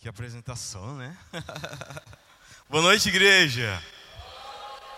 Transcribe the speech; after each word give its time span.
Que 0.00 0.08
apresentação, 0.08 0.94
né? 0.94 1.16
Boa 2.70 2.84
noite, 2.84 3.08
igreja. 3.08 3.82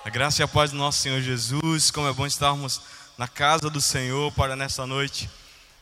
A 0.05 0.11
graça 0.11 0.43
e 0.43 0.45
a 0.45 0.49
paz 0.49 0.73
do 0.73 0.77
nosso 0.77 0.99
Senhor 0.99 1.23
Jesus. 1.23 1.91
Como 1.91 2.07
é 2.07 2.13
bom 2.13 2.27
estarmos 2.27 2.83
na 3.17 3.27
casa 3.27 3.71
do 3.71 3.81
Senhor 3.81 4.31
para 4.33 4.55
nessa 4.55 4.87
noite 4.87 5.31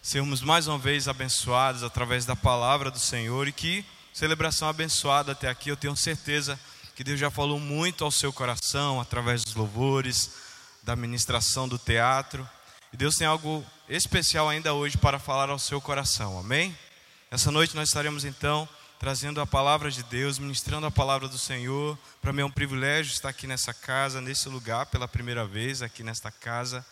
sermos 0.01 0.41
mais 0.41 0.69
uma 0.69 0.79
vez 0.79 1.09
abençoados 1.09 1.83
através 1.83 2.25
da 2.25 2.37
palavra 2.37 2.93
do 2.93 2.99
Senhor 3.01 3.49
e 3.49 3.53
que 3.53 3.85
celebração 4.15 4.69
abençoada 4.69 5.33
até 5.33 5.49
aqui. 5.49 5.69
Eu 5.69 5.77
tenho 5.77 5.97
certeza 5.97 6.57
que 6.95 7.03
Deus 7.03 7.19
já 7.19 7.29
falou 7.29 7.59
muito 7.59 8.05
ao 8.05 8.13
seu 8.13 8.33
coração 8.33 9.01
através 9.01 9.43
dos 9.43 9.57
louvores, 9.57 10.31
da 10.85 10.95
ministração 10.95 11.67
do 11.67 11.77
teatro. 11.77 12.49
E 12.93 12.97
Deus 12.97 13.17
tem 13.17 13.27
algo 13.27 13.67
especial 13.89 14.49
ainda 14.49 14.75
hoje 14.75 14.97
para 14.97 15.19
falar 15.19 15.51
ao 15.51 15.59
seu 15.59 15.81
coração. 15.81 16.39
Amém? 16.39 16.79
Essa 17.33 17.51
noite 17.51 17.75
nós 17.75 17.89
estaremos 17.89 18.25
então 18.25 18.69
trazendo 18.99 19.41
a 19.41 19.47
palavra 19.47 19.91
de 19.91 20.03
Deus, 20.03 20.39
ministrando 20.39 20.87
a 20.87 20.91
palavra 20.91 21.29
do 21.29 21.39
Senhor. 21.39 21.97
Para 22.21 22.33
mim 22.33 22.43
é 22.43 22.45
um 22.45 22.51
privilégio 22.51 23.13
estar 23.13 23.29
aqui 23.29 23.47
nessa 23.47 23.73
casa, 23.73 24.21
nesse 24.21 24.49
lugar, 24.49 24.87
pela 24.87 25.07
primeira 25.07 25.47
vez 25.47 25.83
aqui 25.83 26.03
nesta 26.03 26.33
casa. 26.33 26.85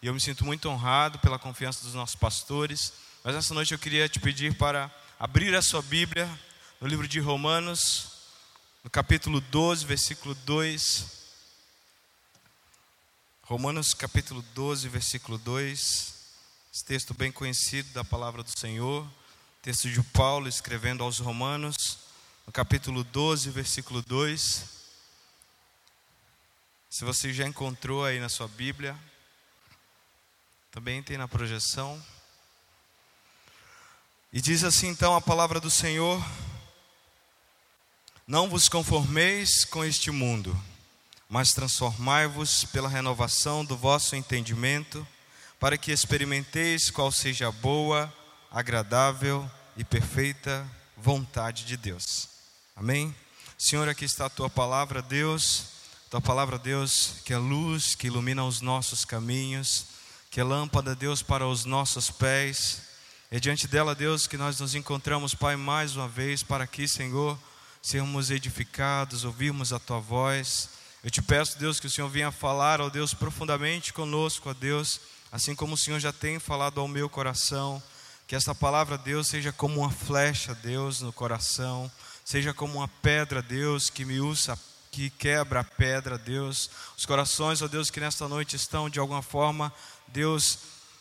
E 0.00 0.06
eu 0.06 0.14
me 0.14 0.20
sinto 0.20 0.44
muito 0.44 0.68
honrado 0.68 1.18
pela 1.18 1.38
confiança 1.38 1.84
dos 1.84 1.94
nossos 1.94 2.16
pastores. 2.16 2.94
Mas 3.22 3.36
essa 3.36 3.52
noite 3.52 3.72
eu 3.72 3.78
queria 3.78 4.08
te 4.08 4.18
pedir 4.18 4.56
para 4.56 4.90
abrir 5.18 5.54
a 5.54 5.60
sua 5.60 5.82
Bíblia 5.82 6.28
no 6.80 6.88
livro 6.88 7.06
de 7.06 7.20
Romanos, 7.20 8.12
no 8.82 8.88
capítulo 8.88 9.40
12, 9.42 9.84
versículo 9.84 10.34
2. 10.34 11.20
Romanos 13.42 13.92
capítulo 13.92 14.42
12, 14.54 14.88
versículo 14.88 15.36
2. 15.36 16.14
Esse 16.72 16.84
texto 16.86 17.12
bem 17.12 17.30
conhecido 17.30 17.92
da 17.92 18.02
palavra 18.02 18.42
do 18.42 18.58
Senhor. 18.58 19.06
Texto 19.62 19.90
de 19.90 20.02
Paulo 20.02 20.48
escrevendo 20.48 21.04
aos 21.04 21.18
Romanos, 21.18 21.98
no 22.46 22.52
capítulo 22.52 23.04
12, 23.04 23.50
versículo 23.50 24.00
2. 24.00 24.64
Se 26.88 27.04
você 27.04 27.30
já 27.30 27.46
encontrou 27.46 28.02
aí 28.02 28.18
na 28.18 28.30
sua 28.30 28.48
Bíblia, 28.48 28.98
também 30.70 31.02
tem 31.02 31.18
na 31.18 31.28
projeção. 31.28 32.02
E 34.32 34.40
diz 34.40 34.64
assim 34.64 34.88
então 34.88 35.14
a 35.14 35.20
palavra 35.20 35.60
do 35.60 35.70
Senhor: 35.70 36.24
Não 38.26 38.48
vos 38.48 38.66
conformeis 38.66 39.66
com 39.66 39.84
este 39.84 40.10
mundo, 40.10 40.58
mas 41.28 41.52
transformai-vos 41.52 42.64
pela 42.64 42.88
renovação 42.88 43.62
do 43.62 43.76
vosso 43.76 44.16
entendimento, 44.16 45.06
para 45.58 45.76
que 45.76 45.92
experimenteis 45.92 46.90
qual 46.90 47.12
seja 47.12 47.48
a 47.48 47.52
boa, 47.52 48.10
agradável 48.50 49.48
e 49.76 49.84
perfeita 49.84 50.66
vontade 50.96 51.64
de 51.64 51.76
Deus. 51.76 52.28
Amém? 52.76 53.14
Senhor, 53.58 53.88
aqui 53.88 54.04
está 54.04 54.26
a 54.26 54.30
tua 54.30 54.48
palavra, 54.48 55.02
Deus, 55.02 55.64
tua 56.10 56.20
palavra, 56.20 56.58
Deus, 56.58 57.16
que 57.24 57.32
é 57.32 57.38
luz, 57.38 57.94
que 57.94 58.06
ilumina 58.06 58.44
os 58.44 58.60
nossos 58.60 59.04
caminhos, 59.04 59.86
que 60.30 60.40
é 60.40 60.44
lâmpada, 60.44 60.94
Deus, 60.94 61.22
para 61.22 61.46
os 61.46 61.64
nossos 61.64 62.10
pés. 62.10 62.82
É 63.30 63.38
diante 63.38 63.68
dela, 63.68 63.94
Deus, 63.94 64.26
que 64.26 64.36
nós 64.36 64.58
nos 64.58 64.74
encontramos, 64.74 65.34
Pai, 65.34 65.56
mais 65.56 65.94
uma 65.94 66.08
vez, 66.08 66.42
para 66.42 66.64
aqui, 66.64 66.88
Senhor, 66.88 67.38
sermos 67.82 68.30
edificados, 68.30 69.24
ouvirmos 69.24 69.72
a 69.72 69.78
tua 69.78 70.00
voz. 70.00 70.70
Eu 71.04 71.10
te 71.10 71.22
peço, 71.22 71.58
Deus, 71.58 71.78
que 71.78 71.86
o 71.86 71.90
Senhor 71.90 72.08
venha 72.08 72.30
falar, 72.30 72.80
ó 72.80 72.88
Deus, 72.88 73.14
profundamente 73.14 73.92
conosco, 73.92 74.50
ó 74.50 74.54
Deus, 74.54 75.00
assim 75.30 75.54
como 75.54 75.74
o 75.74 75.78
Senhor 75.78 76.00
já 76.00 76.12
tem 76.12 76.38
falado 76.38 76.80
ao 76.80 76.88
meu 76.88 77.08
coração. 77.08 77.82
Que 78.30 78.36
esta 78.36 78.54
palavra, 78.54 78.96
Deus, 78.96 79.26
seja 79.26 79.50
como 79.50 79.80
uma 79.80 79.90
flecha, 79.90 80.54
Deus, 80.54 81.00
no 81.00 81.12
coração, 81.12 81.90
seja 82.24 82.54
como 82.54 82.78
uma 82.78 82.86
pedra, 82.86 83.42
Deus, 83.42 83.90
que 83.90 84.04
me 84.04 84.20
usa, 84.20 84.56
que 84.92 85.10
quebra 85.10 85.58
a 85.58 85.64
pedra, 85.64 86.16
Deus. 86.16 86.70
Os 86.96 87.04
corações, 87.04 87.60
ó 87.60 87.66
Deus, 87.66 87.90
que 87.90 87.98
nesta 87.98 88.28
noite 88.28 88.54
estão 88.54 88.88
de 88.88 89.00
alguma 89.00 89.20
forma, 89.20 89.74
Deus, 90.06 90.58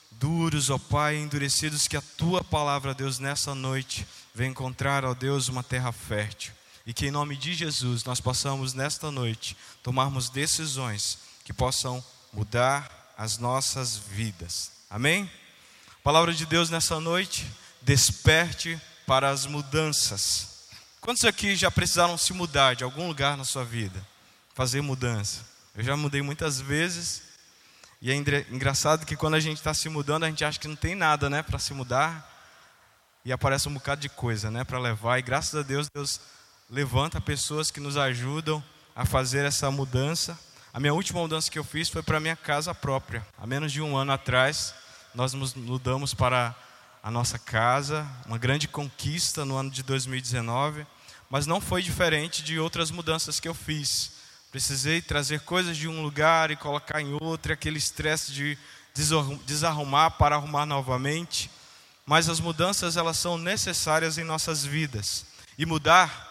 duros, 0.09 0.71
ó 0.71 0.79
Pai, 0.79 1.17
endurecidos, 1.17 1.87
que 1.87 1.95
a 1.95 2.01
tua 2.01 2.43
palavra, 2.43 2.95
Deus, 2.95 3.19
nessa 3.19 3.53
noite 3.53 4.07
venha 4.33 4.49
encontrar, 4.49 5.05
ó 5.05 5.13
Deus, 5.13 5.49
uma 5.49 5.61
terra 5.61 5.91
fértil. 5.91 6.51
E 6.83 6.95
que 6.95 7.05
em 7.05 7.11
nome 7.11 7.37
de 7.37 7.53
Jesus 7.53 8.03
nós 8.05 8.19
possamos 8.19 8.73
nesta 8.73 9.11
noite 9.11 9.55
tomarmos 9.83 10.31
decisões 10.31 11.19
que 11.45 11.53
possam 11.53 12.03
mudar 12.33 13.13
as 13.15 13.37
nossas 13.37 13.97
vidas. 13.97 14.71
Amém? 14.89 15.29
Palavra 16.09 16.33
de 16.33 16.43
Deus 16.43 16.71
nessa 16.71 16.99
noite, 16.99 17.45
desperte 17.83 18.81
para 19.05 19.29
as 19.29 19.45
mudanças. 19.45 20.67
Quantos 20.99 21.23
aqui 21.23 21.55
já 21.55 21.69
precisaram 21.69 22.17
se 22.17 22.33
mudar 22.33 22.75
de 22.75 22.83
algum 22.83 23.07
lugar 23.07 23.37
na 23.37 23.43
sua 23.43 23.63
vida? 23.63 24.03
Fazer 24.55 24.81
mudança. 24.81 25.45
Eu 25.75 25.83
já 25.83 25.95
mudei 25.95 26.23
muitas 26.23 26.59
vezes. 26.59 27.21
E 28.01 28.09
é 28.09 28.15
engraçado 28.15 29.05
que 29.05 29.15
quando 29.15 29.35
a 29.35 29.39
gente 29.39 29.57
está 29.57 29.71
se 29.71 29.87
mudando, 29.87 30.23
a 30.23 30.29
gente 30.29 30.43
acha 30.43 30.59
que 30.59 30.67
não 30.67 30.75
tem 30.75 30.95
nada, 30.95 31.29
né, 31.29 31.43
para 31.43 31.59
se 31.59 31.75
mudar. 31.75 32.27
E 33.23 33.31
aparece 33.31 33.69
um 33.69 33.73
bocado 33.75 34.01
de 34.01 34.09
coisa, 34.09 34.49
né, 34.49 34.63
para 34.63 34.79
levar. 34.79 35.19
E 35.19 35.21
graças 35.21 35.53
a 35.53 35.61
Deus, 35.61 35.87
Deus 35.93 36.19
levanta 36.71 37.21
pessoas 37.21 37.69
que 37.69 37.79
nos 37.79 37.97
ajudam 37.97 38.63
a 38.95 39.05
fazer 39.05 39.45
essa 39.45 39.69
mudança. 39.69 40.35
A 40.73 40.79
minha 40.79 40.91
última 40.91 41.19
mudança 41.19 41.51
que 41.51 41.59
eu 41.59 41.63
fiz 41.63 41.87
foi 41.87 42.01
para 42.01 42.19
minha 42.19 42.35
casa 42.35 42.73
própria, 42.73 43.23
há 43.37 43.45
menos 43.45 43.71
de 43.71 43.79
um 43.79 43.95
ano 43.95 44.11
atrás 44.11 44.73
nós 45.13 45.33
nos 45.33 45.53
mudamos 45.53 46.13
para 46.13 46.55
a 47.01 47.09
nossa 47.09 47.39
casa, 47.39 48.07
uma 48.25 48.37
grande 48.37 48.67
conquista 48.67 49.45
no 49.45 49.55
ano 49.55 49.69
de 49.69 49.81
2019, 49.83 50.85
mas 51.29 51.45
não 51.45 51.61
foi 51.61 51.81
diferente 51.81 52.43
de 52.43 52.59
outras 52.59 52.91
mudanças 52.91 53.39
que 53.39 53.47
eu 53.47 53.53
fiz. 53.53 54.11
Precisei 54.51 55.01
trazer 55.01 55.41
coisas 55.41 55.77
de 55.77 55.87
um 55.87 56.01
lugar 56.01 56.51
e 56.51 56.55
colocar 56.55 57.01
em 57.01 57.17
outro, 57.21 57.53
aquele 57.53 57.77
estresse 57.77 58.31
de 58.31 58.57
desarrumar 59.45 60.11
para 60.11 60.35
arrumar 60.35 60.65
novamente. 60.65 61.49
Mas 62.05 62.27
as 62.27 62.39
mudanças 62.39 62.97
elas 62.97 63.17
são 63.17 63.37
necessárias 63.37 64.17
em 64.17 64.23
nossas 64.23 64.65
vidas. 64.65 65.25
E 65.57 65.65
mudar 65.65 66.27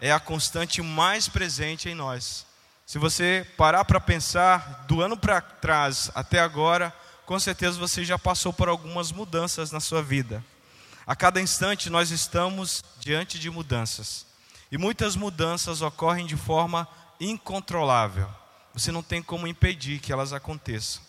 é 0.00 0.12
a 0.12 0.20
constante 0.20 0.82
mais 0.82 1.28
presente 1.28 1.88
em 1.88 1.94
nós. 1.94 2.44
Se 2.84 2.98
você 2.98 3.46
parar 3.56 3.84
para 3.84 4.00
pensar 4.00 4.84
do 4.86 5.00
ano 5.00 5.16
para 5.16 5.40
trás 5.40 6.10
até 6.14 6.40
agora, 6.40 6.94
com 7.26 7.38
certeza 7.38 7.78
você 7.78 8.04
já 8.04 8.18
passou 8.18 8.52
por 8.52 8.68
algumas 8.68 9.12
mudanças 9.12 9.70
na 9.70 9.80
sua 9.80 10.02
vida. 10.02 10.44
A 11.06 11.16
cada 11.16 11.40
instante 11.40 11.90
nós 11.90 12.10
estamos 12.10 12.82
diante 13.00 13.38
de 13.38 13.50
mudanças. 13.50 14.26
E 14.70 14.78
muitas 14.78 15.16
mudanças 15.16 15.82
ocorrem 15.82 16.26
de 16.26 16.36
forma 16.36 16.88
incontrolável. 17.20 18.28
Você 18.72 18.90
não 18.90 19.02
tem 19.02 19.22
como 19.22 19.46
impedir 19.46 20.00
que 20.00 20.12
elas 20.12 20.32
aconteçam. 20.32 21.02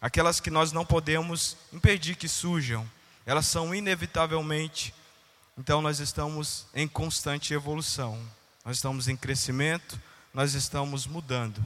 Aquelas 0.00 0.38
que 0.38 0.50
nós 0.50 0.70
não 0.70 0.84
podemos 0.84 1.56
impedir 1.72 2.14
que 2.14 2.28
surjam, 2.28 2.88
elas 3.26 3.46
são 3.46 3.74
inevitavelmente. 3.74 4.94
Então 5.56 5.82
nós 5.82 5.98
estamos 5.98 6.66
em 6.74 6.86
constante 6.86 7.52
evolução. 7.52 8.18
Nós 8.64 8.76
estamos 8.76 9.08
em 9.08 9.16
crescimento, 9.16 10.00
nós 10.32 10.54
estamos 10.54 11.06
mudando. 11.06 11.62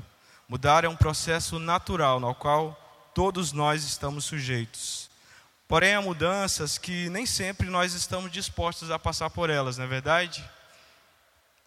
Mudar 0.48 0.84
é 0.84 0.88
um 0.88 0.96
processo 0.96 1.58
natural 1.58 2.18
no 2.18 2.34
qual 2.34 2.78
todos 3.14 3.52
nós 3.52 3.84
estamos 3.84 4.24
sujeitos. 4.24 5.10
Porém, 5.68 5.94
há 5.94 6.02
mudanças 6.02 6.76
que 6.76 7.08
nem 7.08 7.24
sempre 7.24 7.70
nós 7.70 7.94
estamos 7.94 8.30
dispostos 8.30 8.90
a 8.90 8.98
passar 8.98 9.30
por 9.30 9.48
elas, 9.48 9.78
não 9.78 9.84
é 9.84 9.88
verdade? 9.88 10.44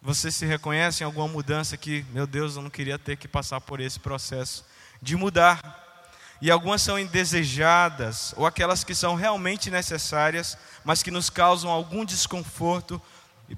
Você 0.00 0.30
se 0.30 0.46
reconhece 0.46 1.02
em 1.02 1.06
alguma 1.06 1.26
mudança 1.26 1.76
que, 1.76 2.04
meu 2.10 2.26
Deus, 2.26 2.54
eu 2.54 2.62
não 2.62 2.70
queria 2.70 2.98
ter 2.98 3.16
que 3.16 3.26
passar 3.26 3.60
por 3.60 3.80
esse 3.80 3.98
processo 3.98 4.64
de 5.02 5.16
mudar. 5.16 5.84
E 6.40 6.50
algumas 6.50 6.82
são 6.82 6.98
indesejadas, 6.98 8.32
ou 8.36 8.46
aquelas 8.46 8.84
que 8.84 8.94
são 8.94 9.14
realmente 9.14 9.70
necessárias, 9.70 10.56
mas 10.84 11.02
que 11.02 11.10
nos 11.10 11.28
causam 11.30 11.70
algum 11.70 12.04
desconforto 12.04 13.02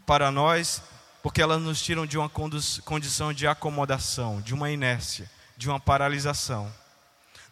para 0.06 0.30
nós, 0.30 0.80
porque 1.22 1.42
elas 1.42 1.60
nos 1.60 1.82
tiram 1.82 2.06
de 2.06 2.16
uma 2.16 2.30
condição 2.30 3.32
de 3.32 3.46
acomodação, 3.46 4.40
de 4.40 4.54
uma 4.54 4.70
inércia, 4.70 5.28
de 5.56 5.68
uma 5.68 5.80
paralisação. 5.80 6.72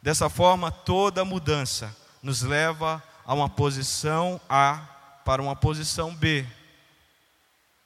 Dessa 0.07 0.31
forma, 0.31 0.71
toda 0.71 1.25
mudança 1.25 1.93
nos 2.23 2.41
leva 2.41 3.03
a 3.25 3.35
uma 3.35 3.49
posição 3.49 4.41
A 4.49 4.77
para 5.25 5.43
uma 5.43 5.57
posição 5.57 6.15
B. 6.15 6.47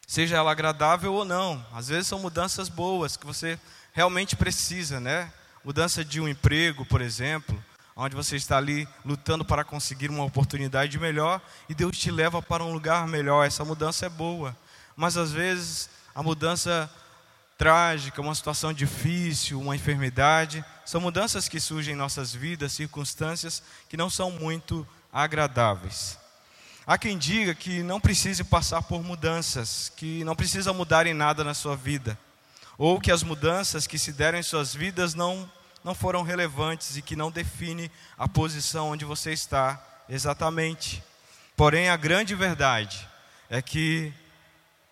Seja 0.06 0.36
ela 0.36 0.52
agradável 0.52 1.14
ou 1.14 1.24
não. 1.24 1.64
Às 1.72 1.88
vezes 1.88 2.08
são 2.08 2.18
mudanças 2.18 2.68
boas 2.68 3.16
que 3.16 3.24
você 3.24 3.58
realmente 3.94 4.36
precisa, 4.36 5.00
né? 5.00 5.32
Mudança 5.64 6.04
de 6.04 6.20
um 6.20 6.28
emprego, 6.28 6.84
por 6.84 7.00
exemplo, 7.00 7.58
onde 7.96 8.14
você 8.14 8.36
está 8.36 8.58
ali 8.58 8.86
lutando 9.02 9.42
para 9.42 9.64
conseguir 9.64 10.10
uma 10.10 10.24
oportunidade 10.24 10.98
melhor 10.98 11.40
e 11.70 11.74
Deus 11.74 11.96
te 11.96 12.10
leva 12.10 12.42
para 12.42 12.62
um 12.62 12.70
lugar 12.70 13.08
melhor. 13.08 13.46
Essa 13.46 13.64
mudança 13.64 14.04
é 14.04 14.10
boa. 14.10 14.54
Mas 14.94 15.16
às 15.16 15.32
vezes 15.32 15.88
a 16.14 16.22
mudança 16.22 16.90
trágica, 17.56 18.20
uma 18.20 18.34
situação 18.34 18.74
difícil, 18.74 19.58
uma 19.58 19.74
enfermidade. 19.74 20.62
São 20.90 21.00
mudanças 21.00 21.48
que 21.48 21.60
surgem 21.60 21.94
em 21.94 21.96
nossas 21.96 22.34
vidas, 22.34 22.72
circunstâncias 22.72 23.62
que 23.88 23.96
não 23.96 24.10
são 24.10 24.28
muito 24.28 24.84
agradáveis. 25.12 26.18
Há 26.84 26.98
quem 26.98 27.16
diga 27.16 27.54
que 27.54 27.80
não 27.80 28.00
precise 28.00 28.42
passar 28.42 28.82
por 28.82 29.00
mudanças, 29.00 29.92
que 29.94 30.24
não 30.24 30.34
precisa 30.34 30.72
mudar 30.72 31.06
em 31.06 31.14
nada 31.14 31.44
na 31.44 31.54
sua 31.54 31.76
vida, 31.76 32.18
ou 32.76 33.00
que 33.00 33.12
as 33.12 33.22
mudanças 33.22 33.86
que 33.86 34.00
se 34.00 34.12
deram 34.12 34.40
em 34.40 34.42
suas 34.42 34.74
vidas 34.74 35.14
não, 35.14 35.48
não 35.84 35.94
foram 35.94 36.24
relevantes 36.24 36.96
e 36.96 37.02
que 37.02 37.14
não 37.14 37.30
define 37.30 37.88
a 38.18 38.26
posição 38.26 38.88
onde 38.88 39.04
você 39.04 39.32
está 39.32 39.80
exatamente. 40.08 41.04
Porém, 41.56 41.88
a 41.88 41.96
grande 41.96 42.34
verdade 42.34 43.08
é 43.48 43.62
que 43.62 44.12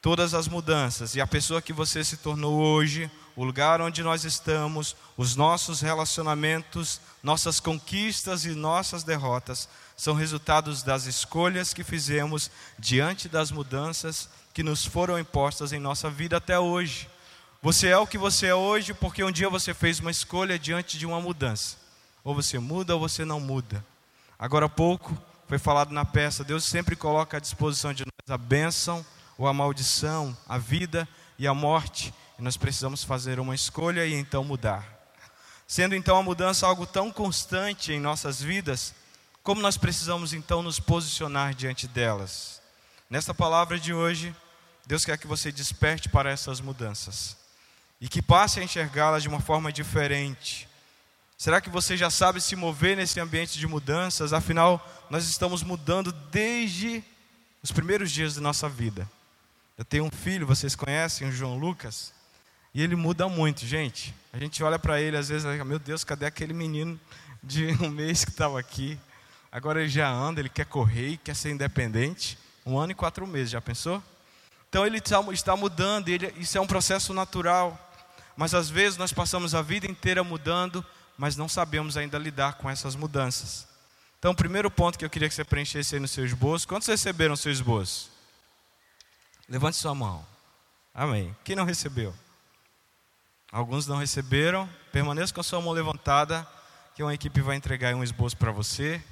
todas 0.01 0.33
as 0.33 0.47
mudanças 0.47 1.17
e 1.17 1.21
a 1.21 1.27
pessoa 1.27 1.61
que 1.61 1.73
você 1.73 2.05
se 2.05 2.19
tornou 2.19 2.61
hoje, 2.61 3.11
o 3.39 3.45
lugar 3.45 3.81
onde 3.81 4.03
nós 4.03 4.25
estamos, 4.25 4.97
os 5.17 5.37
nossos 5.37 5.81
relacionamentos, 5.81 7.01
nossas 7.23 7.61
conquistas 7.61 8.45
e 8.45 8.49
nossas 8.49 9.05
derrotas 9.05 9.69
são 9.97 10.13
resultados 10.13 10.83
das 10.83 11.07
escolhas 11.07 11.73
que 11.73 11.85
fizemos 11.85 12.51
diante 12.77 13.29
das 13.29 13.53
mudanças 13.53 14.29
que 14.53 14.65
nos 14.65 14.85
foram 14.85 15.17
impostas 15.17 15.73
em 15.73 15.79
nossa 15.79 16.11
vida 16.11 16.37
até 16.37 16.59
hoje. 16.59 17.09
Você 17.63 17.87
é 17.87 17.97
o 17.97 18.09
que 18.09 18.19
você 18.19 18.49
é 18.49 18.55
hoje 18.57 18.93
porque 18.93 19.23
um 19.23 19.31
dia 19.31 19.49
você 19.49 19.73
fez 19.73 20.01
uma 20.01 20.11
escolha 20.11 20.59
diante 20.59 20.99
de 20.99 21.07
uma 21.07 21.21
mudança. 21.21 21.77
Ou 22.25 22.35
você 22.35 22.59
muda 22.59 22.95
ou 22.95 23.01
você 23.01 23.25
não 23.25 23.39
muda. 23.39 23.87
Agora 24.37 24.67
há 24.67 24.69
pouco 24.69 25.17
foi 25.47 25.59
falado 25.59 25.93
na 25.93 26.05
peça, 26.05 26.43
Deus 26.43 26.65
sempre 26.65 26.97
coloca 26.97 27.37
à 27.37 27.41
disposição 27.41 27.95
de 27.95 28.05
nós 28.05 28.35
a 28.35 28.37
bênção 28.37 29.07
ou 29.39 29.47
a 29.47 29.55
maldição, 29.55 30.37
a 30.49 30.59
vida 30.59 31.09
e 31.39 31.47
a 31.47 31.55
morte, 31.55 32.13
e 32.39 32.43
nós 32.43 32.57
precisamos 32.57 33.03
fazer 33.03 33.41
uma 33.41 33.55
escolha 33.55 34.07
e 34.07 34.15
então 34.15 34.45
mudar. 34.45 34.87
Sendo 35.67 35.95
então 35.95 36.17
a 36.17 36.23
mudança 36.23 36.67
algo 36.67 36.87
tão 36.87 37.11
constante 37.11 37.93
em 37.93 38.01
nossas 38.01 38.41
vidas, 38.41 38.95
como 39.43 39.61
nós 39.61 39.77
precisamos 39.77 40.33
então 40.33 40.63
nos 40.63 40.79
posicionar 40.79 41.55
diante 41.55 41.89
delas? 41.89 42.63
Nesta 43.11 43.35
palavra 43.35 43.79
de 43.79 43.93
hoje, 43.93 44.35
Deus 44.87 45.05
quer 45.05 45.19
que 45.19 45.27
você 45.27 45.51
desperte 45.51 46.09
para 46.09 46.31
essas 46.31 46.61
mudanças 46.61 47.37
e 48.01 48.09
que 48.09 48.23
passe 48.23 48.61
a 48.61 48.63
enxergá-las 48.63 49.23
de 49.23 49.29
uma 49.29 49.41
forma 49.41 49.73
diferente. 49.73 50.69
Será 51.37 51.61
que 51.61 51.71
você 51.71 51.97
já 51.97 52.11
sabe 52.11 52.41
se 52.41 52.57
mover 52.57 52.97
nesse 52.97 53.21
ambiente 53.21 53.59
de 53.59 53.67
mudanças? 53.67 54.33
Afinal, 54.33 54.87
nós 55.11 55.29
estamos 55.29 55.63
mudando 55.63 56.13
desde 56.13 57.03
os 57.63 57.71
primeiros 57.73 58.11
dias 58.11 58.35
da 58.35 58.41
nossa 58.41 58.69
vida. 58.69 59.09
Eu 59.77 59.85
tenho 59.85 60.05
um 60.05 60.11
filho, 60.11 60.47
vocês 60.47 60.75
conhecem, 60.75 61.29
o 61.29 61.33
João 61.33 61.57
Lucas, 61.57 62.13
e 62.75 62.83
ele 62.83 62.95
muda 62.95 63.29
muito, 63.29 63.67
gente. 63.67 64.15
A 64.33 64.39
gente 64.39 64.63
olha 64.63 64.79
para 64.79 65.01
ele, 65.01 65.17
às 65.17 65.29
vezes, 65.29 65.45
meu 65.65 65.79
Deus, 65.79 66.05
cadê 66.05 66.27
aquele 66.27 66.53
menino 66.53 66.99
de 67.43 67.67
um 67.83 67.89
mês 67.89 68.25
que 68.25 68.31
estava 68.31 68.59
aqui? 68.59 68.99
Agora 69.51 69.81
ele 69.81 69.89
já 69.89 70.11
anda, 70.11 70.41
ele 70.41 70.49
quer 70.49 70.67
correr, 70.67 71.19
quer 71.19 71.35
ser 71.35 71.51
independente. 71.51 72.39
Um 72.65 72.79
ano 72.79 72.93
e 72.93 72.95
quatro 72.95 73.27
meses, 73.27 73.51
já 73.51 73.61
pensou? 73.61 74.03
Então 74.69 74.87
ele 74.87 74.99
está 74.99 75.57
mudando, 75.57 76.09
ele, 76.09 76.33
isso 76.37 76.59
é 76.59 76.61
um 76.61 76.67
processo 76.67 77.15
natural. 77.15 77.79
Mas 78.37 78.55
às 78.55 78.69
vezes 78.69 78.99
nós 78.99 79.13
passamos 79.13 79.55
a 79.55 79.63
vida 79.63 79.87
inteira 79.87 80.23
mudando, 80.23 80.85
mas 81.17 81.37
não 81.37 81.49
sabemos 81.49 81.97
ainda 81.97 82.19
lidar 82.19 82.55
com 82.55 82.69
essas 82.69 82.95
mudanças. 82.95 83.67
Então, 84.19 84.33
o 84.33 84.37
primeiro 84.37 84.71
ponto 84.71 84.99
que 84.99 85.05
eu 85.05 85.11
queria 85.11 85.29
que 85.29 85.35
você 85.35 85.45
preenchesse 85.45 85.95
aí 85.95 86.01
no 86.01 86.09
seu 86.09 86.25
esboço: 86.25 86.67
quantos 86.67 86.89
receberam 86.89 87.35
o 87.35 87.37
seu 87.37 87.53
esboço? 87.53 88.11
Levante 89.49 89.77
sua 89.77 89.95
mão. 89.95 90.27
Amém. 90.93 91.35
Quem 91.45 91.57
não 91.57 91.65
recebeu? 91.65 92.15
Alguns 93.51 93.87
não 93.87 93.97
receberam. 93.97 94.69
Permaneça 94.93 95.33
com 95.33 95.41
a 95.41 95.45
sua 95.45 95.61
mão 95.61 95.73
levantada, 95.73 96.47
que 96.95 97.03
uma 97.03 97.15
equipe 97.15 97.41
vai 97.41 97.57
entregar 97.57 97.95
um 97.95 98.03
esboço 98.03 98.37
para 98.37 98.51
você, 98.51 99.03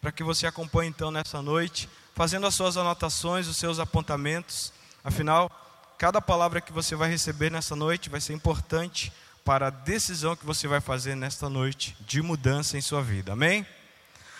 para 0.00 0.10
que 0.10 0.22
você 0.22 0.46
acompanhe 0.46 0.88
então 0.88 1.10
nessa 1.10 1.42
noite, 1.42 1.88
fazendo 2.14 2.46
as 2.46 2.54
suas 2.54 2.76
anotações, 2.76 3.46
os 3.46 3.56
seus 3.56 3.78
apontamentos. 3.78 4.72
Afinal, 5.04 5.50
cada 5.98 6.20
palavra 6.20 6.60
que 6.60 6.72
você 6.72 6.94
vai 6.94 7.10
receber 7.10 7.50
nessa 7.50 7.76
noite 7.76 8.08
vai 8.08 8.20
ser 8.20 8.32
importante 8.32 9.12
para 9.44 9.66
a 9.66 9.70
decisão 9.70 10.36
que 10.36 10.46
você 10.46 10.66
vai 10.66 10.80
fazer 10.80 11.14
nesta 11.14 11.48
noite 11.48 11.96
de 12.00 12.22
mudança 12.22 12.78
em 12.78 12.80
sua 12.80 13.02
vida. 13.02 13.32
Amém? 13.32 13.66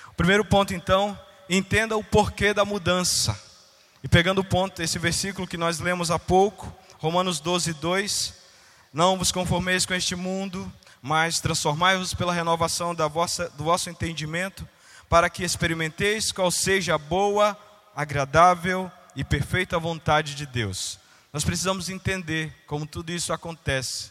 O 0.08 0.14
primeiro 0.14 0.44
ponto 0.44 0.72
então, 0.72 1.19
entenda 1.49 1.96
o 1.96 2.04
porquê 2.04 2.54
da 2.54 2.64
mudança. 2.64 3.38
E 4.02 4.08
pegando 4.08 4.40
o 4.40 4.44
ponto, 4.44 4.81
esse 4.81 4.99
versículo 4.99 5.46
que 5.46 5.56
nós 5.56 5.78
lemos 5.78 6.10
há 6.10 6.19
pouco, 6.19 6.72
Romanos 6.99 7.40
12, 7.40 7.75
2: 7.75 8.41
Não 8.92 9.16
vos 9.16 9.32
conformeis 9.32 9.86
com 9.86 9.94
este 9.94 10.14
mundo, 10.14 10.70
mas 11.00 11.40
transformai-vos 11.40 12.12
pela 12.12 12.32
renovação 12.32 12.94
da 12.94 13.08
vossa, 13.08 13.48
do 13.50 13.64
vosso 13.64 13.88
entendimento, 13.88 14.68
para 15.08 15.30
que 15.30 15.42
experimenteis 15.42 16.30
qual 16.30 16.50
seja 16.50 16.94
a 16.94 16.98
boa, 16.98 17.56
agradável 17.96 18.90
e 19.16 19.24
perfeita 19.24 19.78
vontade 19.78 20.34
de 20.34 20.44
Deus. 20.44 20.98
Nós 21.32 21.42
precisamos 21.42 21.88
entender 21.88 22.54
como 22.66 22.86
tudo 22.86 23.10
isso 23.10 23.32
acontece. 23.32 24.10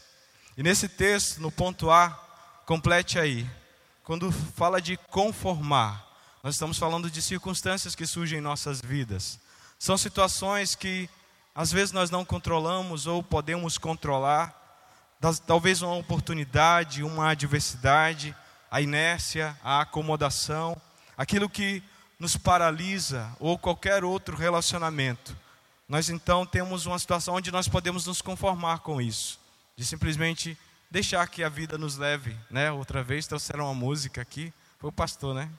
E 0.57 0.63
nesse 0.63 0.89
texto, 0.89 1.39
no 1.39 1.51
ponto 1.51 1.91
A, 1.91 2.09
complete 2.65 3.19
aí. 3.19 3.47
Quando 4.03 4.31
fala 4.31 4.81
de 4.81 4.97
conformar, 4.97 6.07
nós 6.43 6.55
estamos 6.55 6.79
falando 6.79 7.09
de 7.09 7.21
circunstâncias 7.21 7.93
que 7.93 8.07
surgem 8.07 8.39
em 8.39 8.41
nossas 8.41 8.81
vidas. 8.81 9.39
São 9.77 9.95
situações 9.95 10.73
que 10.73 11.07
às 11.53 11.71
vezes 11.71 11.91
nós 11.91 12.09
não 12.09 12.25
controlamos 12.25 13.05
ou 13.05 13.21
podemos 13.21 13.77
controlar, 13.77 14.60
talvez 15.45 15.81
uma 15.81 15.95
oportunidade, 15.95 17.03
uma 17.03 17.29
adversidade, 17.29 18.35
a 18.69 18.81
inércia, 18.81 19.55
a 19.63 19.81
acomodação, 19.81 20.79
aquilo 21.17 21.49
que 21.49 21.83
nos 22.19 22.37
paralisa 22.37 23.35
ou 23.39 23.57
qualquer 23.57 24.03
outro 24.03 24.35
relacionamento. 24.35 25.35
Nós 25.87 26.09
então 26.09 26.45
temos 26.45 26.85
uma 26.85 26.97
situação 26.97 27.35
onde 27.35 27.51
nós 27.51 27.67
podemos 27.67 28.05
nos 28.05 28.21
conformar 28.21 28.79
com 28.79 29.01
isso, 29.01 29.39
de 29.75 29.85
simplesmente 29.85 30.57
deixar 30.89 31.27
que 31.27 31.43
a 31.43 31.49
vida 31.49 31.77
nos 31.77 31.97
leve, 31.97 32.35
né? 32.49 32.71
Outra 32.71 33.03
vez 33.03 33.27
trouxeram 33.27 33.65
uma 33.65 33.73
música 33.73 34.21
aqui, 34.21 34.53
foi 34.79 34.89
o 34.89 34.93
pastor, 34.93 35.35
né? 35.35 35.49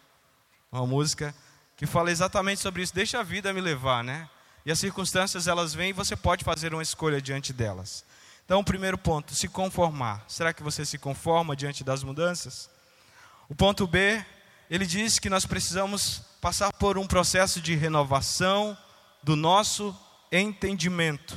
Uma 0.70 0.87
música 0.87 1.35
que 1.76 1.87
fala 1.87 2.11
exatamente 2.11 2.61
sobre 2.61 2.82
isso. 2.82 2.94
Deixa 2.94 3.20
a 3.20 3.23
vida 3.23 3.53
me 3.53 3.61
levar, 3.61 4.03
né? 4.03 4.29
E 4.65 4.70
as 4.70 4.79
circunstâncias 4.79 5.49
elas 5.49 5.75
vêm 5.75 5.91
e 5.91 5.93
você 5.93 6.17
pode 6.17 6.44
fazer 6.44 6.73
uma 6.73 6.82
escolha 6.82 7.20
diante 7.20 7.53
delas. 7.53 8.05
Então, 8.44 8.61
o 8.61 8.65
primeiro 8.65 8.99
ponto, 8.99 9.35
se 9.35 9.49
conformar. 9.49 10.25
Será 10.29 10.53
que 10.53 10.62
você 10.62 10.85
se 10.85 10.99
conforma 10.99 11.56
diante 11.56 11.85
das 11.85 12.03
mudanças? 12.03 12.69
O 13.49 13.55
ponto 13.55 13.87
B, 13.87 14.25
ele 14.71 14.87
diz 14.87 15.19
que 15.19 15.31
nós 15.31 15.47
precisamos 15.47 16.23
passar 16.41 16.73
por 16.73 16.99
um 16.99 17.06
processo 17.06 17.61
de 17.61 17.75
renovação 17.75 18.77
do 19.23 19.37
nosso 19.37 19.97
entendimento. 20.31 21.37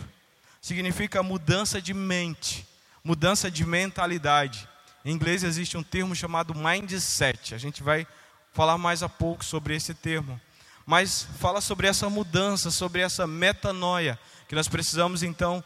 Significa 0.62 1.22
mudança 1.22 1.81
de 1.81 1.94
mente, 1.94 2.66
mudança 3.04 3.52
de 3.52 3.66
mentalidade. 3.66 4.68
Em 5.04 5.12
inglês 5.12 5.44
existe 5.44 5.78
um 5.78 5.83
termo 5.83 6.16
chamado 6.16 6.56
mindset. 6.56 7.54
A 7.54 7.57
gente 7.59 7.83
vai 7.83 8.07
falar 8.52 8.78
mais 8.78 9.04
a 9.04 9.09
pouco 9.09 9.45
sobre 9.45 9.76
esse 9.76 9.94
termo. 9.94 10.42
Mas 10.85 11.28
fala 11.40 11.62
sobre 11.62 11.88
essa 11.88 12.09
mudança, 12.09 12.71
sobre 12.71 13.02
essa 13.02 13.28
metanoia, 13.28 14.18
que 14.47 14.56
nós 14.56 14.68
precisamos 14.68 15.21
então 15.21 15.64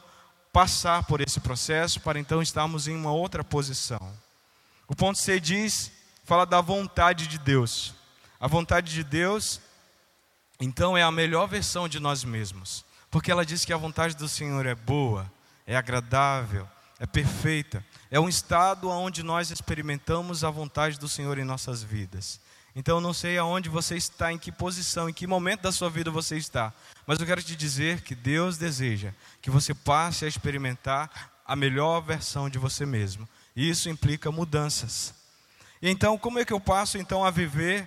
passar 0.51 1.03
por 1.03 1.21
esse 1.21 1.39
processo 1.39 1.99
para 1.99 2.19
então 2.19 2.41
estarmos 2.41 2.87
em 2.87 2.95
uma 2.95 3.11
outra 3.11 3.43
posição. 3.43 4.13
O 4.87 4.95
ponto 4.95 5.19
C 5.19 5.39
diz, 5.39 5.91
fala 6.23 6.45
da 6.45 6.61
vontade 6.61 7.27
de 7.27 7.37
Deus. 7.37 7.93
A 8.39 8.47
vontade 8.47 8.91
de 8.91 9.03
Deus, 9.03 9.61
então, 10.59 10.97
é 10.97 11.03
a 11.03 11.11
melhor 11.11 11.47
versão 11.47 11.87
de 11.87 11.99
nós 11.99 12.23
mesmos, 12.23 12.83
porque 13.09 13.31
ela 13.31 13.45
diz 13.45 13.63
que 13.63 13.73
a 13.73 13.77
vontade 13.77 14.15
do 14.15 14.27
Senhor 14.27 14.65
é 14.65 14.75
boa, 14.75 15.31
é 15.65 15.75
agradável, 15.75 16.67
é 16.99 17.05
perfeita. 17.05 17.85
É 18.11 18.19
um 18.19 18.27
estado 18.27 18.89
onde 18.89 19.23
nós 19.23 19.51
experimentamos 19.51 20.43
a 20.43 20.49
vontade 20.49 20.99
do 20.99 21.07
Senhor 21.07 21.37
em 21.37 21.45
nossas 21.45 21.81
vidas. 21.81 22.41
Então 22.79 22.95
eu 22.95 23.01
não 23.01 23.11
sei 23.13 23.37
aonde 23.37 23.67
você 23.67 23.97
está, 23.97 24.31
em 24.31 24.37
que 24.37 24.53
posição, 24.53 25.09
em 25.09 25.13
que 25.13 25.27
momento 25.27 25.63
da 25.63 25.71
sua 25.71 25.89
vida 25.89 26.09
você 26.09 26.37
está, 26.37 26.73
mas 27.05 27.19
eu 27.19 27.25
quero 27.25 27.43
te 27.43 27.53
dizer 27.53 27.99
que 28.03 28.15
Deus 28.15 28.57
deseja 28.57 29.11
que 29.41 29.49
você 29.49 29.73
passe 29.73 30.23
a 30.23 30.29
experimentar 30.29 31.29
a 31.45 31.57
melhor 31.57 31.99
versão 31.99 32.49
de 32.49 32.57
você 32.57 32.85
mesmo. 32.85 33.27
E 33.53 33.69
isso 33.69 33.89
implica 33.89 34.31
mudanças. 34.31 35.13
E 35.81 35.89
então, 35.89 36.17
como 36.17 36.39
é 36.39 36.45
que 36.45 36.53
eu 36.53 36.59
passo 36.61 36.97
então 36.97 37.25
a 37.25 37.29
viver 37.29 37.85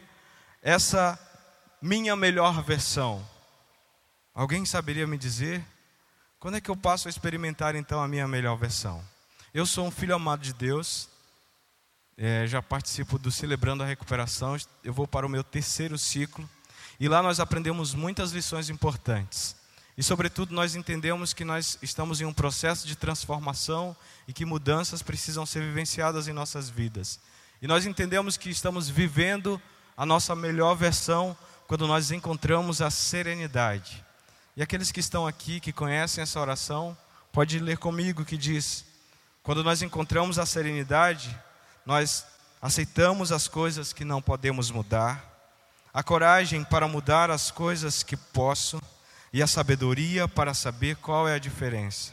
essa 0.60 1.18
minha 1.80 2.14
melhor 2.14 2.62
versão? 2.62 3.26
Alguém 4.34 4.66
saberia 4.66 5.06
me 5.06 5.16
dizer? 5.16 5.64
Quando 6.38 6.58
é 6.58 6.60
que 6.60 6.70
eu 6.70 6.76
passo 6.76 7.08
a 7.08 7.10
experimentar 7.10 7.74
então 7.74 8.02
a 8.02 8.06
minha 8.06 8.28
melhor 8.28 8.56
versão? 8.56 9.02
Eu 9.54 9.64
sou 9.64 9.86
um 9.86 9.90
filho 9.90 10.14
amado 10.14 10.42
de 10.42 10.52
Deus, 10.52 11.08
é, 12.24 12.46
já 12.46 12.62
participo 12.62 13.18
do 13.18 13.32
Celebrando 13.32 13.82
a 13.82 13.86
Recuperação, 13.86 14.56
eu 14.84 14.92
vou 14.92 15.08
para 15.08 15.26
o 15.26 15.28
meu 15.28 15.42
terceiro 15.42 15.98
ciclo, 15.98 16.48
e 17.00 17.08
lá 17.08 17.20
nós 17.20 17.40
aprendemos 17.40 17.94
muitas 17.94 18.30
lições 18.30 18.70
importantes. 18.70 19.56
E, 19.98 20.04
sobretudo, 20.04 20.54
nós 20.54 20.76
entendemos 20.76 21.32
que 21.32 21.44
nós 21.44 21.76
estamos 21.82 22.20
em 22.20 22.24
um 22.24 22.32
processo 22.32 22.86
de 22.86 22.94
transformação 22.94 23.96
e 24.28 24.32
que 24.32 24.44
mudanças 24.44 25.02
precisam 25.02 25.44
ser 25.44 25.64
vivenciadas 25.64 26.28
em 26.28 26.32
nossas 26.32 26.70
vidas. 26.70 27.18
E 27.60 27.66
nós 27.66 27.86
entendemos 27.86 28.36
que 28.36 28.50
estamos 28.50 28.88
vivendo 28.88 29.60
a 29.96 30.06
nossa 30.06 30.36
melhor 30.36 30.76
versão 30.76 31.36
quando 31.66 31.88
nós 31.88 32.12
encontramos 32.12 32.80
a 32.80 32.88
serenidade. 32.88 34.04
E 34.56 34.62
aqueles 34.62 34.92
que 34.92 35.00
estão 35.00 35.26
aqui, 35.26 35.58
que 35.58 35.72
conhecem 35.72 36.22
essa 36.22 36.38
oração, 36.38 36.96
pode 37.32 37.58
ler 37.58 37.78
comigo 37.78 38.24
que 38.24 38.36
diz: 38.36 38.84
quando 39.42 39.64
nós 39.64 39.82
encontramos 39.82 40.38
a 40.38 40.46
serenidade, 40.46 41.36
nós 41.84 42.24
aceitamos 42.60 43.32
as 43.32 43.48
coisas 43.48 43.92
que 43.92 44.04
não 44.04 44.22
podemos 44.22 44.70
mudar, 44.70 45.28
a 45.92 46.02
coragem 46.02 46.62
para 46.62 46.86
mudar 46.86 47.30
as 47.30 47.50
coisas 47.50 48.02
que 48.02 48.16
posso 48.16 48.80
e 49.32 49.42
a 49.42 49.46
sabedoria 49.46 50.28
para 50.28 50.54
saber 50.54 50.96
qual 50.96 51.26
é 51.26 51.34
a 51.34 51.40
diferença, 51.40 52.12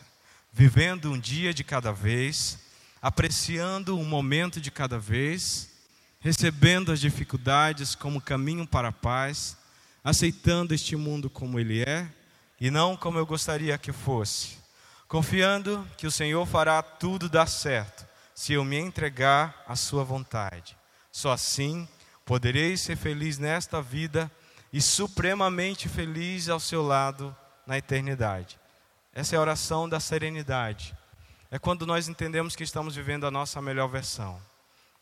vivendo 0.51 1.11
um 1.11 1.19
dia 1.19 1.53
de 1.53 1.63
cada 1.63 1.91
vez, 1.91 2.57
apreciando 3.01 3.97
um 3.97 4.03
momento 4.03 4.59
de 4.59 4.71
cada 4.71 4.97
vez, 4.97 5.69
recebendo 6.19 6.91
as 6.91 6.99
dificuldades 6.99 7.93
como 7.93 8.19
caminho 8.19 8.65
para 8.67 8.89
a 8.89 8.93
paz, 8.93 9.55
aceitando 10.03 10.73
este 10.73 10.95
mundo 10.95 11.29
como 11.29 11.59
ele 11.59 11.83
é 11.83 12.07
e 12.59 12.71
não 12.71 12.97
como 12.97 13.19
eu 13.19 13.25
gostaria 13.25 13.77
que 13.77 13.91
fosse, 13.91 14.57
confiando 15.07 15.87
que 15.95 16.07
o 16.07 16.11
Senhor 16.11 16.45
fará 16.45 16.81
tudo 16.81 17.29
dar 17.29 17.47
certo 17.47 18.08
se 18.39 18.53
eu 18.53 18.63
me 18.63 18.77
entregar 18.77 19.65
à 19.67 19.75
Sua 19.75 20.01
vontade. 20.01 20.77
Só 21.11 21.33
assim 21.33 21.85
poderei 22.25 22.77
ser 22.77 22.95
feliz 22.95 23.37
nesta 23.37 23.81
vida 23.81 24.31
e 24.71 24.81
supremamente 24.81 25.89
feliz 25.89 26.47
ao 26.47 26.57
seu 26.57 26.81
lado 26.81 27.35
na 27.67 27.77
eternidade. 27.77 28.57
Essa 29.11 29.35
é 29.35 29.37
a 29.37 29.41
oração 29.41 29.89
da 29.89 29.99
serenidade. 29.99 30.95
É 31.51 31.59
quando 31.59 31.85
nós 31.85 32.07
entendemos 32.07 32.55
que 32.55 32.63
estamos 32.63 32.95
vivendo 32.95 33.27
a 33.27 33.31
nossa 33.31 33.61
melhor 33.61 33.89
versão. 33.89 34.41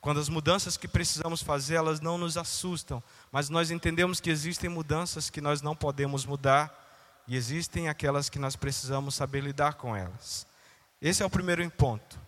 Quando 0.01 0.19
as 0.19 0.29
mudanças 0.29 0.75
que 0.75 0.87
precisamos 0.87 1.43
fazer, 1.43 1.75
elas 1.75 2.01
não 2.01 2.17
nos 2.17 2.37
assustam, 2.37 3.03
mas 3.31 3.49
nós 3.49 3.69
entendemos 3.69 4.19
que 4.19 4.31
existem 4.31 4.67
mudanças 4.67 5.29
que 5.29 5.41
nós 5.41 5.61
não 5.61 5.75
podemos 5.75 6.25
mudar 6.25 6.73
e 7.27 7.35
existem 7.35 7.87
aquelas 7.87 8.29
que 8.29 8.39
nós 8.39 8.55
precisamos 8.55 9.13
saber 9.13 9.41
lidar 9.41 9.75
com 9.75 9.95
elas. 9.95 10.47
Esse 10.99 11.21
é 11.21 11.25
o 11.25 11.29
primeiro 11.29 11.69
ponto. 11.69 12.25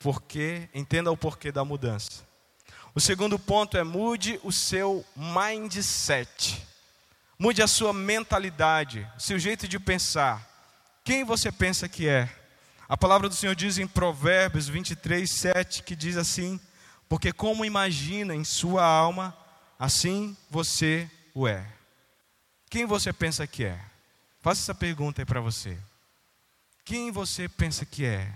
Porque 0.00 0.68
entenda 0.74 1.12
o 1.12 1.16
porquê 1.16 1.52
da 1.52 1.64
mudança. 1.64 2.28
O 2.94 3.00
segundo 3.00 3.38
ponto 3.38 3.76
é 3.76 3.84
mude 3.84 4.40
o 4.42 4.50
seu 4.50 5.04
mindset. 5.14 6.66
Mude 7.38 7.62
a 7.62 7.66
sua 7.66 7.92
mentalidade, 7.92 9.08
o 9.16 9.20
seu 9.20 9.38
jeito 9.38 9.68
de 9.68 9.78
pensar. 9.78 10.46
Quem 11.04 11.22
você 11.22 11.52
pensa 11.52 11.88
que 11.88 12.08
é? 12.08 12.28
A 12.88 12.96
palavra 12.96 13.28
do 13.28 13.34
Senhor 13.34 13.54
diz 13.54 13.78
em 13.78 13.86
Provérbios 13.86 14.68
23, 14.68 15.30
7, 15.30 15.82
que 15.84 15.94
diz 15.94 16.16
assim: 16.16 16.58
Porque 17.08 17.32
como 17.32 17.64
imagina 17.64 18.34
em 18.34 18.42
sua 18.42 18.84
alma, 18.84 19.36
assim 19.78 20.36
você 20.50 21.08
o 21.32 21.46
é. 21.46 21.64
Quem 22.68 22.86
você 22.86 23.12
pensa 23.12 23.46
que 23.46 23.64
é? 23.64 23.80
Faça 24.42 24.62
essa 24.62 24.74
pergunta 24.74 25.22
aí 25.22 25.26
para 25.26 25.40
você. 25.40 25.78
Quem 26.84 27.10
você 27.12 27.48
pensa 27.48 27.86
que 27.86 28.04
é? 28.04 28.32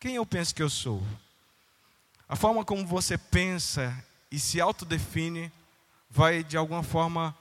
Quem 0.00 0.14
eu 0.14 0.24
penso 0.24 0.54
que 0.54 0.62
eu 0.62 0.70
sou? 0.70 1.06
A 2.26 2.34
forma 2.34 2.64
como 2.64 2.86
você 2.86 3.18
pensa 3.18 3.94
e 4.30 4.38
se 4.38 4.58
autodefine 4.58 5.52
vai, 6.08 6.42
de 6.42 6.56
alguma 6.56 6.82
forma, 6.82 7.36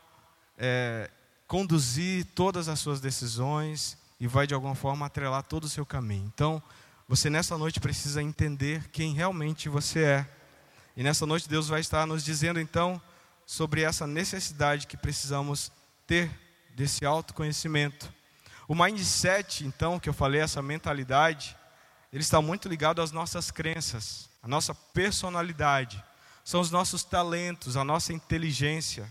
é, 0.57 1.09
conduzir 1.47 2.25
todas 2.35 2.67
as 2.67 2.77
suas 2.79 2.99
decisões 2.99 3.97
e 4.19 4.27
vai, 4.27 4.45
de 4.45 4.53
alguma 4.53 4.75
forma, 4.75 5.05
atrelar 5.05 5.43
todo 5.43 5.63
o 5.63 5.69
seu 5.69 5.85
caminho. 5.85 6.29
Então, 6.35 6.61
você 7.07 7.29
nessa 7.29 7.57
noite 7.57 7.79
precisa 7.79 8.21
entender 8.21 8.89
quem 8.89 9.13
realmente 9.13 9.69
você 9.69 10.03
é. 10.03 10.29
E 10.97 11.01
nessa 11.01 11.25
noite 11.25 11.47
Deus 11.47 11.69
vai 11.69 11.79
estar 11.79 12.05
nos 12.05 12.25
dizendo, 12.25 12.59
então, 12.59 13.01
sobre 13.45 13.83
essa 13.83 14.05
necessidade 14.05 14.85
que 14.85 14.97
precisamos 14.97 15.71
ter 16.05 16.29
desse 16.75 17.05
autoconhecimento. 17.05 18.13
O 18.67 18.75
mindset, 18.75 19.65
então, 19.65 19.97
que 19.97 20.09
eu 20.09 20.13
falei, 20.13 20.41
essa 20.41 20.61
mentalidade, 20.61 21.57
ele 22.11 22.23
está 22.23 22.41
muito 22.41 22.67
ligado 22.67 23.01
às 23.01 23.11
nossas 23.11 23.51
crenças 23.51 24.29
a 24.41 24.47
nossa 24.47 24.73
personalidade, 24.73 26.03
são 26.43 26.61
os 26.61 26.71
nossos 26.71 27.03
talentos, 27.03 27.77
a 27.77 27.83
nossa 27.83 28.13
inteligência. 28.13 29.09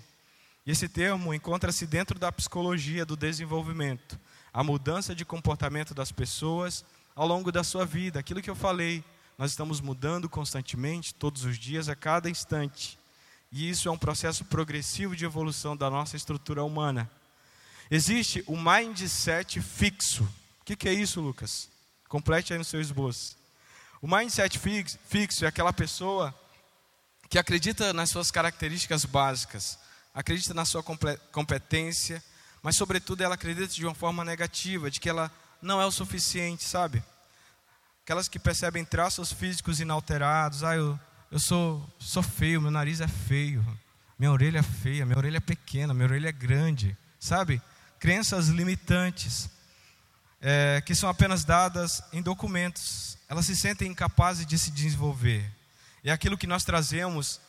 E 0.66 0.70
esse 0.70 0.88
termo 0.88 1.32
encontra-se 1.32 1.86
dentro 1.86 2.18
da 2.18 2.32
psicologia 2.32 3.04
do 3.04 3.16
desenvolvimento, 3.16 4.18
a 4.52 4.64
mudança 4.64 5.14
de 5.14 5.24
comportamento 5.24 5.94
das 5.94 6.10
pessoas 6.10 6.84
ao 7.14 7.26
longo 7.26 7.52
da 7.52 7.62
sua 7.62 7.84
vida. 7.84 8.18
Aquilo 8.18 8.42
que 8.42 8.50
eu 8.50 8.56
falei, 8.56 9.04
nós 9.36 9.50
estamos 9.50 9.80
mudando 9.80 10.28
constantemente, 10.28 11.14
todos 11.14 11.44
os 11.44 11.58
dias, 11.58 11.88
a 11.88 11.94
cada 11.94 12.28
instante. 12.28 12.98
E 13.52 13.68
isso 13.68 13.88
é 13.88 13.92
um 13.92 13.98
processo 13.98 14.44
progressivo 14.44 15.14
de 15.14 15.24
evolução 15.24 15.76
da 15.76 15.88
nossa 15.88 16.16
estrutura 16.16 16.64
humana. 16.64 17.10
Existe 17.90 18.42
o 18.46 18.56
mindset 18.56 19.60
fixo. 19.60 20.28
O 20.60 20.64
que 20.64 20.88
é 20.88 20.92
isso, 20.92 21.20
Lucas? 21.20 21.70
Complete 22.08 22.52
aí 22.52 22.58
no 22.58 22.64
seu 22.64 22.80
esboço. 22.80 23.36
O 24.00 24.08
mindset 24.08 24.58
fixo 24.58 25.44
é 25.44 25.48
aquela 25.48 25.72
pessoa 25.72 26.34
que 27.28 27.38
acredita 27.38 27.92
nas 27.92 28.10
suas 28.10 28.30
características 28.30 29.04
básicas, 29.04 29.78
acredita 30.14 30.54
na 30.54 30.64
sua 30.64 30.82
competência, 31.30 32.22
mas, 32.62 32.76
sobretudo, 32.76 33.22
ela 33.22 33.34
acredita 33.34 33.66
de 33.68 33.84
uma 33.84 33.94
forma 33.94 34.24
negativa, 34.24 34.90
de 34.90 34.98
que 34.98 35.08
ela 35.08 35.30
não 35.60 35.80
é 35.80 35.86
o 35.86 35.90
suficiente, 35.90 36.64
sabe? 36.64 37.02
Aquelas 38.04 38.28
que 38.28 38.38
percebem 38.38 38.84
traços 38.84 39.32
físicos 39.32 39.80
inalterados, 39.80 40.64
ah, 40.64 40.74
eu, 40.74 40.98
eu 41.30 41.38
sou, 41.38 41.86
sou 41.98 42.22
feio, 42.22 42.62
meu 42.62 42.70
nariz 42.70 43.00
é 43.00 43.08
feio, 43.08 43.64
minha 44.18 44.32
orelha 44.32 44.60
é 44.60 44.62
feia, 44.62 45.04
minha 45.04 45.18
orelha 45.18 45.36
é 45.36 45.40
pequena, 45.40 45.92
minha 45.92 46.06
orelha 46.06 46.28
é 46.28 46.32
grande, 46.32 46.96
sabe? 47.20 47.60
Crenças 48.00 48.48
limitantes, 48.48 49.50
é, 50.40 50.82
que 50.84 50.94
são 50.94 51.08
apenas 51.08 51.44
dadas 51.44 52.02
em 52.12 52.22
documentos, 52.22 53.18
elas 53.28 53.46
se 53.46 53.56
sentem 53.56 53.90
incapazes 53.90 54.46
de 54.46 54.58
se 54.58 54.70
desenvolver. 54.70 55.50
E 56.02 56.10
aquilo 56.10 56.38
que 56.38 56.46
nós 56.46 56.64
trazemos 56.64 57.40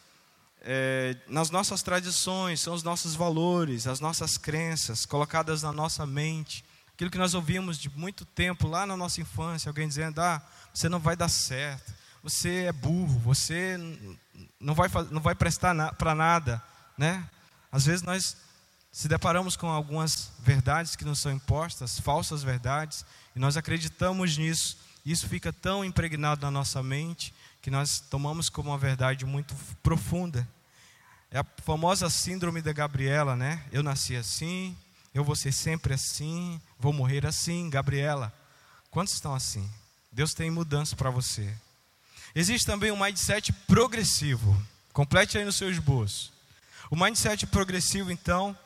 é, 0.62 1.16
nas 1.28 1.50
nossas 1.50 1.82
tradições, 1.82 2.62
são 2.62 2.74
os 2.74 2.84
nossos 2.84 3.16
valores, 3.16 3.88
as 3.88 4.00
nossas 4.00 4.38
crenças 4.38 5.06
colocadas 5.06 5.64
na 5.64 5.72
nossa 5.72 6.06
mente. 6.06 6.66
Aquilo 6.94 7.10
que 7.10 7.18
nós 7.18 7.34
ouvimos 7.34 7.78
de 7.78 7.90
muito 7.90 8.26
tempo 8.26 8.68
lá 8.68 8.86
na 8.86 8.98
nossa 8.98 9.22
infância, 9.22 9.70
alguém 9.70 9.88
dizendo: 9.88 10.20
ah, 10.20 10.42
você 10.74 10.90
não 10.90 11.00
vai 11.00 11.16
dar 11.16 11.30
certo, 11.30 11.94
você 12.22 12.66
é 12.66 12.74
burro, 12.74 13.20
você 13.20 13.78
não 14.60 14.76
vai, 14.76 14.90
não 15.10 15.22
vai 15.22 15.34
prestar 15.34 15.74
na, 15.74 15.94
para 15.94 16.14
nada. 16.14 16.62
Né? 16.98 17.26
Às 17.72 17.86
vezes 17.86 18.02
nós 18.02 18.36
se 18.92 19.08
deparamos 19.08 19.56
com 19.56 19.68
algumas 19.68 20.32
verdades 20.40 20.96
que 20.96 21.06
nos 21.06 21.20
são 21.20 21.32
impostas, 21.32 22.00
falsas 22.00 22.44
verdades, 22.44 23.06
e 23.36 23.40
nós 23.40 23.56
acreditamos 23.58 24.38
nisso 24.38 24.78
isso 25.06 25.28
fica 25.28 25.52
tão 25.52 25.84
impregnado 25.84 26.42
na 26.42 26.52
nossa 26.52 26.84
mente 26.84 27.34
que 27.62 27.72
nós 27.72 28.00
tomamos 28.00 28.50
como 28.50 28.70
uma 28.70 28.78
verdade 28.78 29.26
muito 29.26 29.56
profunda. 29.82 30.48
É 31.32 31.40
a 31.40 31.46
famosa 31.64 32.10
síndrome 32.10 32.62
da 32.62 32.74
Gabriela, 32.74 33.36
né? 33.36 33.64
Eu 33.72 33.82
nasci 33.82 34.16
assim, 34.16 34.78
eu 35.14 35.24
vou 35.24 35.36
ser 35.36 35.52
sempre 35.52 35.94
assim, 35.94 36.62
vou 36.78 36.92
morrer 36.92 37.26
assim. 37.26 37.70
Gabriela, 37.70 38.34
quantos 38.92 39.14
estão 39.14 39.34
assim? 39.34 39.70
Deus 40.12 40.34
tem 40.34 40.52
mudança 40.52 40.96
para 40.96 41.10
você. 41.10 41.52
Existe 42.36 42.66
também 42.66 42.92
um 42.92 43.04
mindset 43.04 43.52
progressivo. 43.52 44.62
Complete 44.94 45.38
aí 45.38 45.46
no 45.46 45.52
seu 45.52 45.72
esboço. 45.72 46.32
O 46.90 46.96
mindset 46.96 47.48
progressivo, 47.48 48.12
então, 48.12 48.58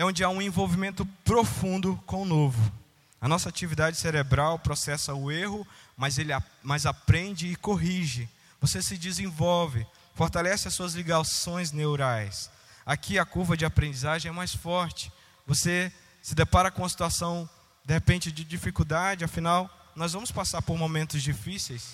é 0.00 0.04
onde 0.04 0.24
há 0.24 0.30
um 0.30 0.40
envolvimento 0.40 1.04
profundo 1.22 2.02
com 2.06 2.22
o 2.22 2.24
novo. 2.24 2.72
A 3.20 3.28
nossa 3.28 3.50
atividade 3.50 3.98
cerebral 3.98 4.58
processa 4.58 5.12
o 5.12 5.30
erro, 5.30 5.66
mas 5.94 6.16
ele 6.16 6.32
mas 6.62 6.86
aprende 6.86 7.48
e 7.48 7.54
corrige. 7.54 8.26
Você 8.62 8.80
se 8.80 8.96
desenvolve, 8.96 9.86
fortalece 10.14 10.66
as 10.66 10.72
suas 10.72 10.94
ligações 10.94 11.70
neurais. 11.70 12.50
Aqui 12.86 13.18
a 13.18 13.26
curva 13.26 13.58
de 13.58 13.66
aprendizagem 13.66 14.30
é 14.30 14.32
mais 14.32 14.54
forte. 14.54 15.12
Você 15.46 15.92
se 16.22 16.34
depara 16.34 16.70
com 16.70 16.80
uma 16.80 16.88
situação 16.88 17.46
de 17.84 17.92
repente 17.92 18.32
de 18.32 18.42
dificuldade, 18.42 19.22
afinal, 19.22 19.68
nós 19.94 20.14
vamos 20.14 20.30
passar 20.30 20.62
por 20.62 20.78
momentos 20.78 21.22
difíceis. 21.22 21.90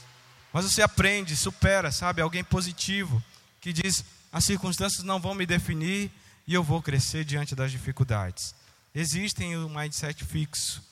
Mas 0.53 0.65
você 0.65 0.81
aprende, 0.81 1.37
supera, 1.37 1.91
sabe? 1.91 2.23
Alguém 2.23 2.45
positivo 2.45 3.21
que 3.61 3.73
diz: 3.73 4.05
as 4.33 4.45
circunstâncias 4.45 5.03
não 5.03 5.19
vão 5.19 5.35
me 5.35 5.45
definir 5.45 6.09
e 6.47 6.55
eu 6.55 6.63
vou 6.63 6.83
crescer 6.83 7.25
diante 7.25 7.55
das 7.55 7.71
dificuldades. 7.71 8.55
Existem 8.95 9.57
o 9.57 9.69
mindset 9.69 10.25
fixo 10.25 10.83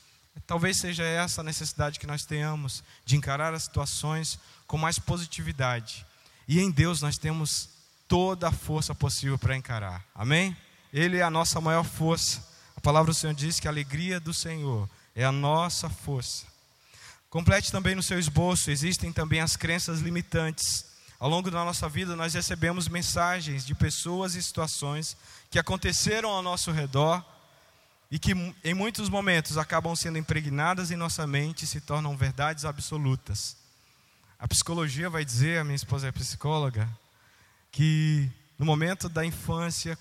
Talvez 0.46 0.76
seja 0.76 1.04
essa 1.04 1.40
a 1.40 1.44
necessidade 1.44 1.98
que 1.98 2.06
nós 2.06 2.24
tenhamos 2.24 2.82
de 3.04 3.16
encarar 3.16 3.54
as 3.54 3.64
situações 3.64 4.38
com 4.66 4.76
mais 4.76 4.98
positividade. 4.98 6.04
E 6.46 6.60
em 6.60 6.70
Deus 6.70 7.00
nós 7.00 7.16
temos 7.16 7.70
toda 8.06 8.48
a 8.48 8.52
força 8.52 8.94
possível 8.94 9.38
para 9.38 9.56
encarar. 9.56 10.04
Amém? 10.14 10.56
Ele 10.92 11.18
é 11.18 11.22
a 11.22 11.30
nossa 11.30 11.60
maior 11.60 11.84
força. 11.84 12.44
A 12.76 12.80
palavra 12.80 13.12
do 13.12 13.16
Senhor 13.16 13.34
diz 13.34 13.58
que 13.58 13.66
a 13.66 13.70
alegria 13.70 14.20
do 14.20 14.34
Senhor 14.34 14.88
é 15.14 15.24
a 15.24 15.32
nossa 15.32 15.88
força. 15.88 16.46
Complete 17.30 17.72
também 17.72 17.94
no 17.94 18.02
seu 18.02 18.18
esboço, 18.18 18.70
existem 18.70 19.12
também 19.12 19.40
as 19.40 19.56
crenças 19.56 20.00
limitantes. 20.00 20.84
Ao 21.24 21.30
longo 21.30 21.50
da 21.50 21.64
nossa 21.64 21.88
vida, 21.88 22.14
nós 22.14 22.34
recebemos 22.34 22.86
mensagens 22.86 23.64
de 23.64 23.74
pessoas 23.74 24.34
e 24.34 24.42
situações 24.42 25.16
que 25.50 25.58
aconteceram 25.58 26.28
ao 26.28 26.42
nosso 26.42 26.70
redor 26.70 27.24
e 28.10 28.18
que, 28.18 28.32
em 28.62 28.74
muitos 28.74 29.08
momentos, 29.08 29.56
acabam 29.56 29.96
sendo 29.96 30.18
impregnadas 30.18 30.90
em 30.90 30.96
nossa 30.96 31.26
mente 31.26 31.62
e 31.62 31.66
se 31.66 31.80
tornam 31.80 32.14
verdades 32.14 32.66
absolutas. 32.66 33.56
A 34.38 34.46
psicologia 34.46 35.08
vai 35.08 35.24
dizer, 35.24 35.58
a 35.58 35.64
minha 35.64 35.74
esposa 35.74 36.08
é 36.08 36.12
psicóloga, 36.12 36.86
que 37.72 38.30
no 38.58 38.66
momento 38.66 39.08
da 39.08 39.24
infância, 39.24 39.98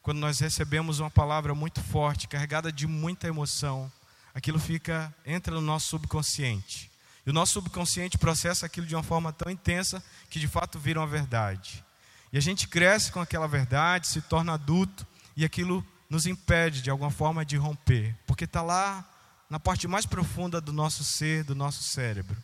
quando 0.00 0.18
nós 0.18 0.38
recebemos 0.38 1.00
uma 1.00 1.10
palavra 1.10 1.52
muito 1.52 1.82
forte, 1.82 2.28
carregada 2.28 2.70
de 2.70 2.86
muita 2.86 3.26
emoção, 3.26 3.90
aquilo 4.32 4.60
fica 4.60 5.12
entra 5.26 5.52
no 5.52 5.60
nosso 5.60 5.88
subconsciente. 5.88 6.89
E 7.30 7.32
o 7.32 7.32
nosso 7.32 7.52
subconsciente 7.52 8.18
processa 8.18 8.66
aquilo 8.66 8.88
de 8.88 8.96
uma 8.96 9.04
forma 9.04 9.32
tão 9.32 9.52
intensa 9.52 10.02
que 10.28 10.40
de 10.40 10.48
fato 10.48 10.80
vira 10.80 10.98
uma 10.98 11.06
verdade. 11.06 11.84
E 12.32 12.36
a 12.36 12.40
gente 12.40 12.66
cresce 12.66 13.12
com 13.12 13.20
aquela 13.20 13.46
verdade, 13.46 14.08
se 14.08 14.20
torna 14.20 14.54
adulto 14.54 15.06
e 15.36 15.44
aquilo 15.44 15.86
nos 16.08 16.26
impede 16.26 16.82
de 16.82 16.90
alguma 16.90 17.08
forma 17.12 17.44
de 17.44 17.56
romper, 17.56 18.16
porque 18.26 18.46
está 18.46 18.62
lá 18.62 19.08
na 19.48 19.60
parte 19.60 19.86
mais 19.86 20.04
profunda 20.04 20.60
do 20.60 20.72
nosso 20.72 21.04
ser, 21.04 21.44
do 21.44 21.54
nosso 21.54 21.84
cérebro. 21.84 22.36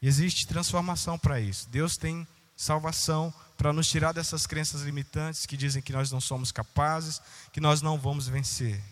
E 0.00 0.08
existe 0.08 0.46
transformação 0.46 1.18
para 1.18 1.38
isso. 1.38 1.68
Deus 1.68 1.98
tem 1.98 2.26
salvação 2.56 3.30
para 3.58 3.74
nos 3.74 3.88
tirar 3.88 4.12
dessas 4.12 4.46
crenças 4.46 4.80
limitantes 4.80 5.44
que 5.44 5.54
dizem 5.54 5.82
que 5.82 5.92
nós 5.92 6.10
não 6.10 6.18
somos 6.18 6.50
capazes, 6.50 7.20
que 7.52 7.60
nós 7.60 7.82
não 7.82 7.98
vamos 7.98 8.26
vencer. 8.26 8.82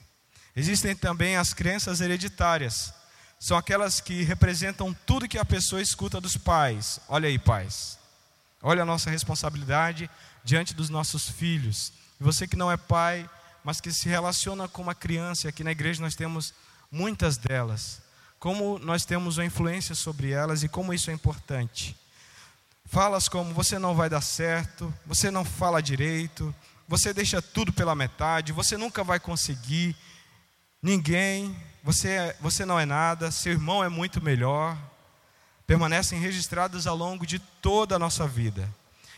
Existem 0.55 0.95
também 0.95 1.39
as 1.39 1.55
crenças 1.55 2.03
hereditárias. 2.03 2.93
São 3.43 3.57
aquelas 3.57 4.01
que 4.01 4.23
representam 4.23 4.95
tudo 5.05 5.29
que 5.29 5.37
a 5.37 5.45
pessoa 5.45 5.83
escuta 5.83 6.21
dos 6.21 6.37
pais. 6.37 7.01
Olha 7.09 7.29
aí, 7.29 7.41
pais. 7.41 7.99
Olha 8.63 8.83
a 8.83 8.87
nossa 8.87 9.11
responsabilidade 9.11 10.09
diante 10.45 10.73
dos 10.73 10.89
nossos 10.89 11.29
filhos. 11.29 11.93
E 12.21 12.23
você 12.23 12.47
que 12.47 12.55
não 12.55 12.71
é 12.71 12.77
pai, 12.77 13.29
mas 13.65 13.81
que 13.81 13.93
se 13.93 14.09
relaciona 14.09 14.69
com 14.69 14.83
uma 14.83 14.95
criança, 14.95 15.49
aqui 15.49 15.65
na 15.65 15.73
igreja 15.73 16.01
nós 16.01 16.15
temos 16.15 16.55
muitas 16.89 17.37
delas 17.37 18.01
como 18.43 18.77
nós 18.81 19.05
temos 19.05 19.39
uma 19.39 19.45
influência 19.45 19.95
sobre 19.95 20.33
elas 20.33 20.65
e 20.65 20.69
como 20.69 20.93
isso 20.93 21.11
é 21.13 21.15
importante. 21.15 21.97
Falas 22.85 23.29
como 23.29 23.55
você 23.55 23.79
não 23.79 23.95
vai 23.95 24.11
dar 24.11 24.21
certo, 24.21 24.93
você 25.07 25.31
não 25.31 25.45
fala 25.45 25.81
direito, 25.81 26.53
você 26.89 27.15
deixa 27.15 27.41
tudo 27.41 27.73
pela 27.73 27.95
metade, 27.95 28.51
você 28.51 28.77
nunca 28.77 29.05
vai 29.05 29.21
conseguir, 29.21 29.97
ninguém, 30.83 31.57
você, 31.83 32.09
é, 32.09 32.37
você 32.41 32.65
não 32.65 32.79
é 32.79 32.85
nada, 32.85 33.31
seu 33.31 33.53
irmão 33.53 33.85
é 33.85 33.89
muito 33.89 34.23
melhor, 34.23 34.77
permanecem 35.67 36.19
registrados 36.19 36.87
ao 36.87 36.97
longo 36.97 37.25
de 37.25 37.39
toda 37.39 37.95
a 37.95 37.99
nossa 37.99 38.27
vida. 38.27 38.69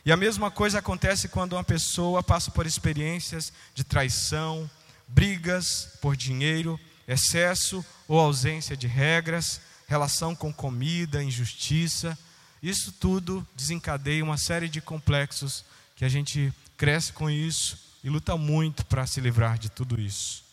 E 0.04 0.12
a 0.12 0.16
mesma 0.16 0.50
coisa 0.50 0.80
acontece 0.80 1.28
quando 1.28 1.54
uma 1.54 1.64
pessoa 1.64 2.22
passa 2.22 2.50
por 2.50 2.66
experiências 2.66 3.52
de 3.74 3.82
traição, 3.82 4.70
brigas 5.08 5.88
por 6.02 6.14
dinheiro, 6.14 6.78
excesso 7.08 7.84
ou 8.06 8.20
ausência 8.20 8.76
de 8.76 8.86
regras, 8.86 9.62
relação 9.86 10.34
com 10.34 10.52
comida, 10.52 11.24
injustiça. 11.24 12.18
Isso 12.62 12.92
tudo 12.92 13.46
desencadeia 13.56 14.22
uma 14.22 14.36
série 14.36 14.68
de 14.68 14.82
complexos 14.82 15.64
que 15.96 16.04
a 16.04 16.08
gente 16.08 16.52
cresce 16.76 17.12
com 17.12 17.30
isso 17.30 17.78
e 18.02 18.10
luta 18.10 18.36
muito 18.36 18.84
para 18.84 19.06
se 19.06 19.20
livrar 19.20 19.58
de 19.58 19.70
tudo 19.70 19.98
isso. 19.98 20.43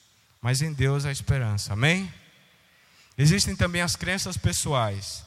Mas 0.41 0.61
em 0.61 0.73
Deus 0.73 1.05
há 1.05 1.11
esperança, 1.11 1.73
amém? 1.73 2.11
Existem 3.17 3.55
também 3.55 3.81
as 3.81 3.95
crenças 3.95 4.37
pessoais. 4.37 5.23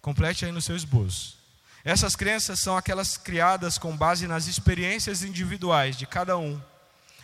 Complete 0.00 0.44
aí 0.44 0.52
no 0.52 0.62
seu 0.62 0.76
esboço. 0.76 1.36
Essas 1.84 2.14
crenças 2.14 2.60
são 2.60 2.76
aquelas 2.76 3.16
criadas 3.16 3.76
com 3.76 3.96
base 3.96 4.26
nas 4.26 4.46
experiências 4.46 5.22
individuais 5.22 5.96
de 5.96 6.06
cada 6.06 6.38
um. 6.38 6.60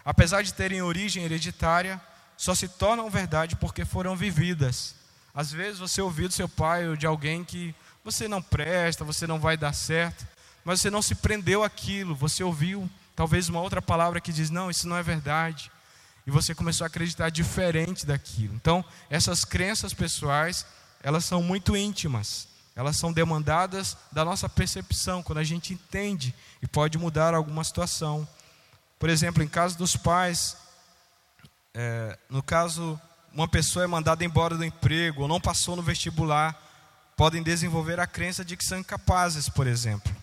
Apesar 0.05 0.43
de 0.43 0.53
terem 0.53 0.83
origem 0.83 1.25
hereditária, 1.25 2.01
só 2.37 2.55
se 2.55 2.67
tornam 2.67 3.09
verdade 3.09 3.55
porque 3.55 3.85
foram 3.85 4.17
vividas. 4.17 4.95
Às 5.35 5.53
vezes 5.53 5.79
você 5.79 6.03
ouviu 6.03 6.27
do 6.27 6.35
seu 6.35 6.49
pai 6.49 6.89
ou 6.89 6.97
de 6.97 7.07
alguém 7.07 7.45
que 7.45 7.75
você 8.03 8.27
não 8.27 8.43
presta, 8.43 9.05
você 9.05 9.27
não 9.27 9.39
vai 9.39 9.57
dar 9.57 9.73
certo, 9.73 10.27
mas 10.65 10.81
você 10.81 10.91
não 10.91 11.03
se 11.03 11.15
prendeu 11.15 11.63
àquilo, 11.63 12.15
você 12.15 12.43
ouviu 12.43 12.91
talvez 13.15 13.49
uma 13.49 13.61
outra 13.61 13.81
palavra 13.81 14.21
que 14.21 14.33
diz: 14.33 14.51
não, 14.51 14.71
isso 14.71 14.89
não 14.89 14.97
é 14.97 15.03
verdade. 15.03 15.71
E 16.27 16.31
você 16.31 16.55
começou 16.55 16.85
a 16.85 16.89
acreditar 16.89 17.31
diferente 17.31 18.07
daquilo. 18.07 18.55
Então, 18.55 18.85
essas 19.09 19.45
crenças 19.45 19.95
pessoais, 19.95 20.67
elas 21.03 21.25
são 21.25 21.43
muito 21.43 21.77
íntimas. 21.77 22.49
Elas 22.77 22.97
são 22.97 23.13
demandadas 23.13 23.97
da 24.13 24.25
nossa 24.25 24.49
percepção, 24.49 25.23
quando 25.23 25.39
a 25.39 25.45
gente 25.45 25.75
entende 25.75 26.35
e 26.63 26.67
pode 26.67 26.97
mudar 26.99 27.35
alguma 27.35 27.65
situação. 27.65 28.27
Por 28.99 29.09
exemplo, 29.09 29.43
em 29.43 29.49
caso 29.49 29.77
dos 29.77 29.97
pais, 29.97 30.57
é, 31.75 32.19
no 32.29 32.43
caso, 32.43 33.01
uma 33.33 33.49
pessoa 33.49 33.85
é 33.85 33.89
mandada 33.89 34.25
embora 34.25 34.57
do 34.57 34.65
emprego 34.65 35.23
ou 35.23 35.29
não 35.29 35.41
passou 35.41 35.77
no 35.77 35.83
vestibular, 35.83 36.59
podem 37.17 37.43
desenvolver 37.43 38.01
a 38.01 38.07
crença 38.07 38.45
de 38.45 38.57
que 38.57 38.65
são 38.65 38.79
incapazes, 38.79 39.49
por 39.49 39.67
exemplo. 39.67 40.15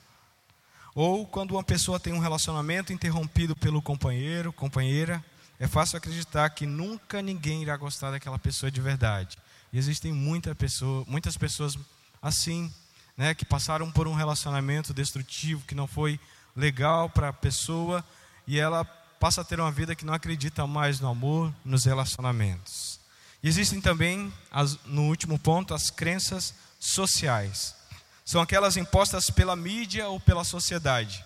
Ou 0.95 1.27
quando 1.27 1.51
uma 1.51 1.63
pessoa 1.63 1.99
tem 1.99 2.11
um 2.11 2.19
relacionamento 2.19 2.91
interrompido 2.91 3.55
pelo 3.55 3.83
companheiro, 3.83 4.51
companheira, 4.51 5.23
é 5.59 5.67
fácil 5.67 5.97
acreditar 5.97 6.49
que 6.51 6.65
nunca 6.65 7.21
ninguém 7.21 7.63
irá 7.63 7.75
gostar 7.75 8.11
daquela 8.11 8.37
pessoa 8.37 8.71
de 8.71 8.79
verdade. 8.79 9.37
E 9.73 9.77
existem 9.77 10.13
muita 10.13 10.53
pessoa, 10.53 11.03
muitas 11.07 11.35
pessoas 11.35 11.77
assim, 12.21 12.71
né, 13.15 13.33
que 13.33 13.45
passaram 13.45 13.91
por 13.91 14.07
um 14.07 14.13
relacionamento 14.13 14.93
destrutivo 14.93 15.65
que 15.65 15.73
não 15.75 15.87
foi 15.87 16.19
legal 16.55 17.09
para 17.09 17.29
a 17.29 17.33
pessoa 17.33 18.03
e 18.45 18.59
ela 18.59 18.85
passa 19.19 19.41
a 19.41 19.43
ter 19.43 19.59
uma 19.59 19.71
vida 19.71 19.95
que 19.95 20.05
não 20.05 20.13
acredita 20.13 20.67
mais 20.67 20.99
no 20.99 21.09
amor, 21.09 21.53
nos 21.65 21.85
relacionamentos. 21.85 22.99
E 23.41 23.47
existem 23.47 23.81
também, 23.81 24.31
as, 24.51 24.77
no 24.85 25.03
último 25.03 25.39
ponto, 25.39 25.73
as 25.73 25.89
crenças 25.89 26.53
sociais. 26.79 27.75
São 28.23 28.41
aquelas 28.41 28.77
impostas 28.77 29.29
pela 29.29 29.55
mídia 29.55 30.07
ou 30.09 30.19
pela 30.19 30.43
sociedade. 30.43 31.23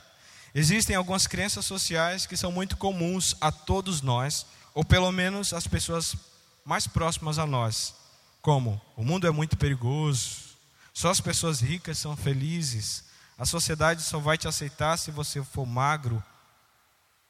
Existem 0.53 0.95
algumas 0.95 1.27
crenças 1.27 1.65
sociais 1.65 2.25
que 2.25 2.35
são 2.35 2.51
muito 2.51 2.75
comuns 2.75 3.35
a 3.39 3.51
todos 3.51 4.01
nós, 4.01 4.45
ou 4.73 4.83
pelo 4.83 5.11
menos 5.11 5.53
as 5.53 5.65
pessoas 5.65 6.15
mais 6.65 6.87
próximas 6.87 7.39
a 7.39 7.45
nós, 7.45 7.95
como 8.41 8.79
o 8.95 9.03
mundo 9.03 9.27
é 9.27 9.31
muito 9.31 9.57
perigoso, 9.57 10.51
só 10.93 11.09
as 11.09 11.21
pessoas 11.21 11.61
ricas 11.61 11.97
são 11.97 12.17
felizes, 12.17 13.05
a 13.37 13.45
sociedade 13.45 14.03
só 14.03 14.19
vai 14.19 14.37
te 14.37 14.47
aceitar 14.47 14.97
se 14.97 15.09
você 15.09 15.43
for 15.43 15.65
magro 15.65 16.23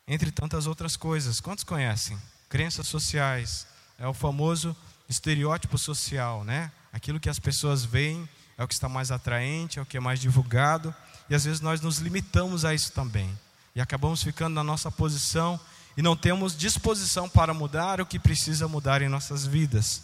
entre 0.08 0.32
tantas 0.32 0.68
outras 0.68 0.98
coisas. 0.98 1.40
Quantos 1.40 1.64
conhecem? 1.64 2.20
Crenças 2.50 2.88
sociais, 2.88 3.68
é 3.98 4.08
o 4.08 4.14
famoso 4.14 4.76
estereótipo 5.08 5.78
social, 5.78 6.44
né? 6.44 6.72
Aquilo 6.92 7.20
que 7.20 7.30
as 7.30 7.40
pessoas 7.40 7.86
veem 7.86 8.28
é 8.58 8.64
o 8.64 8.68
que 8.68 8.74
está 8.74 8.90
mais 8.90 9.12
atraente, 9.12 9.80
é 9.80 9.82
o 9.82 9.86
que 9.86 9.96
é 9.96 10.00
mais 10.00 10.20
divulgado, 10.20 10.94
e 11.32 11.34
às 11.34 11.46
vezes 11.46 11.62
nós 11.62 11.80
nos 11.80 12.00
limitamos 12.00 12.66
a 12.66 12.74
isso 12.74 12.92
também. 12.92 13.40
E 13.74 13.80
acabamos 13.80 14.22
ficando 14.22 14.54
na 14.54 14.66
nossa 14.66 14.92
posição 14.92 15.58
e 15.96 16.02
não 16.02 16.14
temos 16.14 16.58
disposição 16.58 17.30
para 17.30 17.54
mudar 17.54 18.02
o 18.02 18.06
que 18.06 18.20
precisa 18.20 18.68
mudar 18.68 19.02
em 19.02 19.08
nossas 19.08 19.46
vidas. 19.46 20.02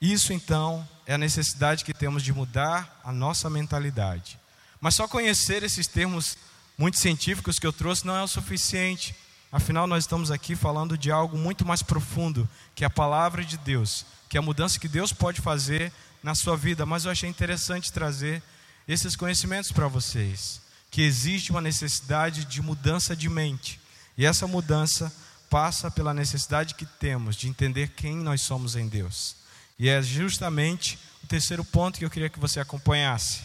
Isso 0.00 0.32
então 0.32 0.88
é 1.06 1.12
a 1.12 1.18
necessidade 1.18 1.84
que 1.84 1.92
temos 1.92 2.22
de 2.22 2.32
mudar 2.32 2.98
a 3.04 3.12
nossa 3.12 3.50
mentalidade. 3.50 4.38
Mas 4.80 4.94
só 4.94 5.06
conhecer 5.06 5.62
esses 5.62 5.86
termos 5.86 6.38
muitos 6.78 7.00
científicos 7.00 7.58
que 7.58 7.66
eu 7.66 7.72
trouxe 7.72 8.06
não 8.06 8.16
é 8.16 8.22
o 8.22 8.28
suficiente. 8.28 9.14
Afinal, 9.52 9.86
nós 9.86 10.04
estamos 10.04 10.30
aqui 10.30 10.56
falando 10.56 10.96
de 10.96 11.10
algo 11.10 11.36
muito 11.36 11.66
mais 11.66 11.82
profundo, 11.82 12.48
que 12.74 12.84
é 12.84 12.86
a 12.86 12.90
palavra 12.90 13.44
de 13.44 13.58
Deus, 13.58 14.06
que 14.30 14.38
é 14.38 14.40
a 14.40 14.42
mudança 14.42 14.80
que 14.80 14.88
Deus 14.88 15.12
pode 15.12 15.42
fazer 15.42 15.92
na 16.22 16.34
sua 16.34 16.56
vida. 16.56 16.86
Mas 16.86 17.04
eu 17.04 17.10
achei 17.10 17.28
interessante 17.28 17.92
trazer 17.92 18.42
esses 18.88 19.14
conhecimentos 19.14 19.70
para 19.70 19.86
vocês, 19.86 20.62
que 20.90 21.02
existe 21.02 21.50
uma 21.50 21.60
necessidade 21.60 22.46
de 22.46 22.62
mudança 22.62 23.14
de 23.14 23.28
mente. 23.28 23.78
E 24.16 24.24
essa 24.24 24.46
mudança 24.46 25.12
passa 25.50 25.90
pela 25.90 26.14
necessidade 26.14 26.74
que 26.74 26.86
temos 26.86 27.36
de 27.36 27.48
entender 27.48 27.90
quem 27.90 28.16
nós 28.16 28.40
somos 28.40 28.74
em 28.74 28.88
Deus. 28.88 29.36
E 29.78 29.90
é 29.90 30.02
justamente 30.02 30.98
o 31.22 31.26
terceiro 31.26 31.62
ponto 31.62 31.98
que 31.98 32.04
eu 32.04 32.10
queria 32.10 32.30
que 32.30 32.40
você 32.40 32.60
acompanhasse. 32.60 33.42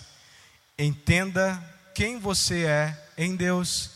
Entenda 0.79 1.61
quem 1.93 2.19
você 2.19 2.63
é 2.63 3.11
em 3.17 3.35
Deus. 3.35 3.91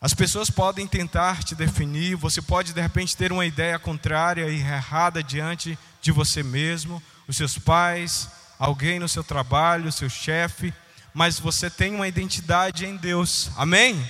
As 0.00 0.12
pessoas 0.12 0.50
podem 0.50 0.86
tentar 0.86 1.44
te 1.44 1.54
definir, 1.54 2.16
você 2.16 2.42
pode 2.42 2.72
de 2.72 2.80
repente 2.80 3.16
ter 3.16 3.30
uma 3.30 3.46
ideia 3.46 3.78
contrária 3.78 4.48
e 4.48 4.58
errada 4.58 5.22
diante 5.22 5.78
de 6.00 6.10
você 6.10 6.42
mesmo, 6.42 7.00
os 7.28 7.36
seus 7.36 7.56
pais, 7.56 8.28
alguém 8.62 9.00
no 9.00 9.08
seu 9.08 9.24
trabalho, 9.24 9.90
seu 9.90 10.08
chefe, 10.08 10.72
mas 11.12 11.36
você 11.36 11.68
tem 11.68 11.96
uma 11.96 12.06
identidade 12.06 12.86
em 12.86 12.96
Deus. 12.96 13.50
Amém? 13.56 14.00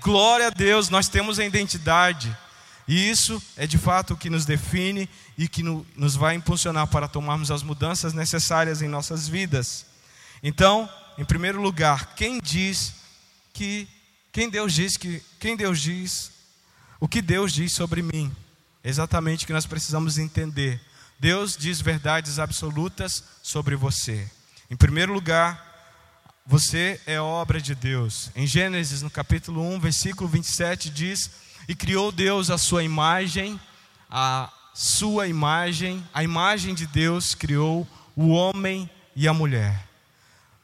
Glória 0.00 0.46
a 0.46 0.50
Deus, 0.50 0.88
nós 0.88 1.10
temos 1.10 1.38
a 1.38 1.44
identidade. 1.44 2.34
E 2.88 3.10
isso 3.10 3.40
é 3.54 3.66
de 3.66 3.76
fato 3.76 4.14
o 4.14 4.16
que 4.16 4.30
nos 4.30 4.46
define 4.46 5.06
e 5.36 5.46
que 5.46 5.62
nos 5.62 6.16
vai 6.16 6.34
impulsionar 6.34 6.86
para 6.86 7.06
tomarmos 7.06 7.50
as 7.50 7.62
mudanças 7.62 8.14
necessárias 8.14 8.80
em 8.80 8.88
nossas 8.88 9.28
vidas. 9.28 9.84
Então, 10.42 10.88
em 11.18 11.24
primeiro 11.24 11.60
lugar, 11.60 12.14
quem 12.14 12.40
diz 12.40 12.94
que 13.52 13.86
quem 14.32 14.48
Deus 14.48 14.72
diz 14.72 14.96
que 14.96 15.22
quem 15.38 15.54
Deus 15.54 15.82
diz 15.82 16.32
o 16.98 17.06
que 17.06 17.20
Deus 17.20 17.52
diz 17.52 17.72
sobre 17.72 18.00
mim? 18.00 18.34
Exatamente 18.82 19.44
o 19.44 19.46
que 19.46 19.52
nós 19.52 19.66
precisamos 19.66 20.16
entender. 20.16 20.80
Deus 21.18 21.56
diz 21.56 21.80
verdades 21.80 22.38
absolutas 22.38 23.24
sobre 23.42 23.74
você. 23.74 24.30
Em 24.70 24.76
primeiro 24.76 25.12
lugar, 25.12 25.66
você 26.46 27.00
é 27.06 27.20
obra 27.20 27.60
de 27.60 27.74
Deus. 27.74 28.30
Em 28.36 28.46
Gênesis, 28.46 29.02
no 29.02 29.10
capítulo 29.10 29.60
1, 29.74 29.80
versículo 29.80 30.28
27, 30.28 30.88
diz: 30.90 31.30
E 31.66 31.74
criou 31.74 32.12
Deus 32.12 32.50
a 32.50 32.56
sua 32.56 32.84
imagem, 32.84 33.60
a 34.08 34.48
sua 34.72 35.26
imagem, 35.26 36.06
a 36.14 36.22
imagem 36.22 36.72
de 36.72 36.86
Deus 36.86 37.34
criou 37.34 37.86
o 38.14 38.28
homem 38.28 38.88
e 39.16 39.26
a 39.26 39.34
mulher. 39.34 39.88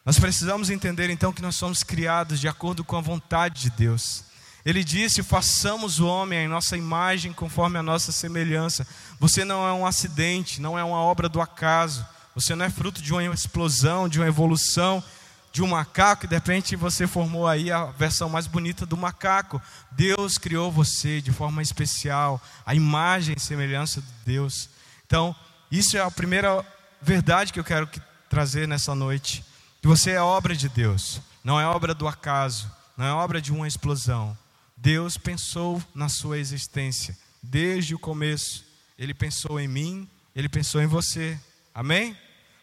Nós 0.07 0.21
precisamos 0.21 0.71
entender 0.71 1.11
então 1.11 1.33
que 1.33 1.43
nós 1.43 1.57
somos 1.57 1.83
criados 1.83 2.39
de 2.39 2.47
acordo 2.47 2.85
com 2.85 2.97
a 2.97 3.01
vontade 3.01 3.63
de 3.63 3.71
Deus. 3.71 4.25
Ele 4.65 4.83
disse: 4.83 5.23
façamos 5.23 6.01
o 6.01 6.07
homem 6.07 6.45
em 6.45 6.49
nossa 6.49 6.77
imagem, 6.77 7.33
conforme 7.33 7.79
a 7.79 7.83
nossa 7.83 8.11
semelhança. 8.11 8.87
Você 9.25 9.43
não 9.43 9.67
é 9.67 9.73
um 9.73 9.87
acidente, 9.87 10.61
não 10.61 10.79
é 10.79 10.85
uma 10.85 10.99
obra 10.99 11.31
do 11.31 11.41
acaso. 11.41 12.07
Você 12.35 12.55
não 12.55 12.63
é 12.63 12.69
fruto 12.69 13.01
de 13.01 13.11
uma 13.11 13.25
explosão, 13.25 14.07
de 14.07 14.21
uma 14.21 14.29
evolução, 14.29 15.03
de 15.51 15.63
um 15.63 15.67
macaco 15.67 16.27
e 16.27 16.29
de 16.29 16.35
repente 16.35 16.77
você 16.77 17.07
formou 17.07 17.47
aí 17.47 17.73
a 17.73 17.87
versão 17.87 18.29
mais 18.29 18.47
bonita 18.47 18.85
do 18.85 18.99
macaco. 18.99 19.63
Deus 19.91 20.37
criou 20.37 20.71
você 20.71 21.23
de 21.23 21.33
forma 21.33 21.63
especial, 21.63 22.39
a 22.67 22.75
imagem 22.75 23.35
e 23.35 23.41
semelhança 23.41 24.03
de 24.03 24.13
Deus. 24.27 24.69
Então, 25.07 25.35
isso 25.73 25.97
é 25.97 26.01
a 26.01 26.11
primeira 26.11 26.63
verdade 27.01 27.51
que 27.51 27.59
eu 27.59 27.65
quero 27.65 27.89
trazer 28.29 28.69
nessa 28.69 28.95
noite. 28.95 29.43
Que 29.81 29.89
você 29.89 30.11
é 30.11 30.21
obra 30.21 30.55
de 30.55 30.69
Deus, 30.69 31.19
não 31.43 31.59
é 31.59 31.67
obra 31.67 31.95
do 31.95 32.07
acaso, 32.07 32.71
não 32.95 33.07
é 33.07 33.13
obra 33.15 33.41
de 33.41 33.51
uma 33.51 33.67
explosão. 33.67 34.37
Deus 34.77 35.17
pensou 35.17 35.83
na 35.95 36.11
sua 36.11 36.39
existência 36.39 37.17
desde 37.43 37.95
o 37.95 37.99
começo. 37.99 38.74
Ele 38.99 39.13
pensou 39.13 39.59
em 39.59 39.67
mim, 39.67 40.09
ele 40.35 40.49
pensou 40.49 40.81
em 40.81 40.87
você. 40.87 41.39
Amém? 41.75 42.17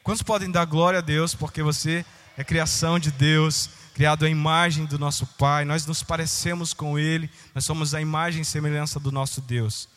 Quantos 0.04 0.24
podem 0.24 0.50
dar 0.50 0.66
glória 0.66 1.00
a 1.00 1.02
Deus 1.02 1.36
porque 1.36 1.62
você 1.62 2.06
é 2.38 2.44
criação 2.44 2.98
de 2.98 3.12
Deus, 3.12 3.70
criado 3.94 4.26
à 4.26 4.30
imagem 4.30 4.86
do 4.86 4.98
nosso 4.98 5.28
Pai, 5.28 5.66
nós 5.66 5.86
nos 5.86 6.02
parecemos 6.02 6.74
com 6.74 6.98
Ele, 6.98 7.30
nós 7.54 7.66
somos 7.66 7.94
a 7.94 8.02
imagem 8.02 8.42
e 8.42 8.46
semelhança 8.46 9.00
do 9.00 9.12
nosso 9.12 9.42
Deus. 9.42 9.88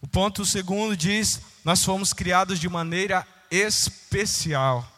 O 0.00 0.06
ponto 0.06 0.44
segundo 0.44 0.96
diz: 0.96 1.40
nós 1.64 1.84
fomos 1.84 2.12
criados 2.12 2.58
de 2.58 2.68
maneira 2.68 3.26
especial. 3.50 4.90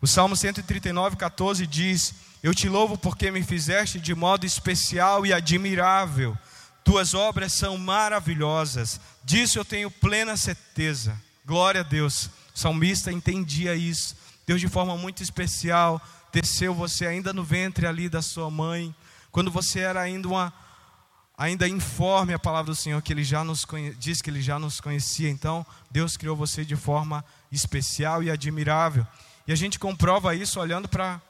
O 0.00 0.06
Salmo 0.06 0.36
139, 0.36 1.16
14 1.16 1.66
diz: 1.66 2.14
Eu 2.42 2.54
te 2.54 2.68
louvo 2.68 2.98
porque 2.98 3.30
me 3.30 3.42
fizeste 3.42 4.00
de 4.00 4.14
modo 4.14 4.44
especial 4.44 5.24
e 5.24 5.32
admirável. 5.32 6.36
Tuas 6.84 7.14
obras 7.14 7.54
são 7.54 7.78
maravilhosas. 7.78 9.00
Disso 9.24 9.58
eu 9.58 9.64
tenho 9.64 9.90
plena 9.90 10.36
certeza. 10.36 11.18
Glória 11.44 11.80
a 11.80 11.84
Deus. 11.84 12.26
O 12.54 12.58
salmista 12.58 13.10
entendia 13.10 13.74
isso. 13.74 14.14
Deus, 14.46 14.60
de 14.60 14.68
forma 14.68 14.96
muito 14.96 15.22
especial, 15.22 16.00
teceu 16.30 16.74
você 16.74 17.06
ainda 17.06 17.32
no 17.32 17.42
ventre 17.42 17.86
ali 17.86 18.08
da 18.08 18.20
sua 18.20 18.50
mãe, 18.50 18.94
quando 19.32 19.50
você 19.50 19.80
era 19.80 20.00
ainda 20.00 20.28
uma 20.28 20.52
ainda 21.36 21.66
informe 21.66 22.32
a 22.32 22.38
palavra 22.38 22.70
do 22.72 22.76
Senhor 22.76 23.02
que 23.02 23.12
ele 23.12 23.24
já 23.24 23.42
nos 23.42 23.64
conhe, 23.64 23.92
diz 23.94 24.22
que 24.22 24.30
ele 24.30 24.40
já 24.40 24.56
nos 24.56 24.80
conhecia. 24.80 25.28
Então, 25.28 25.66
Deus 25.90 26.16
criou 26.16 26.36
você 26.36 26.64
de 26.64 26.76
forma 26.76 27.24
especial 27.50 28.22
e 28.22 28.30
admirável. 28.30 29.04
E 29.46 29.52
a 29.52 29.56
gente 29.56 29.78
comprova 29.78 30.34
isso 30.34 30.60
olhando 30.60 30.88
para 30.88 31.20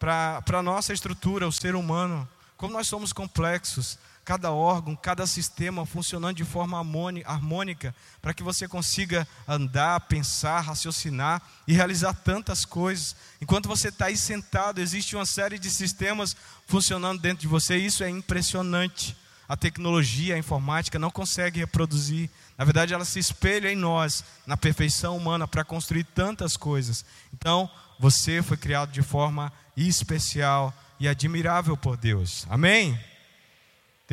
a 0.00 0.62
nossa 0.62 0.92
estrutura, 0.92 1.48
o 1.48 1.52
ser 1.52 1.74
humano, 1.74 2.28
como 2.58 2.74
nós 2.74 2.86
somos 2.88 3.12
complexos 3.12 3.98
cada 4.24 4.50
órgão, 4.50 4.96
cada 4.96 5.26
sistema 5.26 5.84
funcionando 5.84 6.36
de 6.36 6.44
forma 6.44 6.78
harmônica, 6.78 7.94
para 8.22 8.32
que 8.32 8.42
você 8.42 8.66
consiga 8.66 9.28
andar, 9.46 10.00
pensar, 10.00 10.60
raciocinar 10.60 11.42
e 11.68 11.74
realizar 11.74 12.14
tantas 12.14 12.64
coisas. 12.64 13.14
Enquanto 13.40 13.68
você 13.68 13.88
está 13.88 14.06
aí 14.06 14.16
sentado, 14.16 14.80
existe 14.80 15.14
uma 15.14 15.26
série 15.26 15.58
de 15.58 15.70
sistemas 15.70 16.34
funcionando 16.66 17.20
dentro 17.20 17.42
de 17.42 17.48
você, 17.48 17.76
isso 17.76 18.02
é 18.02 18.08
impressionante. 18.08 19.14
A 19.46 19.56
tecnologia, 19.58 20.36
a 20.36 20.38
informática 20.38 20.98
não 20.98 21.10
consegue 21.10 21.60
reproduzir. 21.60 22.30
Na 22.56 22.64
verdade, 22.64 22.94
ela 22.94 23.04
se 23.04 23.18
espelha 23.18 23.70
em 23.70 23.76
nós, 23.76 24.24
na 24.46 24.56
perfeição 24.56 25.16
humana, 25.18 25.46
para 25.46 25.62
construir 25.62 26.04
tantas 26.04 26.56
coisas. 26.56 27.04
Então, 27.32 27.68
você 28.00 28.42
foi 28.42 28.56
criado 28.56 28.90
de 28.90 29.02
forma 29.02 29.52
especial 29.76 30.72
e 30.98 31.06
admirável 31.06 31.76
por 31.76 31.98
Deus. 31.98 32.46
Amém? 32.48 32.98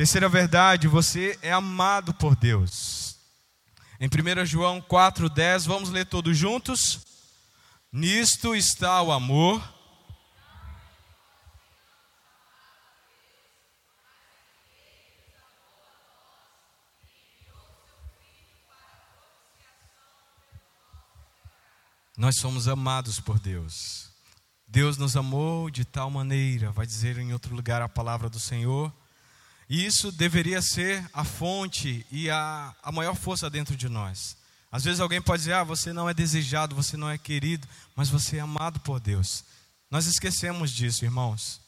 Terceira 0.02 0.28
verdade, 0.28 0.88
você 0.88 1.38
é 1.42 1.52
amado 1.52 2.12
por 2.12 2.34
Deus. 2.34 3.14
Em 4.00 4.08
1 4.08 4.44
João 4.44 4.82
4,10, 4.82 5.64
vamos 5.64 5.90
ler 5.90 6.06
todos 6.06 6.36
juntos? 6.36 6.98
Nisto 7.92 8.52
está 8.52 9.00
o 9.00 9.12
amor. 9.12 9.62
Nós 22.16 22.34
somos 22.40 22.66
amados 22.66 23.20
por 23.20 23.38
Deus. 23.38 24.10
Deus 24.66 24.98
nos 24.98 25.16
amou 25.16 25.70
de 25.70 25.84
tal 25.84 26.10
maneira, 26.10 26.72
vai 26.72 26.86
dizer 26.86 27.18
em 27.18 27.32
outro 27.32 27.54
lugar 27.54 27.80
a 27.80 27.88
palavra 27.88 28.28
do 28.28 28.40
Senhor 28.40 28.92
e 29.72 29.86
isso 29.86 30.12
deveria 30.12 30.60
ser 30.60 31.02
a 31.14 31.24
fonte 31.24 32.04
e 32.10 32.28
a, 32.28 32.74
a 32.82 32.92
maior 32.92 33.16
força 33.16 33.48
dentro 33.48 33.74
de 33.74 33.88
nós. 33.88 34.36
Às 34.70 34.84
vezes 34.84 35.00
alguém 35.00 35.22
pode 35.22 35.44
dizer: 35.44 35.54
ah, 35.54 35.64
você 35.64 35.94
não 35.94 36.06
é 36.06 36.12
desejado, 36.12 36.76
você 36.76 36.94
não 36.94 37.08
é 37.08 37.16
querido, 37.16 37.66
mas 37.96 38.10
você 38.10 38.36
é 38.36 38.40
amado 38.40 38.80
por 38.80 39.00
Deus. 39.00 39.42
Nós 39.90 40.04
esquecemos 40.04 40.70
disso, 40.70 41.06
irmãos. 41.06 41.58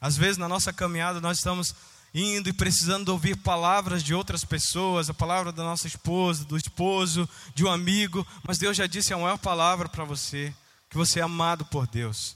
Às 0.00 0.16
vezes 0.16 0.38
na 0.38 0.48
nossa 0.48 0.72
caminhada 0.72 1.20
nós 1.20 1.36
estamos 1.36 1.74
indo 2.14 2.48
e 2.48 2.52
precisando 2.54 3.10
ouvir 3.10 3.36
palavras 3.36 4.02
de 4.02 4.14
outras 4.14 4.42
pessoas, 4.42 5.10
a 5.10 5.14
palavra 5.14 5.52
da 5.52 5.62
nossa 5.62 5.86
esposa, 5.86 6.46
do 6.46 6.56
esposo, 6.56 7.28
de 7.54 7.62
um 7.62 7.70
amigo, 7.70 8.26
mas 8.42 8.56
Deus 8.56 8.74
já 8.74 8.86
disse 8.86 9.12
a 9.12 9.18
maior 9.18 9.36
palavra 9.36 9.86
para 9.86 10.02
você, 10.02 10.50
que 10.88 10.96
você 10.96 11.20
é 11.20 11.22
amado 11.22 11.66
por 11.66 11.86
Deus. 11.86 12.34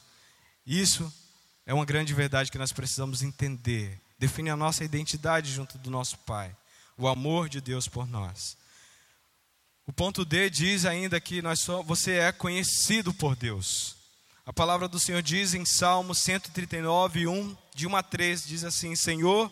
Isso 0.66 1.10
é 1.64 1.72
uma 1.72 1.86
grande 1.86 2.12
verdade 2.12 2.52
que 2.52 2.58
nós 2.58 2.72
precisamos 2.72 3.22
entender 3.22 4.03
define 4.18 4.50
a 4.50 4.56
nossa 4.56 4.84
identidade 4.84 5.52
junto 5.52 5.78
do 5.78 5.90
nosso 5.90 6.18
Pai, 6.18 6.54
o 6.96 7.08
amor 7.08 7.48
de 7.48 7.60
Deus 7.60 7.88
por 7.88 8.06
nós. 8.06 8.56
O 9.86 9.92
ponto 9.92 10.24
D 10.24 10.48
diz 10.48 10.86
ainda 10.86 11.20
que 11.20 11.42
nós 11.42 11.60
só, 11.60 11.82
você 11.82 12.12
é 12.12 12.32
conhecido 12.32 13.12
por 13.12 13.36
Deus. 13.36 13.96
A 14.46 14.52
palavra 14.52 14.88
do 14.88 15.00
Senhor 15.00 15.22
diz 15.22 15.54
em 15.54 15.64
Salmo 15.64 16.14
139, 16.14 17.26
1, 17.26 17.56
de 17.74 17.86
1 17.86 17.96
a 17.96 18.02
3, 18.02 18.46
diz 18.46 18.64
assim: 18.64 18.94
Senhor, 18.94 19.50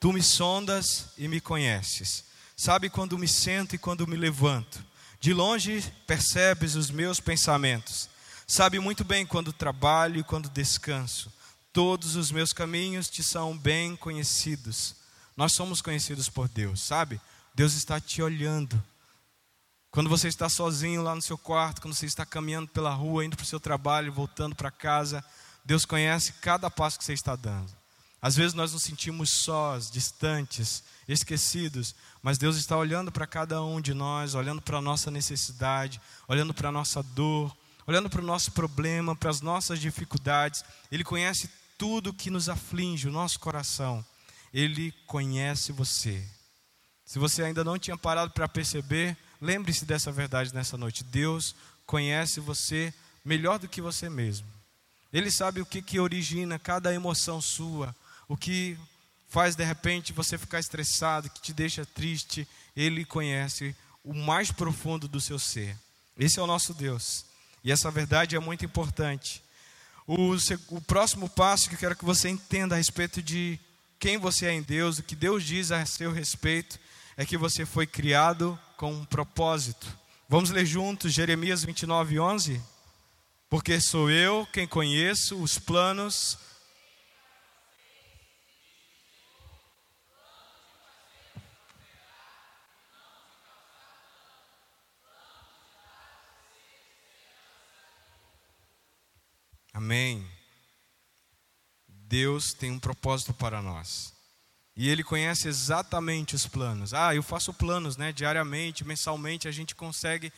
tu 0.00 0.12
me 0.12 0.22
sondas 0.22 1.08
e 1.16 1.26
me 1.28 1.40
conheces. 1.40 2.24
Sabe 2.56 2.88
quando 2.88 3.18
me 3.18 3.28
sento 3.28 3.74
e 3.74 3.78
quando 3.78 4.06
me 4.06 4.16
levanto. 4.16 4.84
De 5.20 5.32
longe 5.32 5.82
percebes 6.06 6.74
os 6.74 6.90
meus 6.90 7.20
pensamentos. 7.20 8.08
Sabe 8.46 8.78
muito 8.78 9.04
bem 9.04 9.26
quando 9.26 9.52
trabalho 9.52 10.20
e 10.20 10.24
quando 10.24 10.48
descanso. 10.48 11.32
Todos 11.76 12.16
os 12.16 12.30
meus 12.30 12.54
caminhos 12.54 13.06
te 13.06 13.22
são 13.22 13.54
bem 13.54 13.96
conhecidos. 13.96 14.96
Nós 15.36 15.52
somos 15.52 15.82
conhecidos 15.82 16.26
por 16.26 16.48
Deus, 16.48 16.80
sabe? 16.80 17.20
Deus 17.54 17.74
está 17.74 18.00
te 18.00 18.22
olhando. 18.22 18.82
Quando 19.90 20.08
você 20.08 20.26
está 20.26 20.48
sozinho 20.48 21.02
lá 21.02 21.14
no 21.14 21.20
seu 21.20 21.36
quarto, 21.36 21.82
quando 21.82 21.92
você 21.92 22.06
está 22.06 22.24
caminhando 22.24 22.68
pela 22.68 22.94
rua, 22.94 23.26
indo 23.26 23.36
para 23.36 23.44
o 23.44 23.46
seu 23.46 23.60
trabalho, 23.60 24.10
voltando 24.10 24.56
para 24.56 24.70
casa, 24.70 25.22
Deus 25.66 25.84
conhece 25.84 26.32
cada 26.40 26.70
passo 26.70 26.96
que 26.98 27.04
você 27.04 27.12
está 27.12 27.36
dando. 27.36 27.70
Às 28.22 28.36
vezes 28.36 28.54
nós 28.54 28.72
nos 28.72 28.82
sentimos 28.82 29.28
sós, 29.28 29.90
distantes, 29.90 30.82
esquecidos, 31.06 31.94
mas 32.22 32.38
Deus 32.38 32.56
está 32.56 32.74
olhando 32.74 33.12
para 33.12 33.26
cada 33.26 33.62
um 33.62 33.82
de 33.82 33.92
nós, 33.92 34.34
olhando 34.34 34.62
para 34.62 34.78
a 34.78 34.80
nossa 34.80 35.10
necessidade, 35.10 36.00
olhando 36.26 36.54
para 36.54 36.70
a 36.70 36.72
nossa 36.72 37.02
dor, 37.02 37.54
olhando 37.86 38.08
para 38.08 38.22
o 38.22 38.24
nosso 38.24 38.52
problema, 38.52 39.14
para 39.14 39.28
as 39.28 39.42
nossas 39.42 39.78
dificuldades. 39.78 40.64
Ele 40.90 41.04
conhece 41.04 41.50
tudo 41.78 42.12
que 42.12 42.30
nos 42.30 42.48
aflige, 42.48 43.08
o 43.08 43.12
nosso 43.12 43.38
coração, 43.38 44.04
Ele 44.52 44.92
conhece 45.06 45.72
você. 45.72 46.22
Se 47.04 47.18
você 47.18 47.42
ainda 47.42 47.62
não 47.62 47.78
tinha 47.78 47.96
parado 47.96 48.32
para 48.32 48.48
perceber, 48.48 49.16
lembre-se 49.40 49.84
dessa 49.84 50.10
verdade 50.10 50.52
nessa 50.52 50.76
noite. 50.76 51.04
Deus 51.04 51.54
conhece 51.86 52.40
você 52.40 52.92
melhor 53.24 53.58
do 53.58 53.68
que 53.68 53.80
você 53.80 54.08
mesmo. 54.08 54.46
Ele 55.12 55.30
sabe 55.30 55.60
o 55.60 55.66
que, 55.66 55.80
que 55.80 56.00
origina 56.00 56.58
cada 56.58 56.92
emoção 56.92 57.40
sua, 57.40 57.94
o 58.28 58.36
que 58.36 58.76
faz 59.28 59.54
de 59.54 59.64
repente 59.64 60.12
você 60.12 60.36
ficar 60.36 60.58
estressado, 60.58 61.30
que 61.30 61.40
te 61.40 61.52
deixa 61.52 61.86
triste. 61.86 62.46
Ele 62.76 63.04
conhece 63.04 63.74
o 64.04 64.12
mais 64.12 64.50
profundo 64.50 65.06
do 65.06 65.20
seu 65.20 65.38
ser. 65.38 65.76
Esse 66.18 66.38
é 66.38 66.42
o 66.42 66.46
nosso 66.46 66.74
Deus. 66.74 67.24
E 67.62 67.70
essa 67.70 67.90
verdade 67.90 68.36
é 68.36 68.38
muito 68.38 68.64
importante. 68.64 69.42
O, 70.06 70.36
o 70.68 70.80
próximo 70.80 71.28
passo 71.28 71.68
que 71.68 71.74
eu 71.74 71.78
quero 71.78 71.96
que 71.96 72.04
você 72.04 72.28
entenda 72.28 72.74
a 72.74 72.78
respeito 72.78 73.22
de 73.22 73.58
quem 73.98 74.18
você 74.18 74.46
é 74.46 74.52
em 74.52 74.62
Deus, 74.62 74.98
o 74.98 75.02
que 75.02 75.16
Deus 75.16 75.42
diz 75.42 75.72
a 75.72 75.84
seu 75.84 76.12
respeito, 76.12 76.78
é 77.16 77.24
que 77.24 77.36
você 77.36 77.66
foi 77.66 77.86
criado 77.86 78.58
com 78.76 78.92
um 78.92 79.04
propósito. 79.04 79.86
Vamos 80.28 80.50
ler 80.50 80.66
juntos 80.66 81.12
Jeremias 81.12 81.64
29, 81.64 82.20
11? 82.20 82.60
Porque 83.48 83.80
sou 83.80 84.10
eu 84.10 84.46
quem 84.52 84.66
conheço 84.66 85.40
os 85.40 85.58
planos 85.58 86.38
Amém. 99.76 100.26
Deus 101.86 102.54
tem 102.54 102.70
um 102.70 102.78
propósito 102.78 103.34
para 103.34 103.60
nós. 103.60 104.10
E 104.74 104.88
Ele 104.88 105.04
conhece 105.04 105.48
exatamente 105.48 106.34
os 106.34 106.46
planos. 106.46 106.94
Ah, 106.94 107.14
eu 107.14 107.22
faço 107.22 107.52
planos, 107.52 107.94
né? 107.98 108.10
Diariamente, 108.10 108.86
mensalmente, 108.86 109.46
a 109.46 109.50
gente 109.50 109.74
consegue 109.74 110.32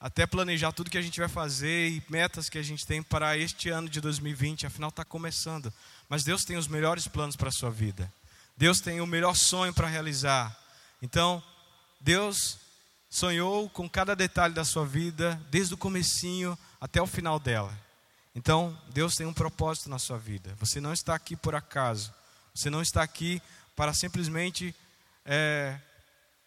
até 0.00 0.26
planejar 0.26 0.72
tudo 0.72 0.88
que 0.88 0.96
a 0.96 1.02
gente 1.02 1.20
vai 1.20 1.28
fazer 1.28 1.90
e 1.90 2.02
metas 2.08 2.48
que 2.48 2.56
a 2.56 2.62
gente 2.62 2.86
tem 2.86 3.02
para 3.02 3.36
este 3.36 3.68
ano 3.68 3.90
de 3.90 4.00
2020. 4.00 4.64
Afinal, 4.64 4.88
está 4.88 5.04
começando. 5.04 5.70
Mas 6.08 6.24
Deus 6.24 6.42
tem 6.44 6.56
os 6.56 6.66
melhores 6.66 7.06
planos 7.06 7.36
para 7.36 7.50
a 7.50 7.52
sua 7.52 7.70
vida. 7.70 8.10
Deus 8.56 8.80
tem 8.80 9.02
o 9.02 9.06
melhor 9.06 9.36
sonho 9.36 9.74
para 9.74 9.86
realizar. 9.86 10.58
Então, 11.02 11.42
Deus 12.00 12.58
sonhou 13.10 13.68
com 13.68 13.86
cada 13.86 14.16
detalhe 14.16 14.54
da 14.54 14.64
sua 14.64 14.86
vida, 14.86 15.38
desde 15.50 15.74
o 15.74 15.78
comecinho 15.78 16.58
até 16.80 17.02
o 17.02 17.06
final 17.06 17.38
dela. 17.38 17.86
Então, 18.38 18.80
Deus 18.90 19.16
tem 19.16 19.26
um 19.26 19.32
propósito 19.32 19.90
na 19.90 19.98
sua 19.98 20.16
vida. 20.16 20.54
Você 20.60 20.80
não 20.80 20.92
está 20.92 21.12
aqui 21.12 21.34
por 21.34 21.56
acaso. 21.56 22.14
Você 22.54 22.70
não 22.70 22.80
está 22.80 23.02
aqui 23.02 23.42
para 23.74 23.92
simplesmente 23.92 24.72
é, 25.24 25.76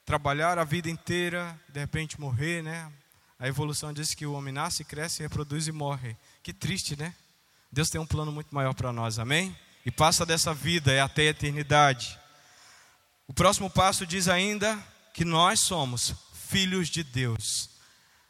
trabalhar 0.06 0.58
a 0.58 0.63
vida 0.63 0.89
inteira, 0.89 1.60
de 1.67 1.82
repente 1.82 2.17
morrer, 2.17 2.63
né? 2.63 2.89
A 3.38 3.45
evolução 3.45 3.91
diz 3.91 4.13
que 4.13 4.25
o 4.25 4.32
homem 4.32 4.54
nasce, 4.54 4.86
cresce, 4.86 5.21
reproduz 5.21 5.67
e 5.67 5.73
morre. 5.73 6.15
Que 6.41 6.54
triste, 6.54 6.95
né? 6.95 7.13
Deus 7.69 7.89
tem 7.89 7.99
um 7.99 8.08
plano 8.08 8.32
muito 8.32 8.56
maior 8.56 8.73
para 8.73 8.93
nós, 8.93 9.19
amém? 9.19 9.54
E 9.86 9.91
passa 9.91 10.25
dessa 10.25 10.54
vida 10.54 10.93
é 10.93 11.01
até 11.01 11.23
a 11.23 11.32
eternidade. 11.32 12.17
O 13.27 13.34
próximo 13.34 13.69
passo 13.69 14.08
diz 14.08 14.30
ainda 14.30 14.82
que 15.13 15.25
nós 15.25 15.60
somos 15.60 16.15
filhos 16.47 16.88
de 16.88 17.04
Deus. 17.04 17.69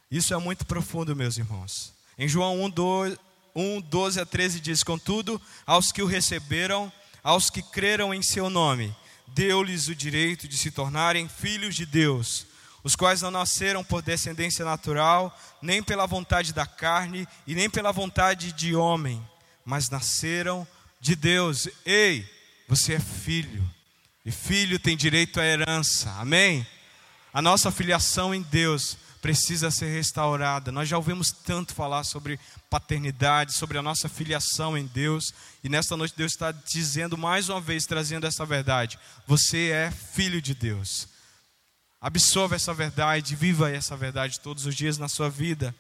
Isso 0.10 0.34
é 0.34 0.38
muito 0.38 0.66
profundo, 0.66 1.16
meus 1.16 1.38
irmãos. 1.38 1.94
Em 2.18 2.28
João 2.28 2.60
1, 2.64 2.70
2, 2.72 3.18
1, 3.56 3.82
12 3.82 4.20
a 4.20 4.26
13 4.26 4.60
diz: 4.60 4.84
Contudo, 4.84 5.42
aos 5.66 5.92
que 5.92 6.02
o 6.02 6.08
receberam, 6.08 6.92
aos 7.24 7.50
que 7.50 7.62
creram 7.62 8.14
em 8.14 8.22
seu 8.22 8.50
nome, 8.50 8.96
deu-lhes 9.28 9.88
o 9.88 9.96
direito 9.96 10.48
de 10.48 10.58
se 10.58 10.72
tornarem 10.72 11.28
filhos 11.28 11.76
de 11.76 11.86
Deus, 11.86 12.46
os 12.84 12.96
quais 12.96 13.22
não 13.22 13.32
nasceram 13.32 13.84
por 13.84 14.02
descendência 14.02 14.66
natural, 14.66 15.38
nem 15.62 15.84
pela 15.84 16.06
vontade 16.06 16.54
da 16.54 16.66
carne 16.66 17.28
e 17.46 17.54
nem 17.54 17.70
pela 17.70 17.92
vontade 17.92 18.52
de 18.54 18.76
homem, 18.76 19.22
mas 19.64 19.90
nasceram 19.90 20.68
de 21.00 21.16
Deus. 21.16 21.68
Ei, 21.86 22.28
você 22.68 22.94
é 22.94 23.00
filho, 23.00 23.64
e 24.26 24.32
filho 24.32 24.80
tem 24.80 24.96
direito 24.96 25.40
à 25.40 25.46
herança, 25.46 26.12
amém? 26.20 26.66
A 27.34 27.42
nossa 27.42 27.72
filiação 27.72 28.36
em 28.36 28.42
Deus 28.42 28.98
precisa 29.22 29.70
ser 29.70 29.94
restaurada. 29.94 30.72
Nós 30.72 30.90
já 30.90 30.98
ouvimos 30.98 31.32
tanto 31.32 31.76
falar 31.76 32.04
sobre 32.04 32.40
paternidade, 32.70 33.54
sobre 33.54 33.78
a 33.78 33.82
nossa 33.82 34.10
filiação 34.10 34.78
em 34.78 34.88
Deus, 34.88 35.34
e 35.64 35.70
nesta 35.70 35.96
noite 35.96 36.16
Deus 36.18 36.32
está 36.32 36.52
dizendo 36.52 37.18
mais 37.18 37.48
uma 37.48 37.62
vez, 37.62 37.86
trazendo 37.86 38.26
essa 38.26 38.46
verdade: 38.46 39.00
você 39.28 39.70
é 39.70 39.92
filho 39.92 40.42
de 40.42 40.56
Deus. 40.56 41.08
Absorva 42.02 42.56
essa 42.56 42.74
verdade, 42.74 43.36
viva 43.36 43.70
essa 43.70 43.96
verdade 43.96 44.40
todos 44.40 44.66
os 44.66 44.76
dias 44.76 44.98
na 44.98 45.08
sua 45.08 45.30
vida. 45.30 45.74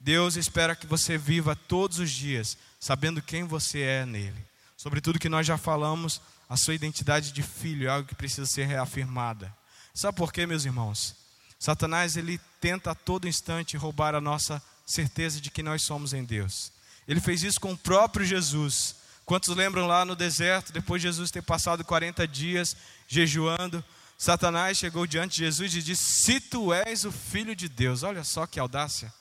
Deus 0.00 0.36
espera 0.36 0.74
que 0.74 0.86
você 0.86 1.18
viva 1.18 1.54
todos 1.54 1.98
os 1.98 2.10
dias, 2.10 2.56
sabendo 2.80 3.20
quem 3.20 3.44
você 3.44 3.80
é 3.80 4.06
nele. 4.06 4.46
Sobre 4.78 5.00
tudo 5.00 5.18
que 5.18 5.28
nós 5.28 5.46
já 5.46 5.58
falamos, 5.58 6.22
a 6.48 6.56
sua 6.56 6.74
identidade 6.74 7.32
de 7.32 7.42
filho 7.42 7.86
é 7.86 7.90
algo 7.90 8.08
que 8.08 8.14
precisa 8.14 8.46
ser 8.46 8.64
reafirmada. 8.64 9.54
Sabe 9.92 10.16
por 10.16 10.32
quê, 10.32 10.46
meus 10.46 10.64
irmãos? 10.64 11.27
Satanás 11.58 12.16
ele 12.16 12.40
tenta 12.60 12.92
a 12.92 12.94
todo 12.94 13.26
instante 13.28 13.76
roubar 13.76 14.14
a 14.14 14.20
nossa 14.20 14.62
certeza 14.86 15.40
de 15.40 15.50
que 15.50 15.62
nós 15.62 15.82
somos 15.82 16.12
em 16.12 16.24
Deus. 16.24 16.72
Ele 17.06 17.20
fez 17.20 17.42
isso 17.42 17.60
com 17.60 17.72
o 17.72 17.78
próprio 17.78 18.24
Jesus. 18.24 18.96
Quantos 19.24 19.54
lembram 19.54 19.86
lá 19.86 20.04
no 20.04 20.14
deserto, 20.14 20.72
depois 20.72 21.02
de 21.02 21.08
Jesus 21.08 21.30
ter 21.30 21.42
passado 21.42 21.84
40 21.84 22.26
dias 22.28 22.76
jejuando, 23.06 23.84
Satanás 24.16 24.78
chegou 24.78 25.06
diante 25.06 25.36
de 25.36 25.44
Jesus 25.44 25.74
e 25.74 25.82
disse: 25.82 26.02
Se 26.02 26.40
tu 26.40 26.72
és 26.72 27.04
o 27.04 27.12
filho 27.12 27.54
de 27.54 27.68
Deus, 27.68 28.02
olha 28.02 28.24
só 28.24 28.46
que 28.46 28.58
audácia. 28.58 29.12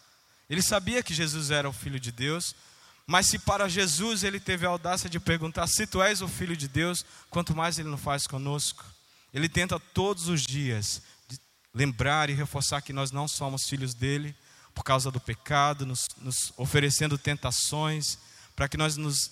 Ele 0.50 0.62
sabia 0.62 1.04
que 1.04 1.14
Jesus 1.14 1.52
era 1.52 1.70
o 1.70 1.74
filho 1.74 2.00
de 2.00 2.12
Deus, 2.12 2.56
mas 3.06 3.28
se 3.28 3.38
para 3.38 3.70
Jesus 3.70 4.24
ele 4.24 4.40
teve 4.40 4.66
a 4.66 4.70
audácia 4.70 5.10
de 5.10 5.20
perguntar: 5.20 5.68
Se 5.68 5.86
tu 5.86 6.02
és 6.02 6.22
o 6.22 6.28
filho 6.28 6.58
de 6.58 6.68
Deus, 6.68 7.06
quanto 7.30 7.56
mais 7.56 7.78
ele 7.78 7.90
não 7.90 7.98
faz 7.98 8.26
conosco. 8.26 8.84
Ele 9.34 9.50
tenta 9.50 9.80
todos 9.80 10.30
os 10.30 10.42
dias 10.42 11.02
lembrar 11.78 12.28
e 12.32 12.34
reforçar 12.34 12.82
que 12.82 12.92
nós 12.92 13.12
não 13.12 13.28
somos 13.28 13.70
filhos 13.70 13.94
dele 13.94 14.36
por 14.74 14.84
causa 14.84 15.12
do 15.12 15.20
pecado, 15.20 15.86
nos, 15.86 16.08
nos 16.18 16.52
oferecendo 16.58 17.20
tentações, 17.20 18.18
para 18.56 18.68
que 18.68 18.78
nós 18.78 18.98
nos 18.98 19.32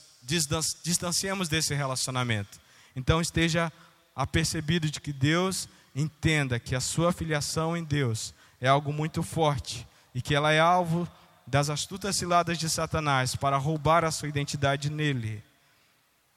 distanciemos 0.84 1.50
desse 1.50 1.74
relacionamento. 1.74 2.60
Então 2.96 3.20
esteja 3.20 3.74
apercebido 4.16 4.90
de 4.92 5.02
que 5.02 5.12
Deus 5.12 5.68
entenda 5.96 6.60
que 6.60 6.76
a 6.76 6.80
sua 6.80 7.12
filiação 7.12 7.76
em 7.76 7.84
Deus 7.84 8.32
é 8.62 8.68
algo 8.68 8.94
muito 8.94 9.24
forte 9.24 9.88
e 10.14 10.22
que 10.22 10.36
ela 10.36 10.52
é 10.52 10.60
alvo 10.60 11.08
das 11.48 11.70
astutas 11.72 12.16
ciladas 12.16 12.60
de 12.60 12.70
Satanás 12.70 13.36
para 13.36 13.58
roubar 13.58 14.06
a 14.06 14.12
sua 14.12 14.30
identidade 14.30 14.92
nele. 14.92 15.44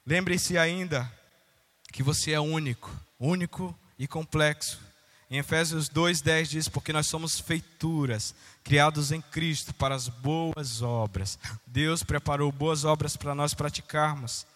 Lembre-se 0.05 0.57
ainda 0.57 1.11
que 1.91 2.01
você 2.01 2.31
é 2.31 2.39
único, 2.39 2.91
único 3.19 3.77
e 3.97 4.07
complexo. 4.07 4.88
Em 5.29 5.37
Efésios 5.37 5.87
2,10 5.89 6.47
diz: 6.47 6.67
Porque 6.67 6.91
nós 6.91 7.05
somos 7.05 7.39
feituras, 7.39 8.33
criados 8.63 9.11
em 9.11 9.21
Cristo 9.21 9.73
para 9.73 9.93
as 9.93 10.07
boas 10.07 10.81
obras. 10.81 11.37
Deus 11.67 12.01
preparou 12.01 12.51
boas 12.51 12.83
obras 12.83 13.15
para 13.15 13.35
nós 13.35 13.53
praticarmos. 13.53 14.47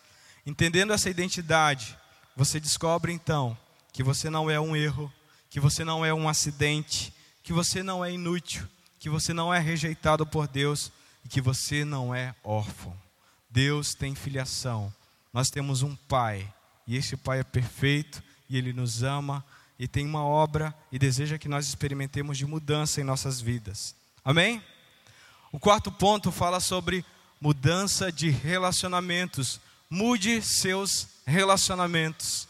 Entendendo 0.46 0.92
essa 0.92 1.10
identidade, 1.10 1.96
você 2.36 2.60
descobre 2.60 3.14
então 3.14 3.58
que 3.92 4.02
você 4.02 4.30
não 4.30 4.50
é 4.50 4.60
um 4.60 4.76
erro, 4.76 5.14
que 5.50 5.60
você 5.60 5.84
não 5.84 6.04
é 6.04 6.12
um 6.12 6.28
acidente, 6.28 7.14
que 7.44 7.54
você 7.54 7.84
não 7.84 8.04
é 8.04 8.12
inútil, 8.12 8.68
que 8.98 9.10
você 9.10 9.32
não 9.32 9.54
é 9.54 9.60
rejeitado 9.60 10.26
por 10.26 10.48
Deus 10.48 10.92
e 11.24 11.30
que 11.30 11.40
você 11.40 11.86
não 11.86 12.16
é 12.16 12.34
órfão. 12.44 12.98
Deus 13.48 13.94
tem 13.94 14.16
filiação. 14.16 14.92
Nós 15.32 15.52
temos 15.52 15.84
um 15.84 15.96
Pai, 15.96 16.52
e 16.88 16.98
esse 16.98 17.16
Pai 17.16 17.42
é 17.42 17.44
perfeito 17.44 18.24
e 18.50 18.58
ele 18.58 18.74
nos 18.74 19.04
ama 19.04 19.46
e 19.84 19.88
tem 19.88 20.06
uma 20.06 20.24
obra 20.24 20.74
e 20.94 20.98
deseja 20.98 21.38
que 21.38 21.50
nós 21.50 21.68
experimentemos 21.68 22.38
de 22.38 22.46
mudança 22.46 23.02
em 23.02 23.04
nossas 23.04 23.42
vidas. 23.42 23.94
Amém? 24.24 24.64
O 25.52 25.60
quarto 25.60 25.92
ponto 25.92 26.32
fala 26.32 26.62
sobre 26.62 27.06
mudança 27.42 28.10
de 28.10 28.30
relacionamentos. 28.30 29.60
Mude 29.90 30.42
seus 30.42 31.10
relacionamentos. 31.28 32.48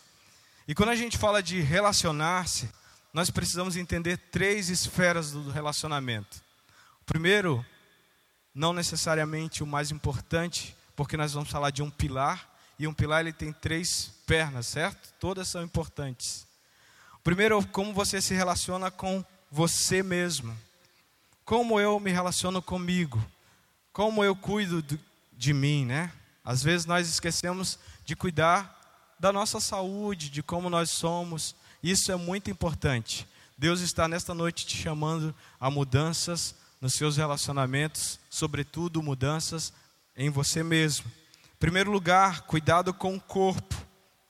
E 0.67 0.75
quando 0.75 0.89
a 0.89 0.95
gente 0.95 1.17
fala 1.17 1.41
de 1.41 1.59
relacionar-se, 1.59 2.69
nós 3.11 3.31
precisamos 3.31 3.75
entender 3.75 4.15
três 4.31 4.69
esferas 4.69 5.31
do 5.31 5.49
relacionamento. 5.49 6.37
O 7.01 7.05
primeiro, 7.05 7.65
não 8.53 8.73
necessariamente 8.73 9.63
o 9.63 9.67
mais 9.67 9.89
importante, 9.89 10.75
porque 10.95 11.17
nós 11.17 11.33
vamos 11.33 11.49
falar 11.49 11.71
de 11.71 11.81
um 11.81 11.89
pilar, 11.89 12.47
e 12.77 12.87
um 12.87 12.93
pilar 12.93 13.21
ele 13.21 13.33
tem 13.33 13.51
três 13.51 14.11
pernas, 14.27 14.67
certo? 14.67 15.11
Todas 15.19 15.47
são 15.47 15.63
importantes. 15.63 16.45
Primeiro, 17.23 17.65
como 17.67 17.93
você 17.93 18.21
se 18.21 18.33
relaciona 18.33 18.91
com 18.91 19.23
você 19.49 20.03
mesmo. 20.03 20.57
Como 21.45 21.79
eu 21.79 21.99
me 21.99 22.11
relaciono 22.11 22.61
comigo. 22.61 23.23
Como 23.93 24.23
eu 24.23 24.35
cuido 24.35 24.83
de 25.31 25.53
mim, 25.53 25.85
né? 25.85 26.11
Às 26.43 26.61
vezes 26.61 26.85
nós 26.85 27.07
esquecemos 27.07 27.79
de 28.03 28.15
cuidar 28.15 28.79
da 29.17 29.31
nossa 29.31 29.61
saúde, 29.61 30.29
de 30.29 30.43
como 30.43 30.69
nós 30.69 30.89
somos. 30.89 31.55
Isso 31.81 32.11
é 32.11 32.15
muito 32.15 32.51
importante. 32.51 33.25
Deus 33.57 33.79
está 33.79 34.07
nesta 34.07 34.33
noite 34.33 34.65
te 34.65 34.75
chamando 34.75 35.33
a 35.59 35.69
mudanças 35.69 36.55
nos 36.81 36.95
seus 36.95 37.15
relacionamentos, 37.15 38.19
sobretudo 38.29 39.01
mudanças 39.01 39.71
em 40.17 40.29
você 40.29 40.61
mesmo. 40.61 41.05
Em 41.55 41.57
primeiro 41.59 41.89
lugar, 41.89 42.41
cuidado 42.41 42.93
com 42.93 43.15
o 43.15 43.21
corpo. 43.21 43.75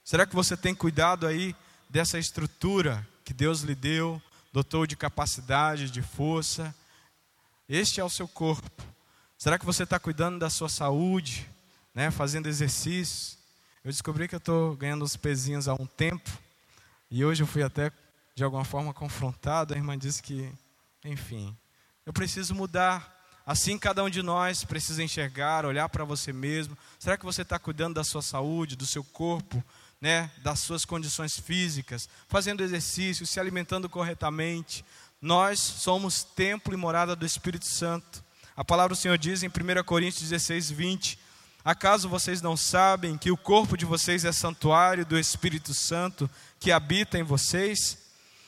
Será 0.03 0.27
que 0.27 0.35
você 0.35 0.55
tem 0.55 0.75
cuidado 0.75 1.25
aí 1.25 1.55
dessa 1.93 2.19
estrutura 2.19 3.07
que 3.23 3.33
Deus 3.33 3.61
lhe 3.61 3.73
deu, 3.73 4.21
dotou 4.51 4.85
de 4.85 4.97
capacidade, 4.97 5.89
de 5.89 6.01
força. 6.01 6.75
Este 7.69 8.01
é 8.01 8.03
o 8.03 8.09
seu 8.09 8.27
corpo. 8.27 8.83
Será 9.37 9.57
que 9.57 9.65
você 9.65 9.83
está 9.83 9.97
cuidando 9.97 10.37
da 10.37 10.49
sua 10.49 10.67
saúde? 10.67 11.47
né, 11.93 12.09
fazendo 12.09 12.47
exercícios. 12.47 13.37
Eu 13.83 13.91
descobri 13.91 14.27
que 14.27 14.35
eu 14.35 14.39
estou 14.39 14.75
ganhando 14.75 15.03
os 15.03 15.15
pezinhos 15.15 15.67
há 15.67 15.73
um 15.73 15.85
tempo, 15.85 16.29
e 17.11 17.23
hoje 17.23 17.43
eu 17.43 17.47
fui 17.47 17.61
até, 17.61 17.91
de 18.33 18.43
alguma 18.43 18.65
forma, 18.65 18.93
confrontado. 18.93 19.73
A 19.73 19.77
irmã 19.77 19.97
disse 19.97 20.23
que, 20.23 20.51
enfim, 21.05 21.55
eu 22.05 22.13
preciso 22.13 22.55
mudar. 22.55 23.11
Assim, 23.45 23.77
cada 23.77 24.03
um 24.03 24.09
de 24.09 24.23
nós 24.23 24.63
precisa 24.63 25.03
enxergar, 25.03 25.65
olhar 25.65 25.89
para 25.89 26.05
você 26.05 26.31
mesmo. 26.31 26.77
Será 26.97 27.17
que 27.17 27.25
você 27.25 27.41
está 27.41 27.59
cuidando 27.59 27.95
da 27.95 28.03
sua 28.03 28.21
saúde, 28.21 28.77
do 28.77 28.85
seu 28.85 29.03
corpo, 29.03 29.61
né, 30.03 30.29
das 30.39 30.59
suas 30.59 30.83
condições 30.83 31.39
físicas, 31.39 32.09
fazendo 32.27 32.61
exercício, 32.61 33.25
se 33.25 33.39
alimentando 33.39 33.87
corretamente? 33.87 34.83
Nós 35.21 35.61
somos 35.61 36.25
templo 36.25 36.73
e 36.73 36.77
morada 36.77 37.15
do 37.15 37.25
Espírito 37.25 37.65
Santo. 37.65 38.21
A 38.53 38.65
palavra 38.65 38.93
do 38.93 38.99
Senhor 38.99 39.17
diz 39.17 39.43
em 39.43 39.47
1 39.47 39.81
Coríntios 39.85 40.29
16, 40.29 40.71
20: 40.71 41.17
Acaso 41.63 42.09
vocês 42.09 42.41
não 42.41 42.57
sabem 42.57 43.17
que 43.17 43.31
o 43.31 43.37
corpo 43.37 43.77
de 43.77 43.85
vocês 43.85 44.25
é 44.25 44.33
santuário 44.33 45.05
do 45.05 45.17
Espírito 45.17 45.73
Santo 45.73 46.29
que 46.59 46.69
habita 46.69 47.17
em 47.17 47.23
vocês? 47.23 48.03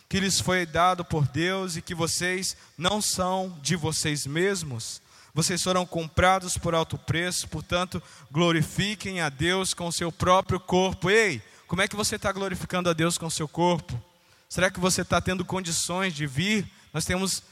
que 0.07 0.19
lhes 0.19 0.39
foi 0.39 0.67
dado 0.67 1.03
por 1.03 1.27
Deus 1.27 1.77
e 1.77 1.81
que 1.81 1.95
vocês 1.95 2.55
não 2.77 3.01
são 3.01 3.57
de 3.61 3.75
vocês 3.75 4.27
mesmos. 4.27 5.01
Vocês 5.35 5.61
foram 5.61 5.85
comprados 5.85 6.57
por 6.57 6.73
alto 6.73 6.97
preço, 6.97 7.49
portanto, 7.49 8.01
glorifiquem 8.31 9.19
a 9.19 9.27
Deus 9.27 9.73
com 9.73 9.85
o 9.85 9.91
seu 9.91 10.09
próprio 10.09 10.61
corpo. 10.61 11.09
Ei, 11.09 11.41
como 11.67 11.81
é 11.81 11.89
que 11.89 11.95
você 11.95 12.15
está 12.15 12.31
glorificando 12.31 12.89
a 12.89 12.93
Deus 12.93 13.17
com 13.17 13.25
o 13.25 13.31
seu 13.31 13.45
corpo? 13.45 14.01
Será 14.47 14.71
que 14.71 14.79
você 14.79 15.01
está 15.01 15.19
tendo 15.19 15.43
condições 15.43 16.13
de 16.13 16.25
vir? 16.25 16.65
Nós 16.93 17.03
temos 17.03 17.43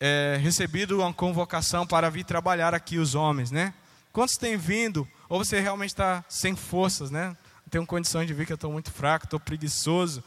é, 0.00 0.38
recebido 0.40 1.00
uma 1.00 1.12
convocação 1.12 1.86
para 1.86 2.08
vir 2.08 2.24
trabalhar 2.24 2.74
aqui, 2.74 2.96
os 2.96 3.14
homens, 3.14 3.50
né? 3.50 3.74
Quantos 4.14 4.38
têm 4.38 4.56
vindo? 4.56 5.06
Ou 5.28 5.44
você 5.44 5.60
realmente 5.60 5.90
está 5.90 6.24
sem 6.26 6.56
forças, 6.56 7.10
né? 7.10 7.36
Não 7.66 7.70
tenho 7.70 7.84
condições 7.84 8.28
de 8.28 8.32
vir, 8.32 8.46
que 8.46 8.52
eu 8.52 8.54
estou 8.54 8.72
muito 8.72 8.90
fraco, 8.90 9.26
estou 9.26 9.38
preguiçoso. 9.38 10.24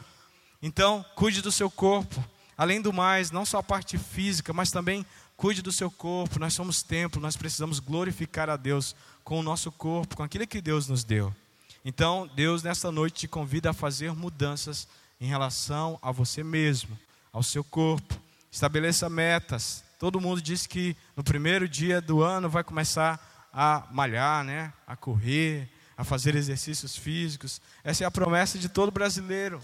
Então, 0.62 1.04
cuide 1.16 1.42
do 1.42 1.52
seu 1.52 1.72
corpo. 1.72 2.24
Além 2.56 2.80
do 2.80 2.94
mais, 2.94 3.32
não 3.32 3.46
só 3.46 3.58
a 3.58 3.64
parte 3.64 3.98
física, 3.98 4.54
mas 4.54 4.70
também 4.70 5.04
cuide 5.44 5.62
do 5.62 5.74
seu 5.74 5.92
corpo. 5.92 6.40
Nós 6.40 6.54
somos 6.54 6.82
templo, 6.82 7.22
nós 7.22 7.36
precisamos 7.36 7.78
glorificar 7.78 8.50
a 8.50 8.56
Deus 8.56 8.96
com 9.26 9.42
o 9.42 9.44
nosso 9.44 9.74
corpo, 9.74 10.16
com 10.16 10.24
aquilo 10.24 10.48
que 10.48 10.62
Deus 10.62 10.88
nos 10.88 11.04
deu. 11.04 11.36
Então, 11.84 12.32
Deus 12.34 12.64
nesta 12.64 12.90
noite 12.94 13.20
te 13.20 13.28
convida 13.28 13.72
a 13.72 13.74
fazer 13.74 14.14
mudanças 14.14 14.88
em 15.20 15.26
relação 15.26 16.00
a 16.02 16.14
você 16.14 16.46
mesmo, 16.46 16.98
ao 17.34 17.44
seu 17.44 17.62
corpo. 17.62 18.18
Estabeleça 18.50 19.10
metas. 19.10 19.84
Todo 20.00 20.22
mundo 20.22 20.42
diz 20.42 20.66
que 20.66 20.96
no 21.14 21.26
primeiro 21.26 21.68
dia 21.68 22.00
do 22.00 22.24
ano 22.24 22.50
vai 22.50 22.64
começar 22.64 23.50
a 23.52 23.86
malhar, 23.92 24.46
né? 24.46 24.72
a 24.88 24.96
correr, 24.96 25.68
a 25.98 26.06
fazer 26.06 26.36
exercícios 26.36 26.96
físicos. 26.96 27.60
Essa 27.84 28.06
é 28.06 28.08
a 28.08 28.12
promessa 28.12 28.58
de 28.58 28.70
todo 28.70 28.94
brasileiro. 28.94 29.60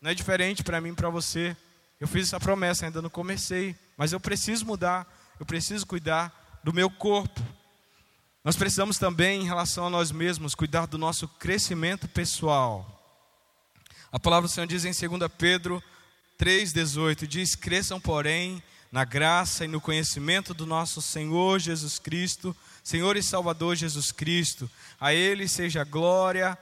Não 0.00 0.12
é 0.12 0.14
diferente 0.14 0.62
para 0.62 0.80
mim 0.80 0.90
e 0.90 0.94
para 0.94 1.10
você. 1.10 1.56
Eu 2.00 2.06
fiz 2.06 2.28
essa 2.28 2.38
promessa, 2.38 2.84
ainda 2.84 3.00
não 3.00 3.08
comecei, 3.08 3.74
mas 3.96 4.12
eu 4.12 4.20
preciso 4.20 4.66
mudar, 4.66 5.06
eu 5.40 5.46
preciso 5.46 5.86
cuidar 5.86 6.60
do 6.62 6.72
meu 6.72 6.90
corpo. 6.90 7.40
Nós 8.44 8.54
precisamos 8.54 8.98
também, 8.98 9.40
em 9.42 9.44
relação 9.44 9.86
a 9.86 9.90
nós 9.90 10.12
mesmos, 10.12 10.54
cuidar 10.54 10.86
do 10.86 10.98
nosso 10.98 11.26
crescimento 11.26 12.06
pessoal. 12.06 12.92
A 14.12 14.20
palavra 14.20 14.48
do 14.48 14.52
Senhor 14.52 14.66
diz 14.66 14.84
em 14.84 15.08
2 15.08 15.30
Pedro 15.36 15.82
3,18: 16.38 17.26
diz: 17.26 17.54
Cresçam, 17.54 18.00
porém, 18.00 18.62
na 18.92 19.04
graça 19.04 19.64
e 19.64 19.68
no 19.68 19.80
conhecimento 19.80 20.54
do 20.54 20.66
nosso 20.66 21.02
Senhor 21.02 21.58
Jesus 21.58 21.98
Cristo, 21.98 22.54
Senhor 22.84 23.16
e 23.16 23.22
Salvador 23.22 23.74
Jesus 23.74 24.12
Cristo. 24.12 24.70
A 25.00 25.12
Ele 25.12 25.48
seja 25.48 25.82
glória, 25.82 26.56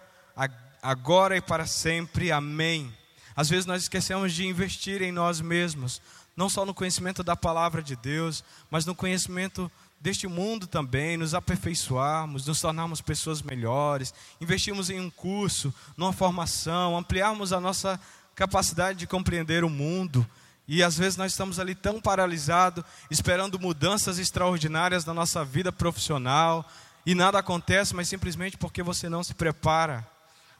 agora 0.83 1.37
e 1.37 1.40
para 1.40 1.66
sempre. 1.66 2.33
Amém. 2.33 2.92
Às 3.37 3.49
vezes 3.49 3.66
nós 3.66 3.83
esquecemos 3.83 4.33
de 4.33 4.47
investir 4.47 5.03
em 5.03 5.12
nós 5.12 5.40
mesmos, 5.40 6.01
não 6.37 6.49
só 6.49 6.64
no 6.64 6.75
conhecimento 6.75 7.23
da 7.23 7.37
palavra 7.37 7.83
de 7.83 7.97
Deus, 7.97 8.44
mas 8.70 8.87
no 8.87 8.94
conhecimento 8.94 9.70
deste 10.01 10.27
mundo 10.29 10.66
também, 10.66 11.16
nos 11.16 11.35
aperfeiçoarmos, 11.35 12.47
nos 12.47 12.61
tornarmos 12.61 13.01
pessoas 13.01 13.40
melhores, 13.40 14.12
investirmos 14.40 14.90
em 14.90 15.01
um 15.01 15.09
curso, 15.09 15.73
numa 15.97 16.12
formação, 16.12 16.97
ampliarmos 16.97 17.53
a 17.53 17.61
nossa 17.61 17.99
capacidade 18.35 18.99
de 18.99 19.07
compreender 19.07 19.64
o 19.64 19.70
mundo. 19.70 20.27
E 20.68 20.83
às 20.83 20.99
vezes 20.99 21.16
nós 21.16 21.33
estamos 21.33 21.59
ali 21.59 21.75
tão 21.75 22.01
paralisados, 22.01 22.85
esperando 23.11 23.59
mudanças 23.59 24.18
extraordinárias 24.18 25.05
na 25.05 25.14
nossa 25.14 25.44
vida 25.44 25.73
profissional, 25.73 26.68
e 27.07 27.14
nada 27.14 27.38
acontece, 27.38 27.94
mas 27.94 28.09
simplesmente 28.09 28.57
porque 28.57 28.83
você 28.83 29.09
não 29.09 29.23
se 29.23 29.35
prepara. 29.35 30.07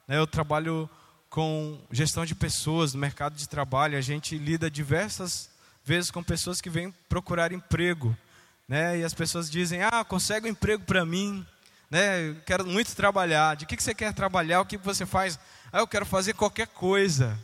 Né, 0.07 0.19
eu 0.19 0.27
trabalho 0.27 0.89
com 1.35 1.81
gestão 1.91 2.25
de 2.25 2.33
pessoas 2.33 2.95
no 2.95 3.01
mercado 3.01 3.35
de 3.35 3.49
trabalho. 3.49 3.99
A 3.99 4.01
gente 4.01 4.39
lida 4.39 4.71
diversas 4.71 5.51
vezes 5.85 6.09
com 6.09 6.23
pessoas 6.23 6.61
que 6.61 6.71
vêm 6.71 6.95
procurar 7.09 7.51
emprego, 7.51 8.17
né? 8.69 9.01
E 9.01 9.03
as 9.03 9.13
pessoas 9.13 9.51
dizem: 9.51 9.83
"Ah, 9.83 10.05
consegue 10.05 10.47
um 10.47 10.51
emprego 10.51 10.85
para 10.85 11.05
mim, 11.05 11.45
né? 11.91 12.29
Eu 12.29 12.37
quero 12.47 12.65
muito 12.65 12.95
trabalhar. 12.95 13.57
De 13.57 13.67
que 13.67 13.77
que 13.77 13.83
você 13.83 13.93
quer 13.93 14.15
trabalhar? 14.15 14.61
O 14.61 14.65
que 14.65 14.79
você 14.79 15.05
faz? 15.05 15.37
Ah, 15.73 15.81
eu 15.81 15.89
quero 15.89 16.07
fazer 16.07 16.35
qualquer 16.35 16.69
coisa." 16.69 17.37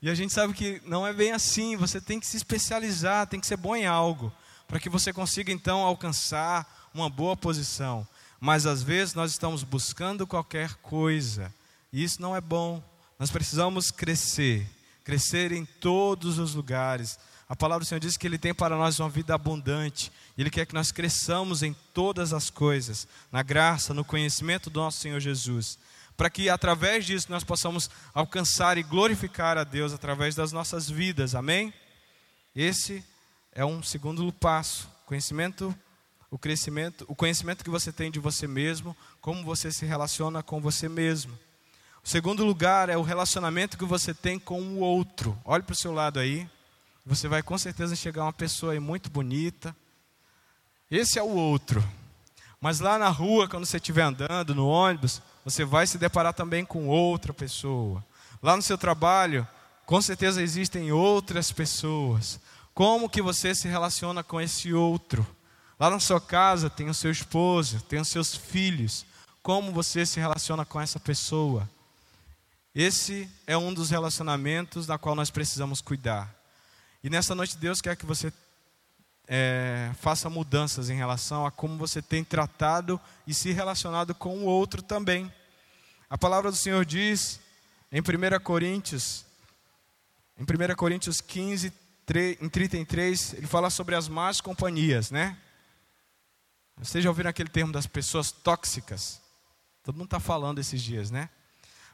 E 0.00 0.08
a 0.08 0.14
gente 0.14 0.32
sabe 0.32 0.54
que 0.54 0.80
não 0.86 1.06
é 1.06 1.12
bem 1.12 1.32
assim. 1.32 1.76
Você 1.76 2.00
tem 2.00 2.18
que 2.18 2.26
se 2.26 2.38
especializar, 2.38 3.26
tem 3.26 3.38
que 3.38 3.46
ser 3.46 3.58
bom 3.58 3.76
em 3.76 3.84
algo, 3.84 4.32
para 4.66 4.80
que 4.80 4.88
você 4.88 5.12
consiga 5.12 5.52
então 5.52 5.80
alcançar 5.80 6.88
uma 6.94 7.10
boa 7.10 7.36
posição. 7.36 8.08
Mas 8.40 8.64
às 8.64 8.82
vezes 8.82 9.12
nós 9.12 9.30
estamos 9.30 9.62
buscando 9.62 10.26
qualquer 10.26 10.72
coisa, 10.76 11.52
e 11.92 12.02
isso 12.02 12.22
não 12.22 12.34
é 12.34 12.40
bom. 12.40 12.82
Nós 13.18 13.30
precisamos 13.30 13.90
crescer, 13.90 14.66
crescer 15.02 15.50
em 15.50 15.64
todos 15.64 16.38
os 16.38 16.54
lugares. 16.54 17.18
A 17.48 17.56
palavra 17.56 17.84
do 17.84 17.88
Senhor 17.88 18.00
diz 18.00 18.16
que 18.16 18.26
Ele 18.26 18.36
tem 18.36 18.52
para 18.52 18.76
nós 18.76 19.00
uma 19.00 19.08
vida 19.08 19.34
abundante. 19.34 20.12
Ele 20.36 20.50
quer 20.50 20.66
que 20.66 20.74
nós 20.74 20.92
cresçamos 20.92 21.62
em 21.62 21.74
todas 21.94 22.34
as 22.34 22.50
coisas, 22.50 23.08
na 23.32 23.42
graça, 23.42 23.94
no 23.94 24.04
conhecimento 24.04 24.68
do 24.68 24.80
nosso 24.80 25.00
Senhor 25.00 25.18
Jesus. 25.18 25.78
Para 26.14 26.28
que 26.28 26.50
através 26.50 27.06
disso 27.06 27.30
nós 27.30 27.44
possamos 27.44 27.88
alcançar 28.12 28.76
e 28.76 28.82
glorificar 28.82 29.56
a 29.56 29.64
Deus 29.64 29.94
através 29.94 30.34
das 30.34 30.52
nossas 30.52 30.88
vidas. 30.90 31.34
Amém? 31.34 31.72
Esse 32.54 33.02
é 33.52 33.64
um 33.64 33.82
segundo 33.82 34.30
passo. 34.32 34.88
Conhecimento, 35.06 35.74
o 36.30 36.38
crescimento, 36.38 37.06
o 37.08 37.14
conhecimento 37.14 37.64
que 37.64 37.70
você 37.70 37.92
tem 37.92 38.10
de 38.10 38.18
você 38.18 38.46
mesmo, 38.46 38.94
como 39.22 39.42
você 39.44 39.70
se 39.70 39.86
relaciona 39.86 40.42
com 40.42 40.60
você 40.60 40.88
mesmo. 40.88 41.38
O 42.06 42.08
segundo 42.08 42.44
lugar 42.44 42.88
é 42.88 42.96
o 42.96 43.02
relacionamento 43.02 43.76
que 43.76 43.84
você 43.84 44.14
tem 44.14 44.38
com 44.38 44.62
o 44.62 44.78
outro. 44.78 45.36
Olhe 45.44 45.64
para 45.64 45.72
o 45.72 45.76
seu 45.76 45.92
lado 45.92 46.20
aí. 46.20 46.48
Você 47.04 47.26
vai 47.26 47.42
com 47.42 47.58
certeza 47.58 47.96
chegar 47.96 48.22
uma 48.22 48.32
pessoa 48.32 48.74
aí 48.74 48.78
muito 48.78 49.10
bonita. 49.10 49.74
Esse 50.88 51.18
é 51.18 51.22
o 51.22 51.30
outro. 51.30 51.82
Mas 52.60 52.78
lá 52.78 52.96
na 52.96 53.08
rua, 53.08 53.48
quando 53.48 53.66
você 53.66 53.78
estiver 53.78 54.02
andando, 54.02 54.54
no 54.54 54.68
ônibus, 54.68 55.20
você 55.44 55.64
vai 55.64 55.84
se 55.84 55.98
deparar 55.98 56.32
também 56.32 56.64
com 56.64 56.86
outra 56.86 57.34
pessoa. 57.34 58.04
Lá 58.40 58.54
no 58.54 58.62
seu 58.62 58.78
trabalho, 58.78 59.44
com 59.84 60.00
certeza 60.00 60.40
existem 60.40 60.92
outras 60.92 61.50
pessoas. 61.50 62.38
Como 62.72 63.10
que 63.10 63.20
você 63.20 63.52
se 63.52 63.66
relaciona 63.66 64.22
com 64.22 64.40
esse 64.40 64.72
outro? 64.72 65.26
Lá 65.76 65.90
na 65.90 65.98
sua 65.98 66.20
casa 66.20 66.70
tem 66.70 66.88
o 66.88 66.94
seu 66.94 67.10
esposo, 67.10 67.80
tem 67.80 67.98
os 67.98 68.06
seus 68.06 68.32
filhos. 68.32 69.04
Como 69.42 69.72
você 69.72 70.06
se 70.06 70.20
relaciona 70.20 70.64
com 70.64 70.80
essa 70.80 71.00
pessoa? 71.00 71.68
Esse 72.78 73.26
é 73.46 73.56
um 73.56 73.72
dos 73.72 73.88
relacionamentos 73.88 74.86
da 74.86 74.98
qual 74.98 75.14
nós 75.14 75.30
precisamos 75.30 75.80
cuidar. 75.80 76.30
E 77.02 77.08
nessa 77.08 77.34
noite 77.34 77.56
Deus 77.56 77.80
quer 77.80 77.96
que 77.96 78.04
você 78.04 78.30
é, 79.26 79.92
faça 79.98 80.28
mudanças 80.28 80.90
em 80.90 80.94
relação 80.94 81.46
a 81.46 81.50
como 81.50 81.78
você 81.78 82.02
tem 82.02 82.22
tratado 82.22 83.00
e 83.26 83.32
se 83.32 83.50
relacionado 83.50 84.14
com 84.14 84.40
o 84.40 84.44
outro 84.44 84.82
também. 84.82 85.32
A 86.10 86.18
palavra 86.18 86.50
do 86.50 86.56
Senhor 86.58 86.84
diz 86.84 87.40
em 87.90 88.02
1 88.02 88.44
Coríntios, 88.44 89.24
em 90.38 90.42
1 90.42 90.76
Coríntios 90.76 91.22
15, 91.22 91.72
3, 92.04 92.42
em 92.42 92.48
33, 92.50 93.32
ele 93.38 93.46
fala 93.46 93.70
sobre 93.70 93.94
as 93.94 94.06
más 94.06 94.38
companhias, 94.42 95.10
né? 95.10 95.38
Vocês 96.76 97.02
já 97.02 97.08
ouviram 97.08 97.30
aquele 97.30 97.48
termo 97.48 97.72
das 97.72 97.86
pessoas 97.86 98.30
tóxicas? 98.30 99.18
Todo 99.82 99.96
mundo 99.96 100.08
está 100.08 100.20
falando 100.20 100.58
esses 100.58 100.82
dias, 100.82 101.10
né? 101.10 101.30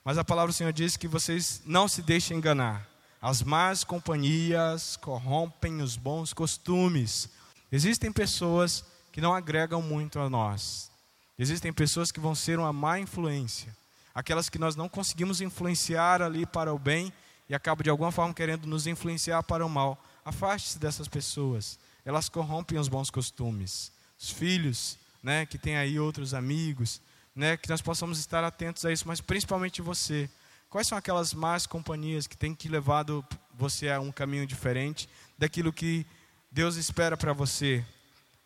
Mas 0.05 0.18
a 0.18 0.24
palavra 0.24 0.53
do 0.53 0.57
Senhor 0.57 0.72
diz 0.72 0.96
que 0.96 1.07
vocês 1.07 1.62
não 1.64 1.86
se 1.86 2.03
deixem 2.03 2.36
enganar. 2.36 2.88
As 3.20 3.40
más 3.42 3.84
companhias 3.84 4.96
corrompem 4.96 5.80
os 5.80 5.96
bons 5.96 6.32
costumes. 6.32 7.28
Existem 7.70 8.11
pessoas 8.11 8.84
que 9.12 9.20
não 9.20 9.32
agregam 9.32 9.80
muito 9.80 10.18
a 10.18 10.28
nós. 10.28 10.90
Existem 11.38 11.72
pessoas 11.72 12.11
que 12.11 12.18
vão 12.18 12.34
ser 12.34 12.59
uma 12.59 12.72
má 12.72 12.98
influência. 12.98 13.74
Aquelas 14.12 14.48
que 14.48 14.59
nós 14.59 14.74
não 14.74 14.88
conseguimos 14.88 15.40
influenciar 15.40 16.20
ali 16.20 16.44
para 16.44 16.74
o 16.74 16.78
bem 16.78 17.12
e 17.48 17.55
acabam 17.55 17.84
de 17.84 17.90
alguma 17.90 18.11
forma 18.11 18.34
querendo 18.34 18.66
nos 18.66 18.86
influenciar 18.86 19.42
para 19.44 19.64
o 19.64 19.70
mal. 19.70 20.03
Afaste-se 20.24 20.78
dessas 20.78 21.07
pessoas. 21.07 21.78
Elas 22.05 22.28
corrompem 22.28 22.78
os 22.78 22.88
bons 22.88 23.09
costumes. 23.09 23.92
Os 24.18 24.30
filhos, 24.30 24.98
né, 25.22 25.46
que 25.46 25.59
têm 25.59 25.76
aí 25.76 25.98
outros 25.98 26.34
amigos, 26.34 27.00
né, 27.34 27.56
que 27.56 27.68
nós 27.68 27.80
possamos 27.80 28.18
estar 28.18 28.44
atentos 28.44 28.84
a 28.84 28.92
isso, 28.92 29.06
mas 29.06 29.20
principalmente 29.20 29.80
você. 29.80 30.28
Quais 30.68 30.86
são 30.86 30.96
aquelas 30.96 31.34
más 31.34 31.66
companhias 31.66 32.26
que 32.26 32.36
têm 32.36 32.54
que 32.54 32.68
levado 32.68 33.24
você 33.54 33.90
a 33.90 34.00
um 34.00 34.10
caminho 34.10 34.46
diferente 34.46 35.08
daquilo 35.38 35.72
que 35.72 36.06
Deus 36.50 36.76
espera 36.76 37.16
para 37.16 37.32
você? 37.32 37.84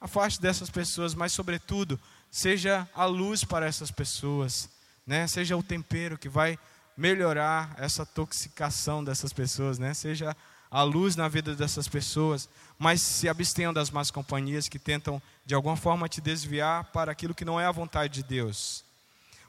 Afaste 0.01 0.41
dessas 0.41 0.69
pessoas, 0.69 1.15
mas 1.15 1.33
sobretudo, 1.33 1.99
seja 2.31 2.89
a 2.95 3.05
luz 3.05 3.45
para 3.45 3.67
essas 3.67 3.91
pessoas, 3.91 4.69
né? 5.07 5.27
Seja 5.27 5.57
o 5.57 5.63
tempero 5.63 6.19
que 6.19 6.29
vai 6.29 6.59
melhorar 6.97 7.75
essa 7.79 8.05
toxicação 8.05 9.05
dessas 9.05 9.33
pessoas, 9.33 9.79
né? 9.79 9.95
Seja 9.95 10.37
a 10.77 10.83
luz 10.83 11.17
na 11.17 11.27
vida 11.27 11.57
dessas 11.57 11.89
pessoas, 11.89 12.51
mas 12.79 13.01
se 13.01 13.31
abstenham 13.31 13.73
das 13.73 13.91
más 13.91 14.11
companhias 14.11 14.69
que 14.69 14.79
tentam 14.79 15.23
de 15.47 15.55
alguma 15.55 15.75
forma 15.75 16.07
te 16.07 16.21
desviar 16.21 16.85
para 16.93 17.11
aquilo 17.11 17.35
que 17.35 17.47
não 17.47 17.59
é 17.59 17.65
a 17.65 17.73
vontade 17.73 18.13
de 18.13 18.23
Deus. 18.23 18.85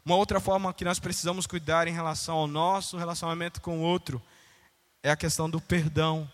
Uma 0.06 0.16
outra 0.16 0.40
forma 0.40 0.74
que 0.74 0.86
nós 0.86 1.00
precisamos 1.00 1.46
cuidar 1.46 1.86
em 1.86 1.92
relação 1.92 2.38
ao 2.38 2.48
nosso 2.48 2.96
relacionamento 2.96 3.60
com 3.60 3.80
o 3.80 3.82
outro 3.82 4.22
é 5.04 5.12
a 5.12 5.18
questão 5.18 5.50
do 5.50 5.60
perdão. 5.60 6.32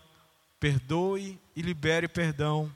Perdoe 0.60 1.40
e 1.56 1.60
libere 1.60 2.06
perdão. 2.06 2.72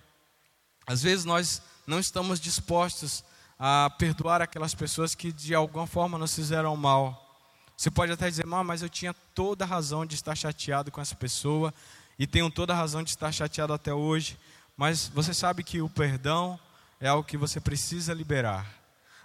Às 0.89 1.05
vezes 1.05 1.25
nós 1.25 1.63
não 1.87 2.01
estamos 2.01 2.41
dispostos 2.41 3.23
a 3.57 3.91
perdoar 3.97 4.43
aquelas 4.43 4.75
pessoas 4.75 5.15
que 5.15 5.31
de 5.31 5.55
alguma 5.55 5.87
forma 5.87 6.19
nos 6.19 6.35
fizeram 6.35 6.77
mal. 6.77 7.29
Você 7.77 7.93
pode 7.93 8.11
até 8.11 8.29
dizer, 8.29 8.45
mas 8.45 8.83
eu 8.83 8.89
tinha 8.89 9.15
toda 9.37 9.65
a 9.65 9.69
razão 9.69 10.05
de 10.05 10.17
estar 10.17 10.35
chateado 10.35 10.91
com 10.91 11.01
essa 11.01 11.15
pessoa, 11.15 11.73
e 12.19 12.27
tenho 12.27 12.51
toda 12.51 12.73
a 12.73 12.77
razão 12.77 13.03
de 13.03 13.11
estar 13.11 13.31
chateado 13.31 13.73
até 13.73 13.95
hoje, 13.95 14.39
mas 14.77 15.09
você 15.09 15.33
sabe 15.33 15.63
que 15.63 15.81
o 15.81 15.89
perdão 15.89 16.59
é 17.01 17.09
algo 17.09 17.27
que 17.27 17.37
você 17.37 17.61
precisa 17.61 18.13
liberar. 18.13 18.67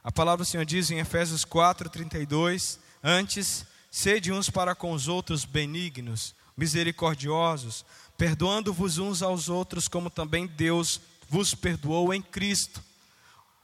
A 0.04 0.12
palavra 0.12 0.44
do 0.44 0.48
Senhor 0.48 0.66
diz 0.66 0.92
em 0.92 1.00
Efésios 1.00 1.44
4:32, 1.44 2.78
antes 3.04 3.66
sede 3.90 4.32
uns 4.32 4.50
para 4.50 4.76
com 4.76 4.92
os 4.92 5.08
outros 5.08 5.46
benignos, 5.46 6.36
misericordiosos, 6.58 7.86
perdoando-vos 8.18 8.98
uns 8.98 9.22
aos 9.22 9.50
outros 9.50 9.88
como 9.88 10.10
também 10.10 10.46
Deus 10.46 11.02
vos 11.30 11.56
perdoou 11.56 12.14
em 12.14 12.22
Cristo. 12.22 12.84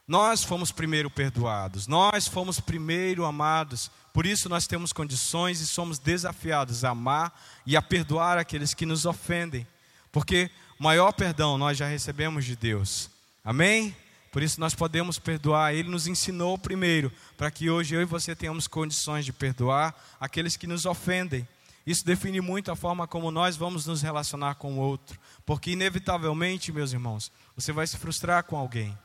Nós 0.08 0.42
fomos 0.42 0.72
primeiro 0.72 1.08
perdoados, 1.08 1.86
nós 1.86 2.26
fomos 2.26 2.58
primeiro 2.58 3.24
amados, 3.24 3.90
por 4.12 4.26
isso 4.26 4.48
nós 4.48 4.66
temos 4.66 4.92
condições 4.92 5.60
e 5.60 5.66
somos 5.66 5.98
desafiados 5.98 6.84
a 6.84 6.90
amar 6.90 7.32
e 7.64 7.76
a 7.76 7.82
perdoar 7.82 8.38
aqueles 8.38 8.74
que 8.74 8.86
nos 8.86 9.06
ofendem, 9.06 9.66
porque 10.10 10.50
maior 10.78 11.12
perdão 11.12 11.56
nós 11.56 11.78
já 11.78 11.86
recebemos 11.86 12.44
de 12.44 12.56
Deus. 12.56 13.10
Amém? 13.44 13.94
Por 14.30 14.42
isso 14.42 14.60
nós 14.60 14.74
podemos 14.74 15.18
perdoar. 15.18 15.74
Ele 15.74 15.88
nos 15.88 16.06
ensinou 16.06 16.56
primeiro, 16.56 17.12
para 17.36 17.50
que 17.50 17.68
hoje 17.68 17.94
eu 17.94 18.02
e 18.02 18.04
você 18.04 18.34
tenhamos 18.34 18.68
condições 18.68 19.24
de 19.24 19.32
perdoar 19.32 19.94
aqueles 20.20 20.56
que 20.56 20.66
nos 20.66 20.86
ofendem. 20.86 21.46
Isso 21.86 22.04
define 22.04 22.40
muito 22.40 22.70
a 22.70 22.76
forma 22.76 23.08
como 23.08 23.30
nós 23.30 23.56
vamos 23.56 23.86
nos 23.86 24.02
relacionar 24.02 24.56
com 24.56 24.74
o 24.74 24.78
outro, 24.78 25.18
porque 25.46 25.72
inevitavelmente, 25.72 26.70
meus 26.70 26.92
irmãos, 26.92 27.32
você 27.56 27.72
vai 27.72 27.86
se 27.86 27.96
frustrar 27.96 28.44
com 28.44 28.56
alguém. 28.56 28.96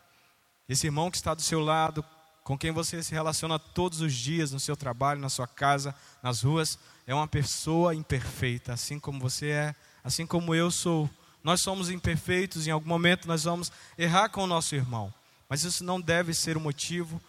Esse 0.67 0.87
irmão 0.87 1.09
que 1.09 1.17
está 1.17 1.33
do 1.33 1.41
seu 1.41 1.61
lado, 1.61 2.03
com 2.45 2.55
quem 2.55 2.71
você 2.71 3.01
se 3.01 3.11
relaciona 3.11 3.57
todos 3.57 4.01
os 4.01 4.13
dias 4.13 4.51
no 4.51 4.59
seu 4.59 4.77
trabalho, 4.77 5.19
na 5.19 5.29
sua 5.29 5.47
casa, 5.47 5.95
nas 6.21 6.43
ruas, 6.43 6.77
é 7.07 7.13
uma 7.13 7.27
pessoa 7.27 7.95
imperfeita, 7.95 8.71
assim 8.71 8.99
como 8.99 9.19
você 9.19 9.49
é, 9.49 9.75
assim 10.03 10.27
como 10.27 10.53
eu 10.53 10.69
sou. 10.69 11.09
Nós 11.43 11.61
somos 11.61 11.89
imperfeitos, 11.89 12.67
em 12.67 12.69
algum 12.69 12.87
momento 12.87 13.27
nós 13.27 13.45
vamos 13.45 13.71
errar 13.97 14.29
com 14.29 14.43
o 14.43 14.47
nosso 14.47 14.75
irmão, 14.75 15.11
mas 15.49 15.63
isso 15.63 15.83
não 15.83 15.99
deve 15.99 16.35
ser 16.35 16.55
o 16.55 16.59
motivo 16.59 17.19